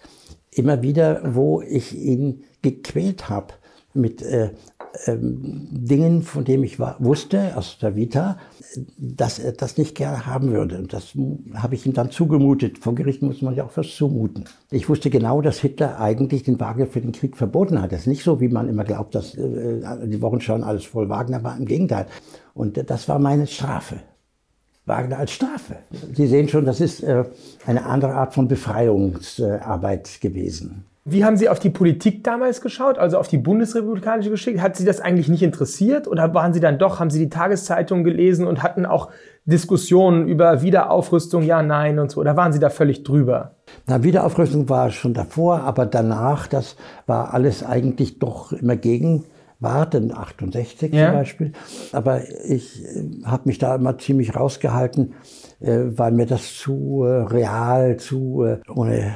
immer 0.52 0.82
wieder, 0.82 1.22
wo 1.36 1.62
ich 1.62 1.96
ihn 1.96 2.44
gequält 2.62 3.30
habe 3.30 3.54
mit 3.94 4.22
äh, 4.22 4.52
ähm, 5.08 5.68
Dingen, 5.72 6.22
von 6.22 6.46
denen 6.46 6.64
ich 6.64 6.80
war, 6.80 6.96
wusste 7.00 7.58
aus 7.58 7.78
der 7.80 7.96
Vita, 7.96 8.38
dass 8.98 9.40
er 9.40 9.54
das 9.54 9.78
nicht 9.78 9.96
gerne 9.96 10.26
haben 10.26 10.52
würde. 10.52 10.78
Und 10.78 10.94
das 10.94 11.14
habe 11.56 11.76
ich 11.76 11.86
ihm 11.86 11.94
dann 11.94 12.12
zugemutet. 12.12 12.78
Vor 12.78 12.96
Gericht 12.96 13.22
muss 13.22 13.42
man 13.42 13.56
ja 13.56 13.64
auch 13.64 13.76
was 13.76 13.96
zumuten. 13.96 14.46
Ich 14.72 14.90
wusste 14.90 15.10
genau, 15.10 15.42
dass 15.42 15.60
Hitler 15.60 16.00
eigentlich 16.00 16.44
den 16.44 16.60
Wagner 16.60 16.88
für 16.88 17.02
den 17.02 17.12
Krieg 17.12 17.38
verboten 17.38 17.82
hat. 17.82 17.92
Das 17.92 18.02
ist 18.02 18.08
nicht 18.08 18.24
so, 18.24 18.40
wie 18.40 18.50
man 18.50 18.70
immer 18.70 18.84
glaubt, 18.84 19.16
dass 19.16 19.36
äh, 19.36 20.08
die 20.08 20.22
Wochenschauen 20.22 20.64
alles 20.64 20.86
voll 20.86 21.10
Wagner 21.10 21.44
war. 21.44 21.58
Im 21.58 21.66
Gegenteil. 21.66 22.08
Und 22.54 22.78
äh, 22.78 22.84
das 22.84 23.10
war 23.10 23.20
meine 23.20 23.48
Strafe. 23.48 23.98
Wagner 24.86 25.20
als 25.20 25.32
Strafe. 25.32 25.78
Sie 26.14 26.28
sehen 26.28 26.50
schon, 26.50 26.66
das 26.66 26.82
ist 26.82 27.04
äh, 27.04 27.24
eine 27.66 27.86
andere 27.86 28.16
Art 28.16 28.34
von 28.34 28.48
Befreiungsarbeit 28.48 30.20
gewesen. 30.20 30.86
Wie 31.06 31.26
haben 31.26 31.36
Sie 31.36 31.50
auf 31.50 31.60
die 31.60 31.70
Politik 31.70 32.24
damals 32.24 32.62
geschaut, 32.62 32.98
also 32.98 33.18
auf 33.18 33.28
die 33.28 33.38
bundesrepublikanische 33.38 34.30
Geschichte? 34.30 34.62
Hat 34.62 34.78
Sie 34.78 34.86
das 34.86 35.02
eigentlich 35.02 35.28
nicht 35.28 35.44
interessiert 35.44 36.08
oder 36.08 36.34
waren 36.34 36.54
Sie 36.54 36.62
dann 36.62 36.80
doch, 36.80 37.02
haben 37.02 37.10
Sie 37.10 37.20
die 37.20 37.30
Tageszeitung 37.30 38.06
gelesen 38.06 38.48
und 38.48 38.64
hatten 38.64 38.86
auch 38.86 39.10
Diskussionen 39.44 40.30
über 40.30 40.62
Wiederaufrüstung, 40.62 41.44
ja, 41.44 41.62
nein 41.62 42.00
und 42.00 42.10
so? 42.10 42.22
Oder 42.22 42.38
waren 42.38 42.54
Sie 42.54 42.60
da 42.60 42.70
völlig 42.70 43.04
drüber? 43.04 43.56
Na, 43.86 44.02
Wiederaufrüstung 44.02 44.70
war 44.70 44.92
schon 44.92 45.14
davor, 45.14 45.60
aber 45.64 45.86
danach, 45.86 46.48
das 46.48 46.78
war 47.06 47.34
alles 47.34 47.66
eigentlich 47.66 48.20
doch 48.20 48.54
immer 48.54 48.78
gegen 48.78 49.26
Warten, 49.60 50.14
68 50.14 50.94
ja. 50.94 51.08
zum 51.08 51.16
Beispiel. 51.16 51.52
Aber 51.92 52.22
ich 52.48 52.82
äh, 52.82 53.26
habe 53.26 53.44
mich 53.46 53.58
da 53.58 53.76
immer 53.76 53.98
ziemlich 53.98 54.38
rausgehalten, 54.38 55.16
äh, 55.60 55.80
weil 55.98 56.14
mir 56.14 56.28
das 56.28 56.58
zu 56.58 57.04
äh, 57.04 57.24
real, 57.24 57.98
zu 57.98 58.46
ohne 58.74 59.00
äh, 59.00 59.12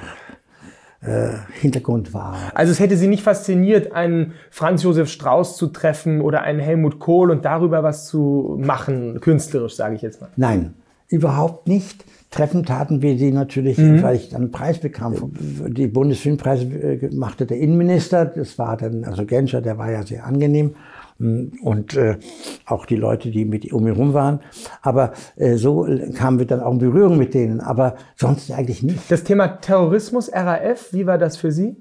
Hintergrund 1.61 2.13
war. 2.13 2.37
Also 2.55 2.71
es 2.71 2.79
hätte 2.79 2.97
Sie 2.97 3.07
nicht 3.07 3.23
fasziniert, 3.23 3.91
einen 3.91 4.33
Franz 4.49 4.81
Josef 4.81 5.09
Strauß 5.09 5.55
zu 5.55 5.67
treffen 5.67 6.21
oder 6.21 6.41
einen 6.41 6.59
Helmut 6.59 6.99
Kohl 6.99 7.29
und 7.29 7.45
darüber 7.45 7.83
was 7.83 8.07
zu 8.07 8.57
machen, 8.59 9.21
künstlerisch, 9.21 9.75
sage 9.75 9.95
ich 9.95 10.01
jetzt 10.01 10.21
mal. 10.21 10.29
Nein, 10.35 10.73
überhaupt 11.07 11.67
nicht. 11.67 12.03
Treffen 12.31 12.65
taten 12.65 13.01
wir 13.01 13.17
sie 13.17 13.31
natürlich, 13.31 13.77
mhm. 13.77 14.01
weil 14.01 14.17
ich 14.17 14.29
dann 14.29 14.41
einen 14.41 14.51
Preis 14.51 14.79
bekam. 14.79 15.31
Die 15.33 15.87
Bundesfilmpreise 15.87 16.65
äh, 16.65 17.09
machte 17.15 17.45
der 17.45 17.57
Innenminister, 17.57 18.25
das 18.25 18.59
war 18.59 18.75
dann, 18.75 19.05
also 19.05 19.25
Genscher, 19.25 19.61
der 19.61 19.77
war 19.77 19.91
ja 19.91 20.03
sehr 20.03 20.25
angenehm 20.25 20.75
und 21.19 21.95
äh, 21.95 22.17
auch 22.65 22.85
die 22.85 22.95
Leute, 22.95 23.31
die 23.31 23.45
mit 23.45 23.71
um 23.73 23.87
ihn 23.87 23.93
rum 23.93 24.13
waren. 24.13 24.39
Aber 24.81 25.13
äh, 25.35 25.55
so 25.55 25.87
kamen 26.15 26.39
wir 26.39 26.45
dann 26.45 26.61
auch 26.61 26.73
in 26.73 26.79
Berührung 26.79 27.17
mit 27.17 27.33
denen, 27.33 27.59
aber 27.59 27.95
sonst 28.15 28.51
eigentlich 28.51 28.83
nicht. 28.83 29.09
Das 29.09 29.23
Thema 29.23 29.47
Terrorismus, 29.59 30.31
RAF, 30.31 30.93
wie 30.93 31.07
war 31.07 31.17
das 31.17 31.37
für 31.37 31.51
Sie? 31.51 31.75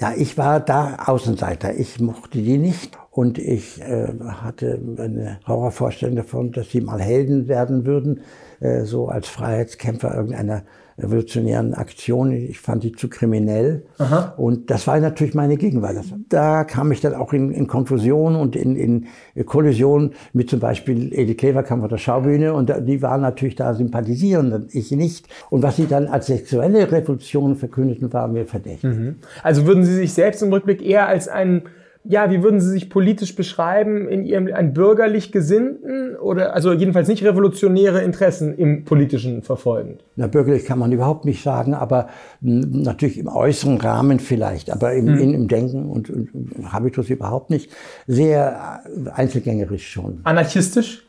Ja, 0.00 0.14
ich 0.16 0.38
war 0.38 0.60
da 0.60 0.96
Außenseiter. 1.06 1.74
Ich 1.74 2.00
mochte 2.00 2.38
die 2.38 2.56
nicht 2.56 2.96
und 3.10 3.38
ich 3.38 3.82
äh, 3.82 4.08
hatte 4.22 4.80
eine 4.96 5.40
Horrorvorstellung 5.46 6.16
davon, 6.16 6.52
dass 6.52 6.70
sie 6.70 6.80
mal 6.80 7.02
Helden 7.02 7.48
werden 7.48 7.84
würden, 7.84 8.20
äh, 8.60 8.84
so 8.84 9.08
als 9.08 9.28
Freiheitskämpfer 9.28 10.14
irgendeiner 10.14 10.62
revolutionären 11.00 11.74
Aktion. 11.74 12.32
Ich 12.32 12.60
fand 12.60 12.82
die 12.82 12.92
zu 12.92 13.08
kriminell. 13.08 13.84
Aha. 13.98 14.34
Und 14.36 14.70
das 14.70 14.86
war 14.86 14.98
natürlich 15.00 15.34
meine 15.34 15.56
Gegenwart. 15.56 15.96
Da 16.28 16.64
kam 16.64 16.92
ich 16.92 17.00
dann 17.00 17.14
auch 17.14 17.32
in, 17.32 17.50
in 17.50 17.66
Konfusion 17.66 18.36
und 18.36 18.56
in, 18.56 18.76
in 18.76 19.06
Kollision 19.46 20.12
mit 20.32 20.50
zum 20.50 20.60
Beispiel 20.60 21.12
Edith 21.12 21.38
Klever 21.38 21.62
kam 21.62 21.80
von 21.80 21.88
der 21.88 21.98
Schaubühne 21.98 22.54
und 22.54 22.72
die 22.86 23.02
waren 23.02 23.20
natürlich 23.20 23.56
da 23.56 23.74
sympathisierend, 23.74 24.74
ich 24.74 24.90
nicht. 24.92 25.28
Und 25.50 25.62
was 25.62 25.76
sie 25.76 25.86
dann 25.86 26.06
als 26.06 26.26
sexuelle 26.26 26.90
Revolution 26.90 27.56
verkündeten, 27.56 28.12
war 28.12 28.28
mir 28.28 28.46
verdächtig. 28.46 28.90
Mhm. 28.90 29.16
Also 29.42 29.66
würden 29.66 29.84
Sie 29.84 29.94
sich 29.94 30.12
selbst 30.12 30.42
im 30.42 30.52
Rückblick 30.52 30.82
eher 30.82 31.08
als 31.08 31.28
einen 31.28 31.62
ja, 32.02 32.30
wie 32.30 32.42
würden 32.42 32.60
Sie 32.60 32.70
sich 32.70 32.88
politisch 32.88 33.36
beschreiben 33.36 34.08
in 34.08 34.24
Ihrem 34.24 34.48
ein 34.52 34.72
bürgerlich 34.72 35.32
Gesinnten 35.32 36.16
oder 36.16 36.54
also 36.54 36.72
jedenfalls 36.72 37.08
nicht 37.08 37.22
revolutionäre 37.24 38.02
Interessen 38.02 38.54
im 38.54 38.84
politischen 38.84 39.42
verfolgen? 39.42 39.98
Na, 40.16 40.26
bürgerlich 40.26 40.64
kann 40.64 40.78
man 40.78 40.92
überhaupt 40.92 41.26
nicht 41.26 41.42
sagen, 41.42 41.74
aber 41.74 42.08
natürlich 42.40 43.18
im 43.18 43.28
äußeren 43.28 43.78
Rahmen 43.78 44.18
vielleicht, 44.18 44.70
aber 44.70 44.94
im, 44.94 45.08
hm. 45.08 45.18
in, 45.18 45.34
im 45.34 45.48
Denken 45.48 45.90
und, 45.90 46.08
und 46.08 46.72
Habitus 46.72 47.10
überhaupt 47.10 47.50
nicht. 47.50 47.70
Sehr 48.06 48.80
einzelgängerisch 49.12 49.86
schon. 49.90 50.20
Anarchistisch? 50.24 51.06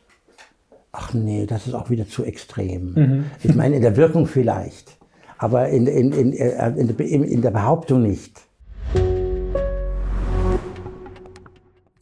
Ach 0.92 1.14
nee, 1.14 1.46
das 1.46 1.66
ist 1.66 1.72
auch 1.72 1.88
wieder 1.88 2.06
zu 2.06 2.22
extrem. 2.22 2.92
Mhm. 2.92 3.24
Ich 3.42 3.54
meine, 3.54 3.76
in 3.76 3.82
der 3.82 3.96
Wirkung 3.96 4.26
vielleicht, 4.26 4.98
aber 5.38 5.70
in, 5.70 5.86
in, 5.86 6.12
in, 6.12 6.32
in, 6.32 7.24
in 7.24 7.42
der 7.42 7.50
Behauptung 7.50 8.02
nicht. 8.02 8.42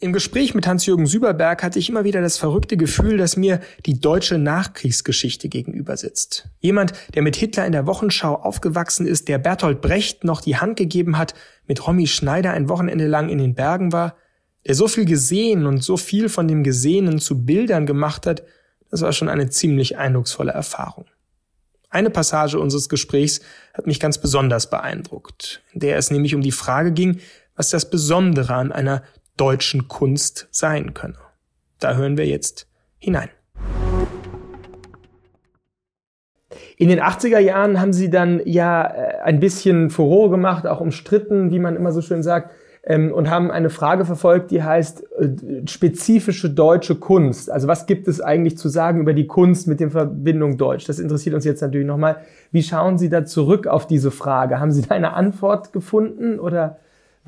Im 0.02 0.14
Gespräch 0.14 0.54
mit 0.54 0.66
Hans-Jürgen 0.66 1.04
Süberberg 1.04 1.62
hatte 1.62 1.78
ich 1.78 1.90
immer 1.90 2.04
wieder 2.04 2.22
das 2.22 2.38
verrückte 2.38 2.78
Gefühl, 2.78 3.18
dass 3.18 3.36
mir 3.36 3.60
die 3.84 4.00
deutsche 4.00 4.38
Nachkriegsgeschichte 4.38 5.50
gegenüber 5.50 5.98
sitzt. 5.98 6.48
Jemand, 6.60 6.94
der 7.14 7.20
mit 7.20 7.36
Hitler 7.36 7.66
in 7.66 7.72
der 7.72 7.86
Wochenschau 7.86 8.34
aufgewachsen 8.34 9.06
ist, 9.06 9.28
der 9.28 9.36
Bertolt 9.36 9.82
Brecht 9.82 10.24
noch 10.24 10.40
die 10.40 10.56
Hand 10.56 10.78
gegeben 10.78 11.18
hat, 11.18 11.34
mit 11.66 11.86
Romy 11.86 12.06
Schneider 12.06 12.52
ein 12.52 12.70
Wochenende 12.70 13.08
lang 13.08 13.28
in 13.28 13.36
den 13.36 13.54
Bergen 13.54 13.92
war, 13.92 14.16
der 14.66 14.74
so 14.74 14.88
viel 14.88 15.04
gesehen 15.04 15.66
und 15.66 15.84
so 15.84 15.98
viel 15.98 16.30
von 16.30 16.48
dem 16.48 16.64
Gesehenen 16.64 17.18
zu 17.18 17.44
Bildern 17.44 17.84
gemacht 17.84 18.26
hat, 18.26 18.42
das 18.90 19.02
war 19.02 19.12
schon 19.12 19.28
eine 19.28 19.50
ziemlich 19.50 19.98
eindrucksvolle 19.98 20.52
Erfahrung. 20.52 21.04
Eine 21.90 22.08
Passage 22.08 22.58
unseres 22.58 22.88
Gesprächs 22.88 23.40
hat 23.74 23.86
mich 23.86 24.00
ganz 24.00 24.16
besonders 24.16 24.70
beeindruckt, 24.70 25.60
in 25.74 25.80
der 25.80 25.98
es 25.98 26.10
nämlich 26.10 26.34
um 26.34 26.40
die 26.40 26.52
Frage 26.52 26.92
ging, 26.92 27.20
was 27.54 27.68
das 27.68 27.90
Besondere 27.90 28.54
an 28.54 28.72
einer 28.72 29.02
deutschen 29.40 29.88
Kunst 29.88 30.48
sein 30.50 30.92
könne. 30.92 31.16
Da 31.78 31.94
hören 31.94 32.18
wir 32.18 32.26
jetzt 32.26 32.68
hinein. 32.98 33.30
In 36.76 36.88
den 36.88 37.00
80er 37.00 37.38
Jahren 37.38 37.80
haben 37.80 37.94
sie 37.94 38.10
dann 38.10 38.42
ja 38.44 38.84
äh, 38.84 39.20
ein 39.22 39.40
bisschen 39.40 39.88
Furore 39.88 40.30
gemacht, 40.30 40.66
auch 40.66 40.80
umstritten, 40.80 41.50
wie 41.50 41.58
man 41.58 41.74
immer 41.74 41.92
so 41.92 42.02
schön 42.02 42.22
sagt, 42.22 42.52
ähm, 42.84 43.12
und 43.12 43.30
haben 43.30 43.50
eine 43.50 43.70
Frage 43.70 44.04
verfolgt, 44.04 44.50
die 44.50 44.62
heißt 44.62 45.04
äh, 45.18 45.66
spezifische 45.66 46.50
deutsche 46.50 46.96
Kunst. 46.96 47.50
Also 47.50 47.66
was 47.66 47.86
gibt 47.86 48.08
es 48.08 48.20
eigentlich 48.20 48.58
zu 48.58 48.68
sagen 48.68 49.00
über 49.00 49.14
die 49.14 49.26
Kunst 49.26 49.66
mit 49.66 49.80
der 49.80 49.90
Verbindung 49.90 50.58
Deutsch? 50.58 50.86
Das 50.86 50.98
interessiert 50.98 51.34
uns 51.34 51.44
jetzt 51.46 51.62
natürlich 51.62 51.86
nochmal. 51.86 52.16
Wie 52.52 52.62
schauen 52.62 52.98
Sie 52.98 53.08
da 53.08 53.24
zurück 53.24 53.66
auf 53.66 53.86
diese 53.86 54.10
Frage? 54.10 54.60
Haben 54.60 54.72
Sie 54.72 54.82
da 54.82 54.94
eine 54.94 55.14
Antwort 55.14 55.72
gefunden 55.72 56.38
oder? 56.38 56.78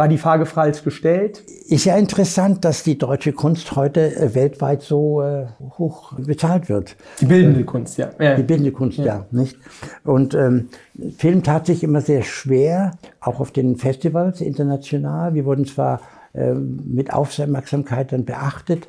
War 0.03 0.09
die 0.09 0.19
Frage 0.19 0.47
falsch 0.47 0.83
gestellt? 0.83 1.45
Ist 1.69 1.85
ja 1.85 1.97
interessant, 1.97 2.65
dass 2.65 2.83
die 2.83 2.99
deutsche 2.99 3.33
Kunst 3.33 3.77
heute 3.77 4.12
äh, 4.17 4.35
weltweit 4.35 4.83
so 4.83 5.23
äh, 5.23 5.47
hoch 5.79 6.15
bezahlt 6.15 6.69
wird. 6.69 6.97
Die 7.21 7.27
bildende 7.27 7.62
Kunst, 7.62 7.99
ja. 7.99 8.11
ja. 8.19 8.35
Die 8.35 8.43
bildende 8.43 8.73
Kunst, 8.73 8.99
ja, 8.99 9.05
ja 9.05 9.27
nicht? 9.31 9.57
Und 10.03 10.35
ähm, 10.35 10.71
Film 11.17 11.45
tat 11.45 11.67
sich 11.67 11.85
immer 11.85 12.01
sehr 12.01 12.25
schwer, 12.25 12.99
auch 13.21 13.38
auf 13.38 13.53
den 13.53 13.77
Festivals 13.77 14.41
international. 14.41 15.35
Wir 15.35 15.45
wurden 15.45 15.67
zwar 15.67 16.01
äh, 16.33 16.53
mit 16.53 17.12
Aufmerksamkeit 17.12 18.11
dann 18.11 18.25
beachtet, 18.25 18.88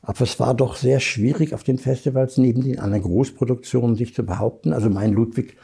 aber 0.00 0.22
es 0.22 0.40
war 0.40 0.54
doch 0.54 0.76
sehr 0.76 1.00
schwierig 1.00 1.52
auf 1.52 1.64
den 1.64 1.76
Festivals 1.76 2.38
neben 2.38 2.62
den 2.62 2.78
anderen 2.78 3.02
Großproduktionen 3.02 3.94
sich 3.94 4.14
zu 4.14 4.24
behaupten. 4.24 4.72
Also 4.72 4.88
mein 4.88 5.12
Ludwig 5.12 5.58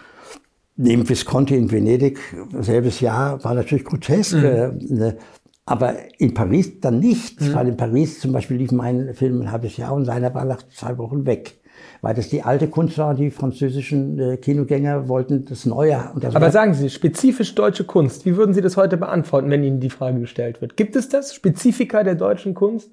Neben 0.77 1.09
Visconti 1.09 1.57
in 1.57 1.71
Venedig, 1.71 2.19
selbes 2.61 3.01
Jahr, 3.01 3.43
war 3.43 3.55
natürlich 3.55 3.85
grotesk. 3.85 4.35
Mhm. 4.35 4.45
Eine 4.91 5.17
Aber 5.69 5.97
in 6.19 6.33
Paris 6.33 6.81
dann 6.81 7.01
nicht, 7.01 7.41
mhm. 7.41 7.55
weil 7.55 7.69
in 7.69 7.77
Paris 7.77 8.21
zum 8.21 8.33
Beispiel 8.33 8.57
lief 8.57 8.71
mein 8.71 9.15
Film 9.15 9.43
ein 9.43 9.51
halbes 9.51 9.77
Jahr 9.77 9.93
und 9.95 10.05
seiner 10.05 10.33
war 10.33 10.45
nach 10.45 10.63
zwei 10.69 10.97
Wochen 10.97 11.27
weg. 11.27 11.59
Weil 12.03 12.15
das 12.15 12.29
die 12.29 12.43
alte 12.43 12.69
Kunst 12.69 12.99
war, 12.99 13.15
die 13.15 13.31
französischen 13.31 14.19
äh, 14.19 14.37
Kinogänger 14.37 15.09
wollten 15.09 15.45
das 15.45 15.67
Neue. 15.67 16.11
Das 16.21 16.37
Aber 16.37 16.51
sagen 16.51 16.73
Sie, 16.73 16.89
spezifisch 16.89 17.55
deutsche 17.55 17.85
Kunst, 17.85 18.25
wie 18.25 18.37
würden 18.37 18.55
Sie 18.55 18.61
das 18.61 18.77
heute 18.77 18.97
beantworten, 18.97 19.51
wenn 19.51 19.65
Ihnen 19.65 19.81
die 19.81 19.91
Frage 19.91 20.21
gestellt 20.21 20.61
wird? 20.61 20.77
Gibt 20.77 20.95
es 20.95 21.09
das, 21.09 21.35
Spezifika 21.35 22.03
der 22.03 22.15
deutschen 22.15 22.55
Kunst? 22.55 22.91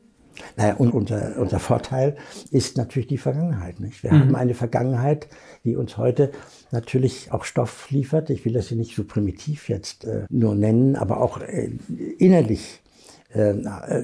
Naja, 0.58 0.76
und 0.78 0.94
unser, 0.94 1.38
unser 1.38 1.60
Vorteil 1.60 2.16
ist 2.50 2.78
natürlich 2.78 3.08
die 3.08 3.20
Vergangenheit. 3.20 3.80
Nicht? 3.80 4.04
Wir 4.04 4.12
mhm. 4.12 4.20
haben 4.20 4.36
eine 4.36 4.54
Vergangenheit, 4.56 5.28
die 5.64 5.76
uns 5.76 5.98
heute 5.98 6.32
natürlich 6.74 7.32
auch 7.32 7.46
Stoff 7.46 7.90
liefert. 7.92 8.30
Ich 8.30 8.44
will 8.46 8.54
das 8.54 8.68
hier 8.68 8.78
nicht 8.78 8.96
so 8.96 9.04
primitiv 9.04 9.70
jetzt 9.70 10.06
äh, 10.06 10.26
nur 10.30 10.56
nennen, 10.56 10.96
aber 10.96 11.22
auch 11.22 11.40
äh, 11.40 11.72
innerlich 12.18 12.82
äh, 13.30 13.54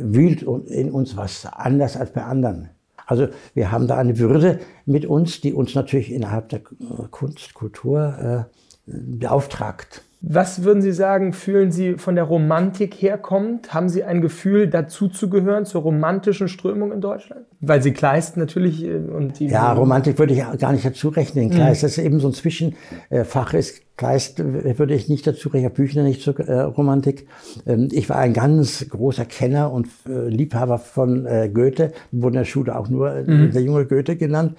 wühlt 0.01 0.43
in 0.43 0.91
uns 0.91 1.17
was 1.17 1.45
anders 1.45 1.97
als 1.97 2.11
bei 2.13 2.23
anderen. 2.23 2.69
Also 3.05 3.27
wir 3.55 3.71
haben 3.71 3.87
da 3.87 3.97
eine 3.97 4.19
Würde 4.19 4.59
mit 4.85 5.05
uns, 5.05 5.41
die 5.41 5.53
uns 5.53 5.73
natürlich 5.73 6.11
innerhalb 6.11 6.49
der 6.49 6.61
Kunst, 7.09 7.55
Kultur 7.55 8.47
äh, 8.47 8.91
beauftragt. 8.91 10.03
Was 10.21 10.63
würden 10.63 10.81
Sie 10.81 10.91
sagen, 10.91 11.31
fühlen 11.31 11.71
Sie 11.71 11.93
von 11.93 12.15
der 12.15 12.25
Romantik 12.25 12.95
herkommend? 12.95 13.73
Haben 13.73 13.87
Sie 13.87 14.03
ein 14.03 14.19
Gefühl, 14.19 14.67
dazuzugehören 14.67 15.65
zur 15.65 15.83
romantischen 15.83 16.49
Strömung 16.49 16.91
in 16.91 16.99
Deutschland? 16.99 17.45
Weil 17.61 17.81
Sie 17.81 17.93
Kleist 17.93 18.35
natürlich 18.35 18.83
äh, 18.83 18.97
und 18.97 19.39
die. 19.39 19.47
Ja, 19.47 19.71
Romantik 19.71 20.19
würde 20.19 20.33
ich 20.33 20.59
gar 20.59 20.73
nicht 20.73 20.83
dazu 20.83 21.07
rechnen. 21.07 21.49
Kleist, 21.49 21.81
mhm. 21.81 21.85
das 21.85 21.97
ist 21.97 22.03
eben 22.03 22.19
so 22.19 22.27
ein 22.27 22.33
Zwischenfach 22.33 23.53
ist. 23.53 23.81
Kleist 23.99 24.39
würde 24.39 24.95
ich 24.95 25.09
nicht 25.09 25.27
dazu 25.27 25.49
rechnen, 25.49 25.73
Büchner 25.73 26.03
nicht 26.03 26.21
zur 26.21 26.39
äh, 26.39 26.61
Romantik. 26.61 27.27
Ähm, 27.67 27.89
ich 27.91 28.07
war 28.07 28.15
ein 28.15 28.31
ganz 28.31 28.87
großer 28.87 29.25
Kenner 29.25 29.73
und 29.73 29.87
äh, 30.07 30.29
Liebhaber 30.29 30.77
von 30.77 31.25
äh, 31.25 31.49
Goethe, 31.53 31.91
wurde 32.13 32.37
in 32.37 32.43
der 32.43 32.45
Schule 32.45 32.79
auch 32.79 32.87
nur 32.87 33.13
äh, 33.13 33.23
mhm. 33.23 33.51
der 33.51 33.61
junge 33.61 33.85
Goethe 33.85 34.15
genannt. 34.15 34.55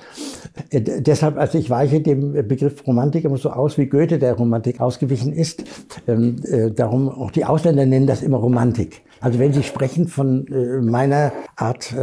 Äh, 0.69 0.83
deshalb, 0.83 1.39
also 1.39 1.57
ich 1.57 1.71
weiche 1.71 2.03
dem 2.03 2.33
Begriff 2.47 2.87
Romantik 2.87 3.25
immer 3.25 3.39
so 3.39 3.49
aus, 3.49 3.79
wie 3.79 3.87
Goethe 3.87 4.19
der 4.19 4.35
Romantik 4.35 4.79
ausgewichen 4.79 5.33
ist. 5.33 5.65
Ähm, 6.07 6.37
äh, 6.45 6.71
darum 6.71 7.09
auch 7.09 7.31
die 7.31 7.47
Ausländer 7.47 7.87
nennen 7.87 8.07
das 8.07 8.21
immer 8.21 8.37
Romantik. 8.37 9.01
Also 9.23 9.39
wenn 9.39 9.55
Sie 9.55 9.63
sprechen 9.63 10.07
von 10.07 10.47
meiner 10.83 11.33
Art 11.57 11.95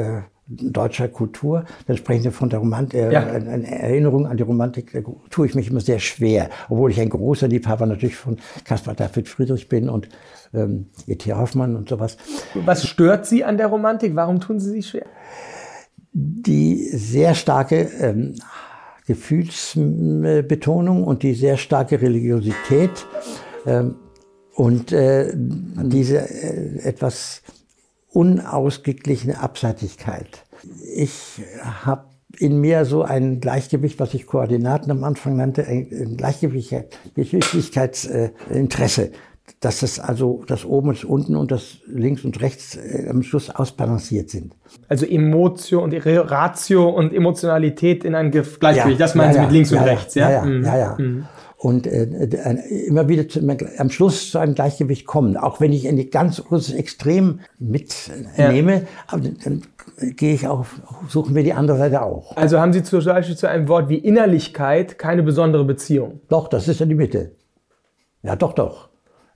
deutscher 0.48 1.10
Kultur, 1.10 1.66
dann 1.88 1.98
sprechen 1.98 2.24
Sie 2.24 2.32
von 2.32 2.50
der 2.50 2.60
Romantik, 2.60 3.00
äh, 3.00 3.12
ja. 3.12 3.22
eine 3.22 3.68
Erinnerung 3.68 4.28
an 4.28 4.38
die 4.38 4.44
Romantik, 4.44 4.96
äh, 4.96 5.04
tue 5.30 5.46
ich 5.46 5.56
mich 5.56 5.70
immer 5.70 5.82
sehr 5.82 6.00
schwer, 6.00 6.50
obwohl 6.70 6.92
ich 6.92 7.02
ein 7.02 7.10
großer 7.10 7.48
Liebhaber 7.48 7.86
natürlich 7.86 8.16
von 8.16 8.38
Caspar 8.64 8.96
David 8.96 9.28
Friedrich 9.28 9.68
bin 9.68 9.90
und 9.90 10.08
ähm, 10.54 10.88
E.T. 11.06 11.34
Hoffmann 11.34 11.76
und 11.76 11.90
sowas. 11.90 12.18
Was 12.54 12.88
stört 12.88 13.26
Sie 13.26 13.44
an 13.44 13.58
der 13.58 13.68
Romantik? 13.68 14.16
Warum 14.16 14.40
tun 14.40 14.60
Sie 14.60 14.72
sich 14.72 14.88
schwer? 14.88 15.06
Die 16.14 16.78
sehr 16.94 17.36
starke 17.36 17.90
ähm, 18.00 18.36
Gefühlsbetonung 19.06 21.04
und 21.04 21.24
die 21.24 21.34
sehr 21.34 21.58
starke 21.58 22.02
Religiosität 22.02 23.06
ähm, 23.66 23.96
und 24.56 24.92
äh, 24.92 25.32
diese 25.36 26.18
äh, 26.18 26.80
etwas 26.84 27.42
unausgeglichene 28.12 29.40
Abseitigkeit. 29.40 30.44
Ich 30.96 31.42
habe 31.62 32.06
in 32.40 32.60
mir 32.60 32.86
so 32.86 33.02
ein 33.04 33.40
Gleichgewicht, 33.40 34.00
was 34.00 34.14
ich 34.14 34.28
Koordinaten 34.28 34.92
am 34.92 35.04
Anfang 35.04 35.36
nannte, 35.38 35.66
ein 35.66 36.18
Gleichgewichtigkeitsinteresse. 36.18 39.12
Dass 39.62 39.80
das 39.80 39.98
also 39.98 40.44
das 40.46 40.66
oben 40.66 40.90
und 40.90 40.98
das 40.98 41.06
unten 41.06 41.38
und 41.38 41.52
das 41.52 41.78
links 41.88 42.26
und 42.26 42.42
rechts 42.42 42.76
äh, 42.76 43.08
am 43.10 43.24
Schluss 43.24 43.50
ausbalanciert 43.50 44.30
sind. 44.30 44.54
Also 44.90 45.06
Emotio 45.06 45.82
und 45.82 45.94
Ratio 45.94 46.90
und 46.90 47.14
Emotionalität 47.14 48.04
in 48.04 48.14
ein 48.14 48.30
Gleichgewicht. 48.30 49.00
Ja, 49.00 49.06
das 49.06 49.16
meinen 49.16 49.30
ja, 49.30 49.36
Sie 49.36 49.40
mit 49.40 49.52
links 49.52 49.72
ja, 49.72 49.80
und 49.80 49.88
rechts, 49.88 50.16
ja? 50.16 50.30
Ja, 50.30 50.44
ja, 50.44 50.98
mhm. 50.98 51.24
ja. 51.24 51.30
Und 51.58 51.88
äh, 51.88 52.04
immer 52.86 53.10
wieder 53.10 53.28
zu, 53.28 53.42
am 53.78 53.90
Schluss 53.90 54.32
zu 54.32 54.38
einem 54.38 54.54
Gleichgewicht 54.54 55.08
kommen. 55.08 55.38
Auch 55.38 55.60
wenn 55.60 55.74
ich 55.74 55.88
ein 55.88 56.10
ganz 56.12 56.44
großes 56.44 56.76
Extrem 56.76 57.40
mitnehme, 57.58 58.84
ja. 59.12 59.20
dann 59.44 59.64
gehe 60.16 60.34
ich 60.34 60.48
auch, 60.48 60.66
suchen 61.08 61.34
wir 61.34 61.44
die 61.44 61.54
andere 61.54 61.78
Seite 61.78 62.04
auch. 62.04 62.38
Also 62.38 62.60
haben 62.60 62.74
Sie 62.74 62.84
zum 62.84 63.04
Beispiel 63.04 63.36
zu 63.36 63.50
einem 63.50 63.68
Wort 63.68 63.90
wie 63.90 63.98
Innerlichkeit 63.98 65.00
keine 65.00 65.24
besondere 65.24 65.66
Beziehung? 65.66 66.22
Doch, 66.30 66.48
das 66.48 66.68
ist 66.68 66.80
ja 66.80 66.86
die 66.86 66.96
Mitte. 66.96 67.32
Ja, 68.22 68.36
doch, 68.36 68.54
doch. 68.54 68.87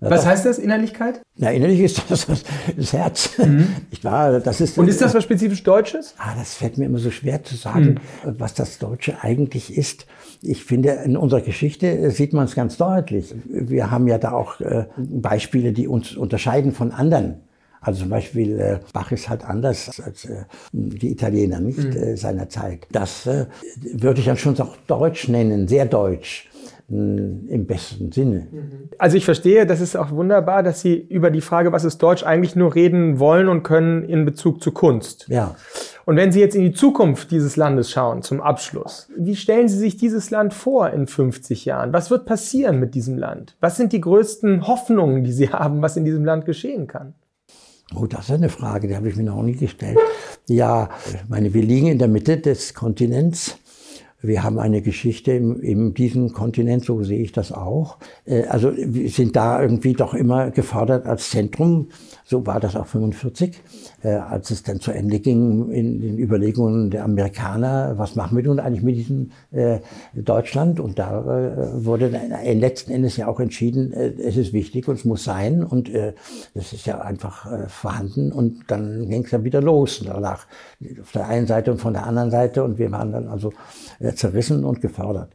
Was 0.09 0.25
heißt 0.25 0.45
das, 0.45 0.57
Innerlichkeit? 0.57 1.21
Ja, 1.35 1.51
innerlich 1.51 1.79
ist 1.79 2.03
das 2.09 2.25
das, 2.25 2.93
Herz. 2.93 3.37
Mhm. 3.37 3.67
Ich 3.91 4.03
war, 4.03 4.39
das 4.39 4.59
ist, 4.59 4.77
Und 4.77 4.87
ist 4.87 4.99
das 4.99 5.13
was 5.13 5.23
spezifisch 5.23 5.61
Deutsches? 5.63 6.15
Ah, 6.17 6.33
das 6.35 6.55
fällt 6.55 6.79
mir 6.79 6.85
immer 6.85 6.97
so 6.97 7.11
schwer 7.11 7.43
zu 7.43 7.55
sagen, 7.55 7.99
mhm. 8.25 8.35
was 8.39 8.55
das 8.55 8.79
Deutsche 8.79 9.21
eigentlich 9.21 9.77
ist. 9.77 10.07
Ich 10.41 10.63
finde, 10.63 10.89
in 11.05 11.15
unserer 11.15 11.41
Geschichte 11.41 12.09
sieht 12.09 12.33
man 12.33 12.45
es 12.45 12.55
ganz 12.55 12.77
deutlich. 12.77 13.35
Wir 13.45 13.91
haben 13.91 14.07
ja 14.07 14.17
da 14.17 14.31
auch 14.31 14.59
äh, 14.59 14.85
Beispiele, 14.97 15.71
die 15.71 15.87
uns 15.87 16.17
unterscheiden 16.17 16.71
von 16.71 16.91
anderen. 16.91 17.41
Also 17.81 18.01
zum 18.01 18.09
Beispiel 18.09 18.59
äh, 18.59 18.79
Bach 18.93 19.11
ist 19.11 19.27
halt 19.27 19.43
anders 19.43 19.99
als 19.99 20.25
äh, 20.25 20.43
die 20.71 21.11
Italiener, 21.11 21.59
nicht 21.59 21.79
mhm. 21.79 21.97
äh, 21.97 22.15
seiner 22.15 22.47
Zeit. 22.47 22.85
Das 22.91 23.25
äh, 23.25 23.47
würde 23.93 24.19
ich 24.19 24.27
dann 24.27 24.37
schon 24.37 24.59
auch 24.61 24.77
deutsch 24.87 25.27
nennen, 25.27 25.67
sehr 25.67 25.85
deutsch 25.85 26.50
im 26.91 27.65
besten 27.65 28.11
Sinne. 28.11 28.47
Also 28.97 29.15
ich 29.15 29.23
verstehe, 29.23 29.65
das 29.65 29.79
ist 29.79 29.95
auch 29.95 30.11
wunderbar, 30.11 30.61
dass 30.61 30.81
Sie 30.81 30.95
über 30.95 31.31
die 31.31 31.41
Frage, 31.41 31.71
was 31.71 31.85
ist 31.85 31.99
Deutsch, 31.99 32.23
eigentlich 32.23 32.55
nur 32.55 32.75
reden 32.75 33.19
wollen 33.19 33.47
und 33.47 33.63
können 33.63 34.03
in 34.03 34.25
Bezug 34.25 34.61
zu 34.61 34.71
Kunst. 34.71 35.25
Ja. 35.29 35.55
Und 36.05 36.17
wenn 36.17 36.31
Sie 36.31 36.41
jetzt 36.41 36.55
in 36.55 36.63
die 36.63 36.73
Zukunft 36.73 37.31
dieses 37.31 37.55
Landes 37.55 37.91
schauen, 37.91 38.23
zum 38.23 38.41
Abschluss, 38.41 39.09
wie 39.17 39.37
stellen 39.37 39.69
Sie 39.69 39.77
sich 39.77 39.95
dieses 39.95 40.31
Land 40.31 40.53
vor 40.53 40.89
in 40.89 41.07
50 41.07 41.63
Jahren? 41.63 41.93
Was 41.93 42.11
wird 42.11 42.25
passieren 42.25 42.79
mit 42.79 42.93
diesem 42.93 43.17
Land? 43.17 43.55
Was 43.61 43.77
sind 43.77 43.93
die 43.93 44.01
größten 44.01 44.67
Hoffnungen, 44.67 45.23
die 45.23 45.31
Sie 45.31 45.49
haben, 45.53 45.81
was 45.81 45.95
in 45.95 46.03
diesem 46.03 46.25
Land 46.25 46.45
geschehen 46.45 46.87
kann? 46.87 47.13
Oh, 47.95 48.05
das 48.05 48.25
ist 48.25 48.31
eine 48.31 48.49
Frage, 48.49 48.87
die 48.87 48.95
habe 48.95 49.09
ich 49.09 49.15
mir 49.15 49.23
noch 49.23 49.43
nie 49.43 49.55
gestellt. 49.55 49.97
Ja, 50.47 50.89
ich 51.07 51.29
meine, 51.29 51.53
wir 51.53 51.61
liegen 51.61 51.87
in 51.87 51.99
der 51.99 52.07
Mitte 52.07 52.37
des 52.37 52.73
Kontinents 52.73 53.57
wir 54.21 54.43
haben 54.43 54.59
eine 54.59 54.81
Geschichte 54.81 55.31
in, 55.31 55.59
in 55.59 55.93
diesem 55.93 56.33
Kontinent, 56.33 56.85
so 56.85 57.03
sehe 57.03 57.21
ich 57.21 57.31
das 57.31 57.51
auch. 57.51 57.97
Äh, 58.25 58.43
also 58.43 58.71
wir 58.75 59.09
sind 59.09 59.35
da 59.35 59.61
irgendwie 59.61 59.93
doch 59.93 60.13
immer 60.13 60.51
gefordert 60.51 61.05
als 61.05 61.29
Zentrum. 61.29 61.89
So 62.31 62.47
war 62.47 62.61
das 62.61 62.77
auch 62.77 62.87
45, 62.87 63.61
äh, 64.03 64.11
als 64.11 64.51
es 64.51 64.63
dann 64.63 64.79
zu 64.79 64.91
Ende 64.91 65.19
ging 65.19 65.69
in 65.69 65.99
den 65.99 66.17
Überlegungen 66.17 66.89
der 66.89 67.03
Amerikaner, 67.03 67.95
was 67.97 68.15
machen 68.15 68.37
wir 68.37 68.43
nun 68.45 68.57
eigentlich 68.61 68.83
mit 68.83 68.95
diesem 68.95 69.31
äh, 69.51 69.79
Deutschland? 70.13 70.79
Und 70.79 70.97
da 70.97 71.19
äh, 71.19 71.83
wurde 71.83 72.09
dann 72.09 72.31
letzten 72.57 72.93
Endes 72.93 73.17
ja 73.17 73.27
auch 73.27 73.41
entschieden, 73.41 73.91
äh, 73.91 74.13
es 74.13 74.37
ist 74.37 74.53
wichtig 74.53 74.87
und 74.87 74.95
es 74.95 75.03
muss 75.03 75.25
sein 75.25 75.61
und 75.61 75.89
äh, 75.89 76.13
das 76.53 76.71
ist 76.71 76.85
ja 76.85 77.01
einfach 77.01 77.51
äh, 77.51 77.67
vorhanden 77.67 78.31
und 78.31 78.61
dann 78.67 79.09
ging 79.09 79.25
es 79.25 79.31
dann 79.31 79.43
wieder 79.43 79.61
los 79.61 80.01
danach 80.05 80.47
auf 81.01 81.11
der 81.11 81.27
einen 81.27 81.47
Seite 81.47 81.73
und 81.73 81.79
von 81.79 81.91
der 81.91 82.07
anderen 82.07 82.31
Seite 82.31 82.63
und 82.63 82.77
wir 82.77 82.89
waren 82.93 83.11
dann 83.11 83.27
also 83.27 83.51
äh, 83.99 84.13
zerrissen 84.13 84.63
und 84.63 84.79
gefördert. 84.79 85.33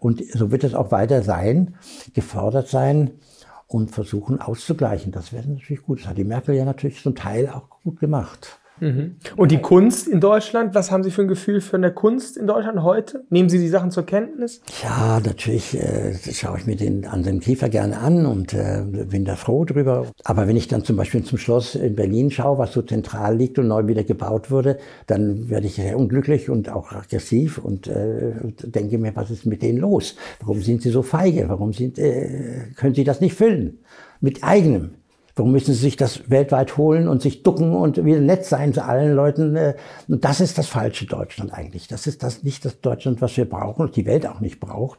Und 0.00 0.24
so 0.34 0.50
wird 0.50 0.64
es 0.64 0.74
auch 0.74 0.90
weiter 0.90 1.22
sein, 1.22 1.76
gefördert 2.14 2.66
sein 2.66 3.12
und 3.72 3.90
versuchen 3.90 4.40
auszugleichen. 4.40 5.12
Das 5.12 5.32
wäre 5.32 5.48
natürlich 5.48 5.82
gut. 5.82 6.00
Das 6.00 6.08
hat 6.08 6.18
die 6.18 6.24
Merkel 6.24 6.54
ja 6.54 6.64
natürlich 6.64 7.02
zum 7.02 7.14
Teil 7.14 7.48
auch 7.48 7.68
gut 7.82 8.00
gemacht. 8.00 8.60
Mhm. 8.82 9.14
Und 9.36 9.52
die 9.52 9.60
Kunst 9.60 10.08
in 10.08 10.18
Deutschland, 10.18 10.74
was 10.74 10.90
haben 10.90 11.04
Sie 11.04 11.12
für 11.12 11.22
ein 11.22 11.28
Gefühl 11.28 11.60
für 11.60 11.76
eine 11.76 11.92
Kunst 11.92 12.36
in 12.36 12.48
Deutschland 12.48 12.82
heute? 12.82 13.22
Nehmen 13.30 13.48
Sie 13.48 13.58
die 13.58 13.68
Sachen 13.68 13.92
zur 13.92 14.04
Kenntnis? 14.04 14.60
Ja, 14.82 15.20
natürlich 15.24 15.80
äh, 15.80 16.14
schaue 16.32 16.58
ich 16.58 16.66
mir 16.66 16.74
den 16.74 17.06
Anselm 17.06 17.38
Kiefer 17.38 17.68
gerne 17.68 17.98
an 17.98 18.26
und 18.26 18.54
äh, 18.54 18.82
bin 18.84 19.24
da 19.24 19.36
froh 19.36 19.64
drüber. 19.64 20.08
Aber 20.24 20.48
wenn 20.48 20.56
ich 20.56 20.66
dann 20.66 20.82
zum 20.82 20.96
Beispiel 20.96 21.22
zum 21.22 21.38
Schloss 21.38 21.76
in 21.76 21.94
Berlin 21.94 22.32
schaue, 22.32 22.58
was 22.58 22.72
so 22.72 22.82
zentral 22.82 23.36
liegt 23.36 23.56
und 23.60 23.68
neu 23.68 23.86
wieder 23.86 24.02
gebaut 24.02 24.50
wurde, 24.50 24.78
dann 25.06 25.48
werde 25.48 25.66
ich 25.66 25.76
sehr 25.76 25.96
unglücklich 25.96 26.50
und 26.50 26.68
auch 26.68 26.90
aggressiv 26.90 27.58
und 27.58 27.86
äh, 27.86 28.32
denke 28.64 28.98
mir, 28.98 29.14
was 29.14 29.30
ist 29.30 29.46
mit 29.46 29.62
denen 29.62 29.78
los? 29.78 30.16
Warum 30.40 30.60
sind 30.60 30.82
sie 30.82 30.90
so 30.90 31.02
feige? 31.02 31.48
Warum 31.48 31.72
sind, 31.72 32.00
äh, 32.00 32.72
können 32.74 32.96
sie 32.96 33.04
das 33.04 33.20
nicht 33.20 33.36
füllen? 33.36 33.78
Mit 34.20 34.42
eigenem. 34.42 34.94
Warum 35.34 35.52
müssen 35.52 35.72
sie 35.72 35.80
sich 35.80 35.96
das 35.96 36.30
weltweit 36.30 36.76
holen 36.76 37.08
und 37.08 37.22
sich 37.22 37.42
ducken 37.42 37.74
und 37.74 38.04
wieder 38.04 38.20
nett 38.20 38.44
sein 38.44 38.74
zu 38.74 38.84
allen 38.84 39.14
Leuten? 39.14 39.56
Äh, 39.56 39.74
und 40.08 40.24
das 40.24 40.40
ist 40.40 40.58
das 40.58 40.66
falsche 40.66 41.06
Deutschland 41.06 41.54
eigentlich. 41.54 41.88
Das 41.88 42.06
ist 42.06 42.22
das 42.22 42.42
nicht 42.42 42.64
das 42.64 42.80
Deutschland, 42.80 43.22
was 43.22 43.36
wir 43.36 43.48
brauchen 43.48 43.82
und 43.82 43.96
die 43.96 44.04
Welt 44.04 44.26
auch 44.26 44.40
nicht 44.40 44.60
braucht. 44.60 44.98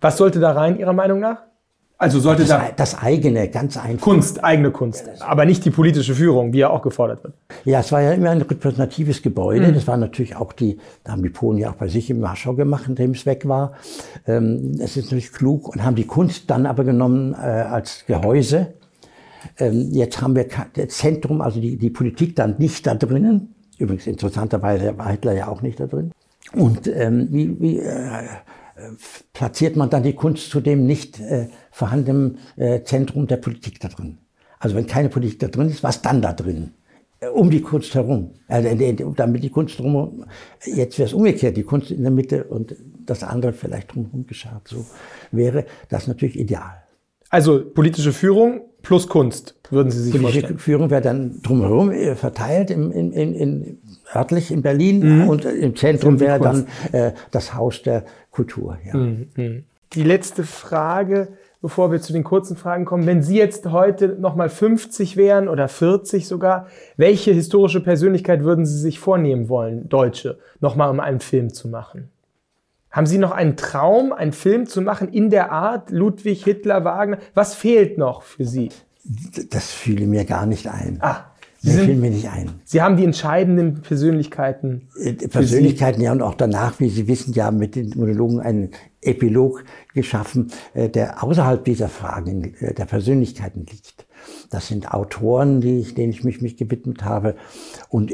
Was 0.00 0.16
sollte 0.16 0.40
da 0.40 0.52
rein, 0.52 0.78
Ihrer 0.78 0.92
Meinung 0.92 1.20
nach? 1.20 1.42
Also 2.00 2.20
sollte 2.20 2.42
das, 2.42 2.50
da 2.50 2.70
das 2.74 2.96
eigene, 2.96 3.48
ganz 3.48 3.76
einfach. 3.76 4.04
Kunst, 4.04 4.44
eigene 4.44 4.70
Kunst, 4.70 5.04
aber 5.18 5.44
nicht 5.44 5.64
die 5.64 5.70
politische 5.70 6.14
Führung, 6.14 6.52
wie 6.52 6.58
ja 6.58 6.70
auch 6.70 6.82
gefordert 6.82 7.24
wird. 7.24 7.34
Ja, 7.64 7.80
es 7.80 7.90
war 7.90 8.00
ja 8.00 8.12
immer 8.12 8.30
ein 8.30 8.40
repräsentatives 8.40 9.20
Gebäude. 9.20 9.66
Mhm. 9.66 9.74
Das 9.74 9.88
war 9.88 9.96
natürlich 9.96 10.36
auch 10.36 10.52
die, 10.52 10.78
da 11.02 11.12
haben 11.12 11.24
die 11.24 11.30
Polen 11.30 11.58
ja 11.58 11.70
auch 11.70 11.74
bei 11.74 11.88
sich 11.88 12.08
im 12.08 12.22
Warschau 12.22 12.54
gemacht, 12.54 12.84
indem 12.86 13.10
es 13.10 13.26
weg 13.26 13.48
war. 13.48 13.72
Ähm, 14.28 14.78
es 14.80 14.96
ist 14.96 15.06
natürlich 15.06 15.32
klug 15.32 15.68
und 15.68 15.84
haben 15.84 15.96
die 15.96 16.06
Kunst 16.06 16.48
dann 16.48 16.66
aber 16.66 16.84
genommen 16.84 17.34
äh, 17.34 17.38
als 17.38 18.04
Gehäuse 18.06 18.74
jetzt 19.60 20.20
haben 20.20 20.36
wir 20.36 20.46
das 20.74 20.88
Zentrum, 20.88 21.40
also 21.40 21.60
die, 21.60 21.76
die 21.76 21.90
Politik 21.90 22.36
dann 22.36 22.56
nicht 22.58 22.86
da 22.86 22.94
drinnen. 22.94 23.54
Übrigens 23.78 24.06
interessanterweise 24.06 24.96
war 24.98 25.10
Hitler 25.10 25.34
ja 25.34 25.48
auch 25.48 25.62
nicht 25.62 25.78
da 25.78 25.86
drin. 25.86 26.12
Und 26.54 26.88
ähm, 26.88 27.28
wie, 27.30 27.60
wie 27.60 27.78
äh, 27.78 28.22
platziert 29.32 29.76
man 29.76 29.90
dann 29.90 30.02
die 30.02 30.14
Kunst 30.14 30.50
zu 30.50 30.60
dem 30.60 30.86
nicht 30.86 31.20
äh, 31.20 31.48
vorhandenen 31.70 32.38
äh, 32.56 32.82
Zentrum 32.82 33.26
der 33.26 33.36
Politik 33.36 33.80
da 33.80 33.88
drin? 33.88 34.18
Also 34.58 34.74
wenn 34.74 34.86
keine 34.86 35.08
Politik 35.08 35.38
da 35.40 35.48
drin 35.48 35.68
ist, 35.68 35.82
was 35.82 36.02
dann 36.02 36.22
da 36.22 36.32
drin? 36.32 36.72
Äh, 37.20 37.28
um 37.28 37.50
die 37.50 37.60
Kunst 37.60 37.94
herum. 37.94 38.30
Also 38.46 38.68
damit 39.16 39.42
die 39.42 39.50
Kunst 39.50 39.78
drumherum, 39.78 40.24
jetzt 40.64 40.98
wäre 40.98 41.08
es 41.08 41.12
umgekehrt, 41.12 41.56
die 41.56 41.62
Kunst 41.62 41.90
in 41.90 42.02
der 42.02 42.10
Mitte 42.10 42.44
und 42.44 42.74
das 43.04 43.22
andere 43.22 43.52
vielleicht 43.52 43.94
drumherum 43.94 44.26
geschah. 44.26 44.60
So 44.64 44.84
wäre 45.30 45.66
das 45.88 46.06
natürlich 46.06 46.38
ideal. 46.38 46.82
Also 47.30 47.64
politische 47.64 48.12
Führung 48.12 48.62
plus 48.82 49.08
Kunst, 49.08 49.54
würden 49.70 49.90
Sie 49.90 50.00
sich 50.02 50.12
politische 50.12 50.40
vorstellen? 50.40 50.58
Führung 50.58 50.90
wäre 50.90 51.02
dann 51.02 51.42
drumherum 51.42 51.90
äh, 51.90 52.14
verteilt, 52.14 52.70
im, 52.70 52.90
in, 52.90 53.12
in, 53.12 53.34
in, 53.34 53.78
örtlich 54.14 54.50
in 54.50 54.62
Berlin 54.62 55.22
mhm. 55.22 55.28
und 55.28 55.44
im 55.44 55.76
Zentrum 55.76 56.20
wäre 56.20 56.40
dann 56.40 56.66
äh, 56.92 57.12
das 57.30 57.54
Haus 57.54 57.82
der 57.82 58.04
Kultur. 58.30 58.78
Ja. 58.86 58.96
Mhm, 58.96 59.28
mhm. 59.36 59.64
Die 59.94 60.02
letzte 60.02 60.44
Frage 60.44 61.28
bevor 61.60 61.90
wir 61.90 62.00
zu 62.00 62.12
den 62.12 62.24
kurzen 62.24 62.56
Fragen 62.56 62.84
kommen. 62.84 63.06
Wenn 63.06 63.22
Sie 63.22 63.36
jetzt 63.36 63.66
heute 63.66 64.08
nochmal 64.20 64.48
50 64.48 65.16
wären 65.16 65.48
oder 65.48 65.68
40 65.68 66.28
sogar, 66.28 66.66
welche 66.96 67.32
historische 67.32 67.80
Persönlichkeit 67.80 68.44
würden 68.44 68.64
Sie 68.64 68.78
sich 68.78 69.00
vornehmen 69.00 69.48
wollen, 69.48 69.88
Deutsche, 69.88 70.38
nochmal 70.60 70.90
um 70.90 71.00
einen 71.00 71.20
Film 71.20 71.52
zu 71.52 71.68
machen? 71.68 72.10
Haben 72.90 73.06
Sie 73.06 73.18
noch 73.18 73.32
einen 73.32 73.56
Traum, 73.56 74.12
einen 74.12 74.32
Film 74.32 74.66
zu 74.66 74.80
machen 74.80 75.08
in 75.08 75.30
der 75.30 75.52
Art 75.52 75.90
Ludwig, 75.90 76.44
Hitler, 76.44 76.84
Wagner? 76.84 77.18
Was 77.34 77.54
fehlt 77.54 77.98
noch 77.98 78.22
für 78.22 78.44
Sie? 78.44 78.70
Das 79.50 79.70
fiele 79.70 80.06
mir 80.06 80.24
gar 80.24 80.46
nicht 80.46 80.66
ein. 80.66 80.98
Ah, 81.00 81.26
Sie 81.60 81.72
sind, 81.72 81.84
fiel 81.86 81.96
mir 81.96 82.10
nicht 82.10 82.28
ein. 82.30 82.60
Sie 82.64 82.80
haben 82.80 82.96
die 82.96 83.04
entscheidenden 83.04 83.82
Persönlichkeiten. 83.82 84.88
Äh, 84.98 85.14
Persönlichkeiten, 85.14 86.00
ja, 86.00 86.12
und 86.12 86.22
auch 86.22 86.34
danach, 86.34 86.78
wie 86.78 86.88
Sie 86.88 87.08
wissen, 87.08 87.34
ja, 87.34 87.50
mit 87.50 87.74
den 87.74 87.90
Monologen 87.96 88.40
einen 88.40 88.70
Epilog 89.00 89.64
geschaffen, 89.92 90.52
äh, 90.74 90.88
der 90.88 91.22
außerhalb 91.22 91.64
dieser 91.64 91.88
Fragen 91.88 92.54
äh, 92.60 92.74
der 92.74 92.84
Persönlichkeiten 92.84 93.66
liegt. 93.66 94.06
Das 94.50 94.68
sind 94.68 94.92
Autoren, 94.92 95.60
die 95.60 95.80
ich, 95.80 95.94
denen 95.94 96.10
ich 96.10 96.24
mich, 96.24 96.40
mich 96.40 96.56
gewidmet 96.56 97.04
habe 97.04 97.34
und 97.90 98.12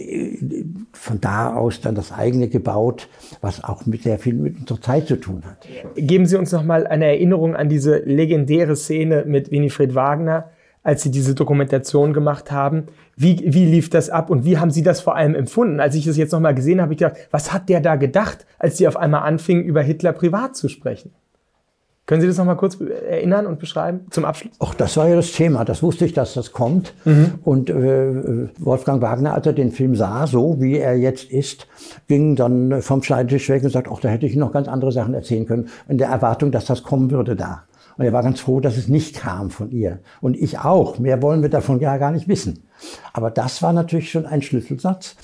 von 0.93 1.21
da 1.21 1.55
aus 1.55 1.81
dann 1.81 1.95
das 1.95 2.13
eigene 2.13 2.49
gebaut, 2.49 3.09
was 3.41 3.63
auch 3.63 3.87
mit 3.87 4.03
sehr 4.03 4.19
viel 4.19 4.35
mit 4.35 4.59
unserer 4.59 4.81
Zeit 4.81 5.07
zu 5.07 5.17
tun 5.17 5.43
hat. 5.45 5.67
Geben 5.97 6.27
Sie 6.27 6.37
uns 6.37 6.51
noch 6.53 6.65
mal 6.65 6.87
eine 6.87 7.07
Erinnerung 7.07 7.55
an 7.55 7.69
diese 7.69 7.99
legendäre 7.99 8.77
Szene 8.77 9.25
mit 9.27 9.51
Winifred 9.51 9.95
Wagner, 9.95 10.51
als 10.83 11.03
Sie 11.03 11.11
diese 11.11 11.35
Dokumentation 11.35 12.13
gemacht 12.13 12.53
haben. 12.53 12.85
Wie, 13.17 13.43
wie 13.45 13.65
lief 13.65 13.91
das 13.91 14.11
ab 14.11 14.29
und 14.31 14.45
wie 14.45 14.59
haben 14.59 14.71
Sie 14.71 14.83
das 14.83 15.01
vor 15.01 15.17
allem 15.17 15.35
empfunden? 15.35 15.81
Als 15.81 15.95
ich 15.95 16.05
das 16.05 16.17
jetzt 16.17 16.33
nochmal 16.33 16.55
gesehen 16.55 16.81
habe, 16.81 16.87
habe 16.87 16.95
ich 16.95 16.99
gedacht, 16.99 17.29
was 17.31 17.53
hat 17.53 17.69
der 17.69 17.81
da 17.81 17.97
gedacht, 17.97 18.45
als 18.59 18.77
Sie 18.77 18.87
auf 18.87 18.97
einmal 18.97 19.23
anfingen, 19.23 19.65
über 19.65 19.83
Hitler 19.83 20.13
privat 20.13 20.57
zu 20.57 20.69
sprechen? 20.69 21.11
Können 22.07 22.21
Sie 22.21 22.27
das 22.27 22.37
nochmal 22.37 22.59
kurz 22.59 22.79
erinnern 22.81 23.47
und 23.47 23.59
beschreiben 23.59 24.01
zum 24.11 24.27
Abschluss? 24.27 24.53
Ach, 24.59 24.75
das 24.75 24.95
war 24.99 25.09
ja 25.09 25.17
das 25.17 25.33
Thema. 25.33 25.65
Das 25.65 25.83
wusste 25.83 26.05
ich, 26.05 26.13
dass 26.13 26.35
das 26.35 26.53
kommt. 26.53 26.93
Mhm. 27.07 27.35
Und 27.43 27.71
äh, 27.71 28.49
Wolfgang 28.59 29.01
Wagner, 29.01 29.33
als 29.33 29.47
er 29.47 29.55
den 29.55 29.73
Film 29.73 29.97
sah, 29.97 30.27
so 30.27 30.61
wie 30.61 30.77
er 30.77 30.99
jetzt 30.99 31.31
ist, 31.31 31.67
ging 32.07 32.37
dann 32.37 32.83
vom 32.83 33.03
Schneidetisch 33.03 33.49
weg 33.49 33.65
und 33.65 33.71
sagt, 33.71 33.89
ach, 33.91 34.01
da 34.01 34.11
hätte 34.11 34.27
ich 34.27 34.37
noch 34.37 34.53
ganz 34.53 34.69
andere 34.69 34.93
Sachen 34.93 35.15
erzählen 35.15 35.47
können. 35.47 35.69
In 35.89 35.97
der 35.97 36.09
Erwartung, 36.09 36.53
dass 36.53 36.67
das 36.67 36.83
kommen 36.83 37.11
würde 37.11 37.37
da. 37.37 37.63
Und 37.97 38.05
er 38.05 38.13
war 38.13 38.23
ganz 38.23 38.41
froh, 38.41 38.61
dass 38.61 38.77
es 38.77 38.89
nicht 38.89 39.17
kam 39.17 39.51
von 39.51 39.71
ihr. 39.71 40.01
Und 40.21 40.37
ich 40.37 40.59
auch. 40.59 40.99
Mehr 40.99 41.23
wollen 41.23 41.41
wir 41.41 41.49
davon 41.49 41.81
ja 41.81 41.97
gar 41.97 42.13
nicht 42.13 42.29
wissen. 42.29 42.65
Aber 43.15 43.31
das 43.31 43.63
war 43.63 43.73
natürlich 43.73 44.11
schon 44.11 44.27
ein 44.27 44.43
Schlüsselsatz, 44.43 45.17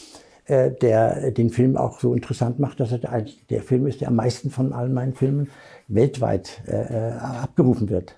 äh, 0.47 0.71
der 0.71 1.31
den 1.33 1.51
Film 1.51 1.77
auch 1.77 2.01
so 2.01 2.15
interessant 2.15 2.59
macht, 2.59 2.81
dass 2.81 2.93
er 2.93 2.99
der, 2.99 3.27
der 3.51 3.63
Film 3.63 3.87
ist, 3.87 4.01
der 4.01 4.09
am 4.09 4.17
meisten 4.17 4.51
von 4.51 4.73
allen 4.73 4.95
meinen 4.95 5.15
Filmen 5.15 5.49
weltweit 5.95 6.63
äh, 6.67 6.73
äh 6.73 7.13
abgerufen 7.19 7.91
wird. 7.91 8.17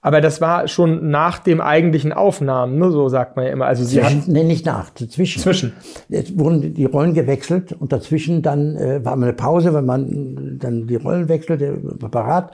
Aber 0.00 0.20
das 0.20 0.40
war 0.40 0.68
schon 0.68 1.10
nach 1.10 1.40
dem 1.40 1.60
eigentlichen 1.60 2.12
Aufnahmen, 2.12 2.78
ne? 2.78 2.90
so 2.92 3.08
sagt 3.08 3.36
man 3.36 3.46
ja 3.46 3.52
immer. 3.52 3.66
Also 3.66 3.82
Sie 3.84 4.00
zwischen, 4.00 4.22
nee, 4.28 4.44
nicht 4.44 4.64
nach, 4.64 4.90
dazwischen. 4.90 5.42
Zwischen. 5.42 5.72
Jetzt 6.08 6.38
wurden 6.38 6.72
die 6.72 6.84
Rollen 6.84 7.14
gewechselt 7.14 7.72
und 7.72 7.92
dazwischen 7.92 8.42
dann 8.42 8.76
äh, 8.76 9.04
war 9.04 9.14
eine 9.14 9.32
Pause, 9.32 9.74
wenn 9.74 9.86
man 9.86 10.58
dann 10.60 10.86
die 10.86 10.96
Rollen 10.96 11.28
wechselte, 11.28 11.72
parat 12.10 12.52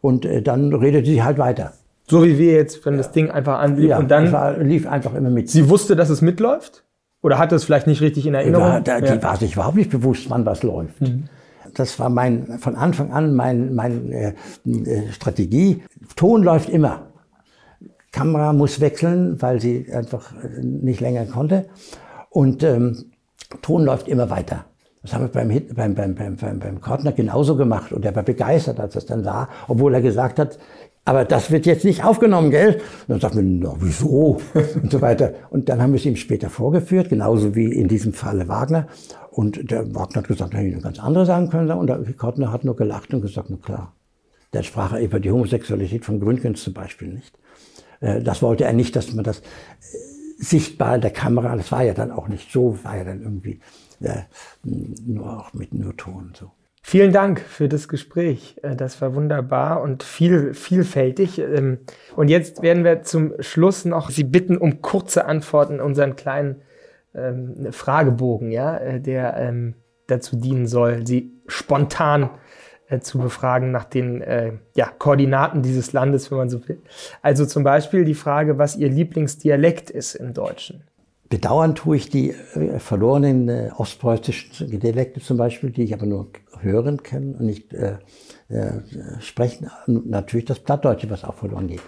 und 0.00 0.24
äh, 0.24 0.40
dann 0.40 0.72
redete 0.72 1.06
sie 1.06 1.22
halt 1.22 1.36
weiter. 1.36 1.74
So 2.08 2.24
wie 2.24 2.38
wir 2.38 2.52
jetzt, 2.52 2.86
wenn 2.86 2.94
ja. 2.94 2.98
das 2.98 3.12
Ding 3.12 3.30
einfach 3.30 3.58
anlief 3.58 3.90
ja, 3.90 3.98
und 3.98 4.10
dann 4.10 4.32
war, 4.32 4.56
lief 4.56 4.86
einfach 4.86 5.14
immer 5.14 5.30
mit. 5.30 5.50
Sie 5.50 5.68
wusste, 5.68 5.96
dass 5.96 6.08
es 6.08 6.22
mitläuft? 6.22 6.84
Oder 7.22 7.38
hatte 7.38 7.56
es 7.56 7.64
vielleicht 7.64 7.88
nicht 7.88 8.00
richtig 8.00 8.26
in 8.26 8.34
Erinnerung? 8.34 8.68
Ja, 8.68 8.80
da, 8.80 9.00
die 9.00 9.22
war 9.22 9.36
sich 9.36 9.54
überhaupt 9.54 9.76
nicht 9.76 9.90
bewusst, 9.90 10.30
wann 10.30 10.46
was 10.46 10.62
läuft. 10.62 11.00
Mhm. 11.00 11.24
Das 11.76 11.98
war 11.98 12.08
mein, 12.08 12.58
von 12.58 12.74
Anfang 12.74 13.12
an 13.12 13.34
meine 13.34 13.70
mein, 13.70 14.10
äh, 14.10 14.32
äh, 14.64 15.12
Strategie. 15.12 15.82
Ton 16.16 16.42
läuft 16.42 16.70
immer. 16.70 17.12
Kamera 18.12 18.54
muss 18.54 18.80
wechseln, 18.80 19.40
weil 19.42 19.60
sie 19.60 19.92
einfach 19.92 20.32
äh, 20.42 20.62
nicht 20.62 21.00
länger 21.00 21.26
konnte. 21.26 21.66
Und 22.30 22.62
ähm, 22.62 23.04
Ton 23.60 23.84
läuft 23.84 24.08
immer 24.08 24.30
weiter. 24.30 24.64
Das 25.02 25.12
haben 25.12 25.24
wir 25.24 25.28
beim, 25.28 25.48
beim, 25.74 25.94
beim, 25.94 26.36
beim, 26.36 26.58
beim, 26.58 26.80
Kortner 26.80 27.12
genauso 27.12 27.56
gemacht. 27.56 27.92
Und 27.92 28.06
er 28.06 28.16
war 28.16 28.22
begeistert, 28.22 28.80
als 28.80 28.94
das 28.94 29.04
dann 29.04 29.22
sah, 29.22 29.48
obwohl 29.68 29.92
er 29.94 30.00
gesagt 30.00 30.38
hat, 30.38 30.58
aber 31.06 31.24
das 31.24 31.52
wird 31.52 31.66
jetzt 31.66 31.84
nicht 31.84 32.04
aufgenommen, 32.04 32.50
gell? 32.50 32.74
Und 32.74 33.08
dann 33.08 33.20
sagt 33.20 33.36
man, 33.36 33.60
na, 33.60 33.76
wieso? 33.78 34.40
und 34.82 34.90
so 34.90 35.00
weiter. 35.00 35.34
Und 35.50 35.68
dann 35.68 35.80
haben 35.80 35.92
wir 35.92 36.00
es 36.00 36.04
ihm 36.04 36.16
später 36.16 36.50
vorgeführt, 36.50 37.08
genauso 37.08 37.54
wie 37.54 37.72
in 37.72 37.86
diesem 37.86 38.12
Falle 38.12 38.48
Wagner. 38.48 38.88
Und 39.30 39.70
der 39.70 39.94
Wagner 39.94 40.22
hat 40.22 40.28
gesagt, 40.28 40.52
er 40.54 40.60
hätte 40.60 40.80
ganz 40.80 40.98
andere 40.98 41.24
sagen 41.24 41.48
können. 41.48 41.70
Und 41.70 41.86
der 41.86 42.12
Kortner 42.14 42.50
hat 42.50 42.64
nur 42.64 42.74
gelacht 42.74 43.14
und 43.14 43.22
gesagt, 43.22 43.50
na 43.50 43.56
klar. 43.56 43.94
Der 44.52 44.64
sprach 44.64 44.98
über 44.98 45.20
die 45.20 45.30
Homosexualität 45.30 46.04
von 46.04 46.18
Gründgens 46.18 46.64
zum 46.64 46.74
Beispiel 46.74 47.08
nicht. 47.08 47.38
Äh, 48.00 48.20
das 48.22 48.42
wollte 48.42 48.64
er 48.64 48.72
nicht, 48.72 48.96
dass 48.96 49.12
man 49.12 49.24
das 49.24 49.38
äh, 49.38 49.42
sichtbar 50.38 50.96
in 50.96 51.02
der 51.02 51.12
Kamera, 51.12 51.54
das 51.54 51.70
war 51.70 51.84
ja 51.84 51.94
dann 51.94 52.10
auch 52.10 52.26
nicht 52.26 52.50
so, 52.50 52.82
war 52.82 52.96
ja 52.96 53.04
dann 53.04 53.22
irgendwie 53.22 53.60
äh, 54.00 54.22
nur 54.64 55.38
auch 55.38 55.54
mit 55.54 55.72
nur 55.72 55.96
Ton 55.96 56.32
so. 56.36 56.50
Vielen 56.88 57.12
Dank 57.12 57.40
für 57.40 57.68
das 57.68 57.88
Gespräch. 57.88 58.60
Das 58.62 59.02
war 59.02 59.16
wunderbar 59.16 59.82
und 59.82 60.04
viel, 60.04 60.54
vielfältig. 60.54 61.40
Ähm, 61.40 61.78
und 62.14 62.28
jetzt 62.28 62.62
werden 62.62 62.84
wir 62.84 63.02
zum 63.02 63.34
Schluss 63.40 63.84
noch 63.84 64.08
Sie 64.08 64.22
bitten 64.22 64.56
um 64.56 64.82
kurze 64.82 65.24
Antworten 65.24 65.80
unseren 65.80 66.14
kleinen 66.14 66.62
ähm, 67.12 67.72
Fragebogen, 67.72 68.52
ja, 68.52 68.76
äh, 68.76 69.00
der 69.00 69.36
ähm, 69.36 69.74
dazu 70.06 70.36
dienen 70.36 70.68
soll, 70.68 71.04
sie 71.04 71.32
spontan 71.48 72.30
äh, 72.88 73.00
zu 73.00 73.18
befragen 73.18 73.72
nach 73.72 73.84
den 73.84 74.22
äh, 74.22 74.52
ja, 74.76 74.86
Koordinaten 74.96 75.62
dieses 75.62 75.92
Landes, 75.92 76.30
wenn 76.30 76.38
man 76.38 76.50
so 76.50 76.68
will. 76.68 76.80
Also 77.20 77.46
zum 77.46 77.64
Beispiel 77.64 78.04
die 78.04 78.14
Frage, 78.14 78.58
was 78.58 78.76
Ihr 78.76 78.90
Lieblingsdialekt 78.90 79.90
ist 79.90 80.14
im 80.14 80.34
Deutschen. 80.34 80.85
Bedauern 81.28 81.74
tue 81.74 81.96
ich 81.96 82.08
die 82.08 82.30
äh, 82.30 82.78
verlorenen 82.78 83.48
äh, 83.48 83.70
ostpreußischen 83.76 84.78
Dialekte 84.78 85.20
zum 85.20 85.36
Beispiel, 85.36 85.70
die 85.70 85.82
ich 85.82 85.94
aber 85.94 86.06
nur 86.06 86.28
hören 86.60 87.02
kann 87.02 87.34
und 87.34 87.46
nicht 87.46 87.72
äh, 87.72 87.98
äh, 88.48 88.80
sprechen. 89.20 89.70
Und 89.86 90.08
natürlich 90.08 90.46
das 90.46 90.60
Plattdeutsche, 90.60 91.10
was 91.10 91.24
auch 91.24 91.34
verloren 91.34 91.68
geht. 91.68 91.82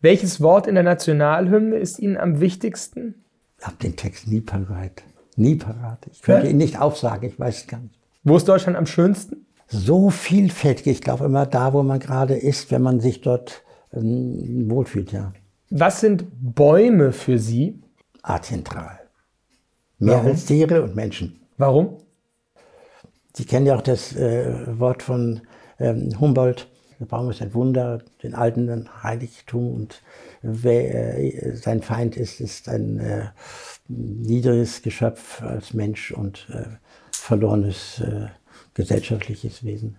Welches 0.00 0.40
Wort 0.40 0.66
in 0.66 0.74
der 0.74 0.84
Nationalhymne 0.84 1.76
ist 1.76 1.98
Ihnen 1.98 2.16
am 2.16 2.40
wichtigsten? 2.40 3.26
habe 3.66 3.76
den 3.82 3.96
Text 3.96 4.28
nie 4.28 4.40
parat. 4.40 5.02
Nie 5.36 5.56
parat. 5.56 6.06
Ich 6.10 6.22
könnte 6.22 6.46
ja? 6.46 6.50
ihn 6.50 6.56
nicht 6.56 6.80
aufsagen, 6.80 7.28
ich 7.28 7.38
weiß 7.38 7.62
es 7.62 7.66
gar 7.66 7.80
nicht. 7.80 7.98
Wo 8.22 8.36
ist 8.36 8.48
Deutschland 8.48 8.76
am 8.76 8.86
schönsten? 8.86 9.46
So 9.68 10.10
vielfältig. 10.10 10.86
Ich 10.86 11.00
glaube 11.00 11.24
immer 11.24 11.46
da, 11.46 11.72
wo 11.72 11.82
man 11.82 11.98
gerade 11.98 12.34
ist, 12.34 12.70
wenn 12.70 12.82
man 12.82 13.00
sich 13.00 13.20
dort 13.20 13.62
ähm, 13.92 14.70
wohlfühlt, 14.70 15.12
ja. 15.12 15.32
Was 15.70 16.00
sind 16.00 16.26
Bäume 16.40 17.12
für 17.12 17.38
Sie? 17.38 17.82
Azentral. 18.26 19.00
Mehr 19.98 20.16
Warum? 20.16 20.26
als 20.26 20.44
Tiere 20.44 20.82
und 20.82 20.94
Menschen. 20.94 21.40
Warum? 21.56 21.98
Sie 23.32 23.44
kennen 23.44 23.66
ja 23.66 23.76
auch 23.76 23.82
das 23.82 24.14
äh, 24.16 24.78
Wort 24.78 25.02
von 25.02 25.42
ähm, 25.78 26.18
Humboldt. 26.18 26.68
Der 26.98 27.04
Baum 27.06 27.30
ist 27.30 27.42
ein 27.42 27.52
Wunder, 27.52 28.02
den 28.22 28.34
Alten 28.34 28.88
Heiligtum 29.02 29.74
und 29.74 30.02
wer 30.40 31.18
äh, 31.18 31.54
sein 31.56 31.82
Feind 31.82 32.16
ist, 32.16 32.40
ist 32.40 32.68
ein 32.68 32.98
äh, 32.98 33.26
niedriges 33.88 34.82
Geschöpf 34.82 35.42
als 35.42 35.74
Mensch 35.74 36.10
und 36.12 36.48
äh, 36.50 36.64
verlorenes 37.12 38.00
äh, 38.00 38.28
gesellschaftliches 38.72 39.62
Wesen. 39.64 39.98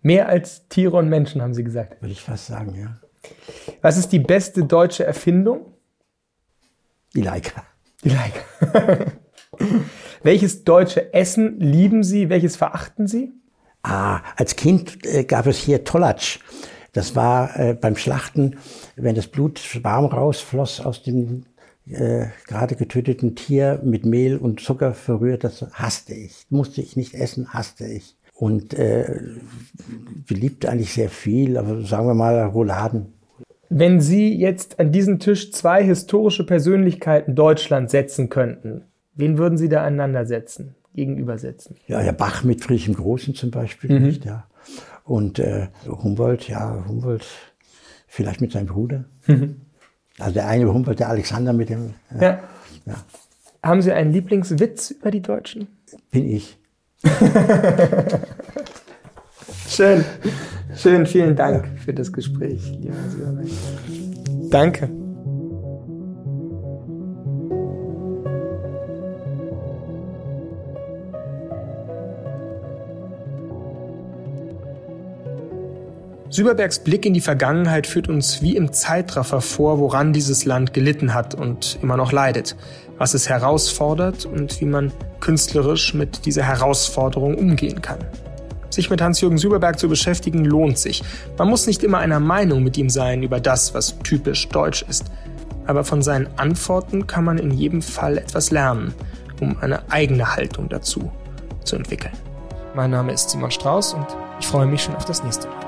Mehr 0.00 0.28
als 0.28 0.68
Tiere 0.68 0.96
und 0.96 1.08
Menschen, 1.08 1.42
haben 1.42 1.54
Sie 1.54 1.64
gesagt. 1.64 2.00
Würde 2.00 2.12
ich 2.12 2.22
fast 2.22 2.46
sagen, 2.46 2.74
ja. 2.74 2.98
Was 3.82 3.98
ist 3.98 4.10
die 4.12 4.20
beste 4.20 4.64
deutsche 4.64 5.04
Erfindung? 5.04 5.74
Die 7.14 7.22
Leica. 7.22 7.64
Die 8.04 8.10
Leica. 8.10 9.12
welches 10.22 10.64
deutsche 10.64 11.12
Essen 11.12 11.58
lieben 11.58 12.02
Sie, 12.02 12.28
welches 12.28 12.56
verachten 12.56 13.06
Sie? 13.06 13.32
Ah, 13.82 14.20
als 14.36 14.56
Kind 14.56 15.06
äh, 15.06 15.24
gab 15.24 15.46
es 15.46 15.58
hier 15.58 15.84
Tollatsch 15.84 16.40
Das 16.92 17.16
war 17.16 17.58
äh, 17.58 17.74
beim 17.74 17.96
Schlachten, 17.96 18.58
wenn 18.96 19.14
das 19.14 19.28
Blut 19.28 19.60
warm 19.82 20.06
rausfloss 20.06 20.80
aus 20.80 21.02
dem 21.02 21.44
äh, 21.86 22.26
gerade 22.46 22.76
getöteten 22.76 23.34
Tier 23.34 23.80
mit 23.82 24.04
Mehl 24.04 24.36
und 24.36 24.60
Zucker 24.60 24.94
verrührt, 24.94 25.44
das 25.44 25.64
hasste 25.72 26.14
ich. 26.14 26.46
Musste 26.50 26.82
ich 26.82 26.96
nicht 26.96 27.14
essen, 27.14 27.52
hasste 27.52 27.86
ich. 27.86 28.16
Und 28.34 28.74
äh, 28.74 29.20
beliebt 30.26 30.66
eigentlich 30.66 30.92
sehr 30.92 31.08
viel, 31.08 31.56
aber 31.56 31.82
sagen 31.82 32.06
wir 32.06 32.14
mal 32.14 32.40
Rouladen. 32.44 33.17
Wenn 33.70 34.00
Sie 34.00 34.34
jetzt 34.34 34.80
an 34.80 34.92
diesen 34.92 35.18
Tisch 35.18 35.52
zwei 35.52 35.84
historische 35.84 36.46
Persönlichkeiten 36.46 37.34
Deutschland 37.34 37.90
setzen 37.90 38.28
könnten, 38.30 38.84
wen 39.14 39.36
würden 39.36 39.58
Sie 39.58 39.68
da 39.68 39.82
aneinander 39.82 40.24
setzen, 40.24 40.74
gegenübersetzen? 40.94 41.76
Ja, 41.86 42.00
ja, 42.02 42.12
Bach 42.12 42.44
mit 42.44 42.62
Friedrich 42.62 42.88
im 42.88 42.94
Großen 42.94 43.34
zum 43.34 43.50
Beispiel, 43.50 43.98
mhm. 43.98 44.06
nicht, 44.06 44.24
ja. 44.24 44.46
Und 45.04 45.38
äh, 45.38 45.68
Humboldt, 45.86 46.48
ja, 46.48 46.84
Humboldt 46.86 47.26
vielleicht 48.06 48.40
mit 48.40 48.52
seinem 48.52 48.66
Bruder. 48.66 49.04
Mhm. 49.26 49.62
Also 50.18 50.34
der 50.34 50.48
eine 50.48 50.72
Humboldt, 50.72 51.00
der 51.00 51.08
Alexander 51.08 51.52
mit 51.52 51.68
dem. 51.68 51.94
Ja. 52.14 52.22
ja. 52.22 52.40
ja. 52.86 52.94
Haben 53.62 53.82
Sie 53.82 53.92
einen 53.92 54.12
Lieblingswitz 54.12 54.90
über 54.90 55.10
die 55.10 55.22
Deutschen? 55.22 55.68
Bin 56.10 56.28
ich. 56.28 56.58
Schön. 59.78 60.04
Schön, 60.76 61.06
vielen 61.06 61.36
Dank 61.36 61.64
ja. 61.64 61.70
für 61.84 61.94
das 61.94 62.12
Gespräch, 62.12 62.60
lieber 62.80 62.96
Danke. 64.50 64.90
Süberbergs 76.28 76.80
Blick 76.80 77.06
in 77.06 77.14
die 77.14 77.20
Vergangenheit 77.20 77.86
führt 77.86 78.08
uns 78.08 78.42
wie 78.42 78.56
im 78.56 78.72
Zeitraffer 78.72 79.40
vor, 79.40 79.78
woran 79.78 80.12
dieses 80.12 80.44
Land 80.44 80.74
gelitten 80.74 81.14
hat 81.14 81.36
und 81.36 81.78
immer 81.82 81.96
noch 81.96 82.10
leidet, 82.10 82.56
was 82.96 83.14
es 83.14 83.28
herausfordert 83.28 84.26
und 84.26 84.60
wie 84.60 84.66
man 84.66 84.90
künstlerisch 85.20 85.94
mit 85.94 86.26
dieser 86.26 86.42
Herausforderung 86.42 87.36
umgehen 87.36 87.80
kann. 87.80 88.00
Sich 88.70 88.90
mit 88.90 89.00
Hans-Jürgen 89.00 89.38
Süberberg 89.38 89.78
zu 89.78 89.88
beschäftigen 89.88 90.44
lohnt 90.44 90.78
sich. 90.78 91.02
Man 91.38 91.48
muss 91.48 91.66
nicht 91.66 91.82
immer 91.82 91.98
einer 91.98 92.20
Meinung 92.20 92.62
mit 92.62 92.76
ihm 92.76 92.90
sein 92.90 93.22
über 93.22 93.40
das, 93.40 93.74
was 93.74 93.98
typisch 94.00 94.48
deutsch 94.48 94.84
ist. 94.88 95.06
Aber 95.66 95.84
von 95.84 96.02
seinen 96.02 96.28
Antworten 96.36 97.06
kann 97.06 97.24
man 97.24 97.38
in 97.38 97.50
jedem 97.50 97.82
Fall 97.82 98.18
etwas 98.18 98.50
lernen, 98.50 98.94
um 99.40 99.56
eine 99.60 99.90
eigene 99.90 100.34
Haltung 100.34 100.68
dazu 100.68 101.10
zu 101.64 101.76
entwickeln. 101.76 102.14
Mein 102.74 102.90
Name 102.90 103.12
ist 103.12 103.30
Simon 103.30 103.50
Strauß 103.50 103.94
und 103.94 104.06
ich 104.40 104.46
freue 104.46 104.66
mich 104.66 104.82
schon 104.82 104.96
auf 104.96 105.04
das 105.04 105.22
nächste 105.22 105.48
Mal. 105.48 105.67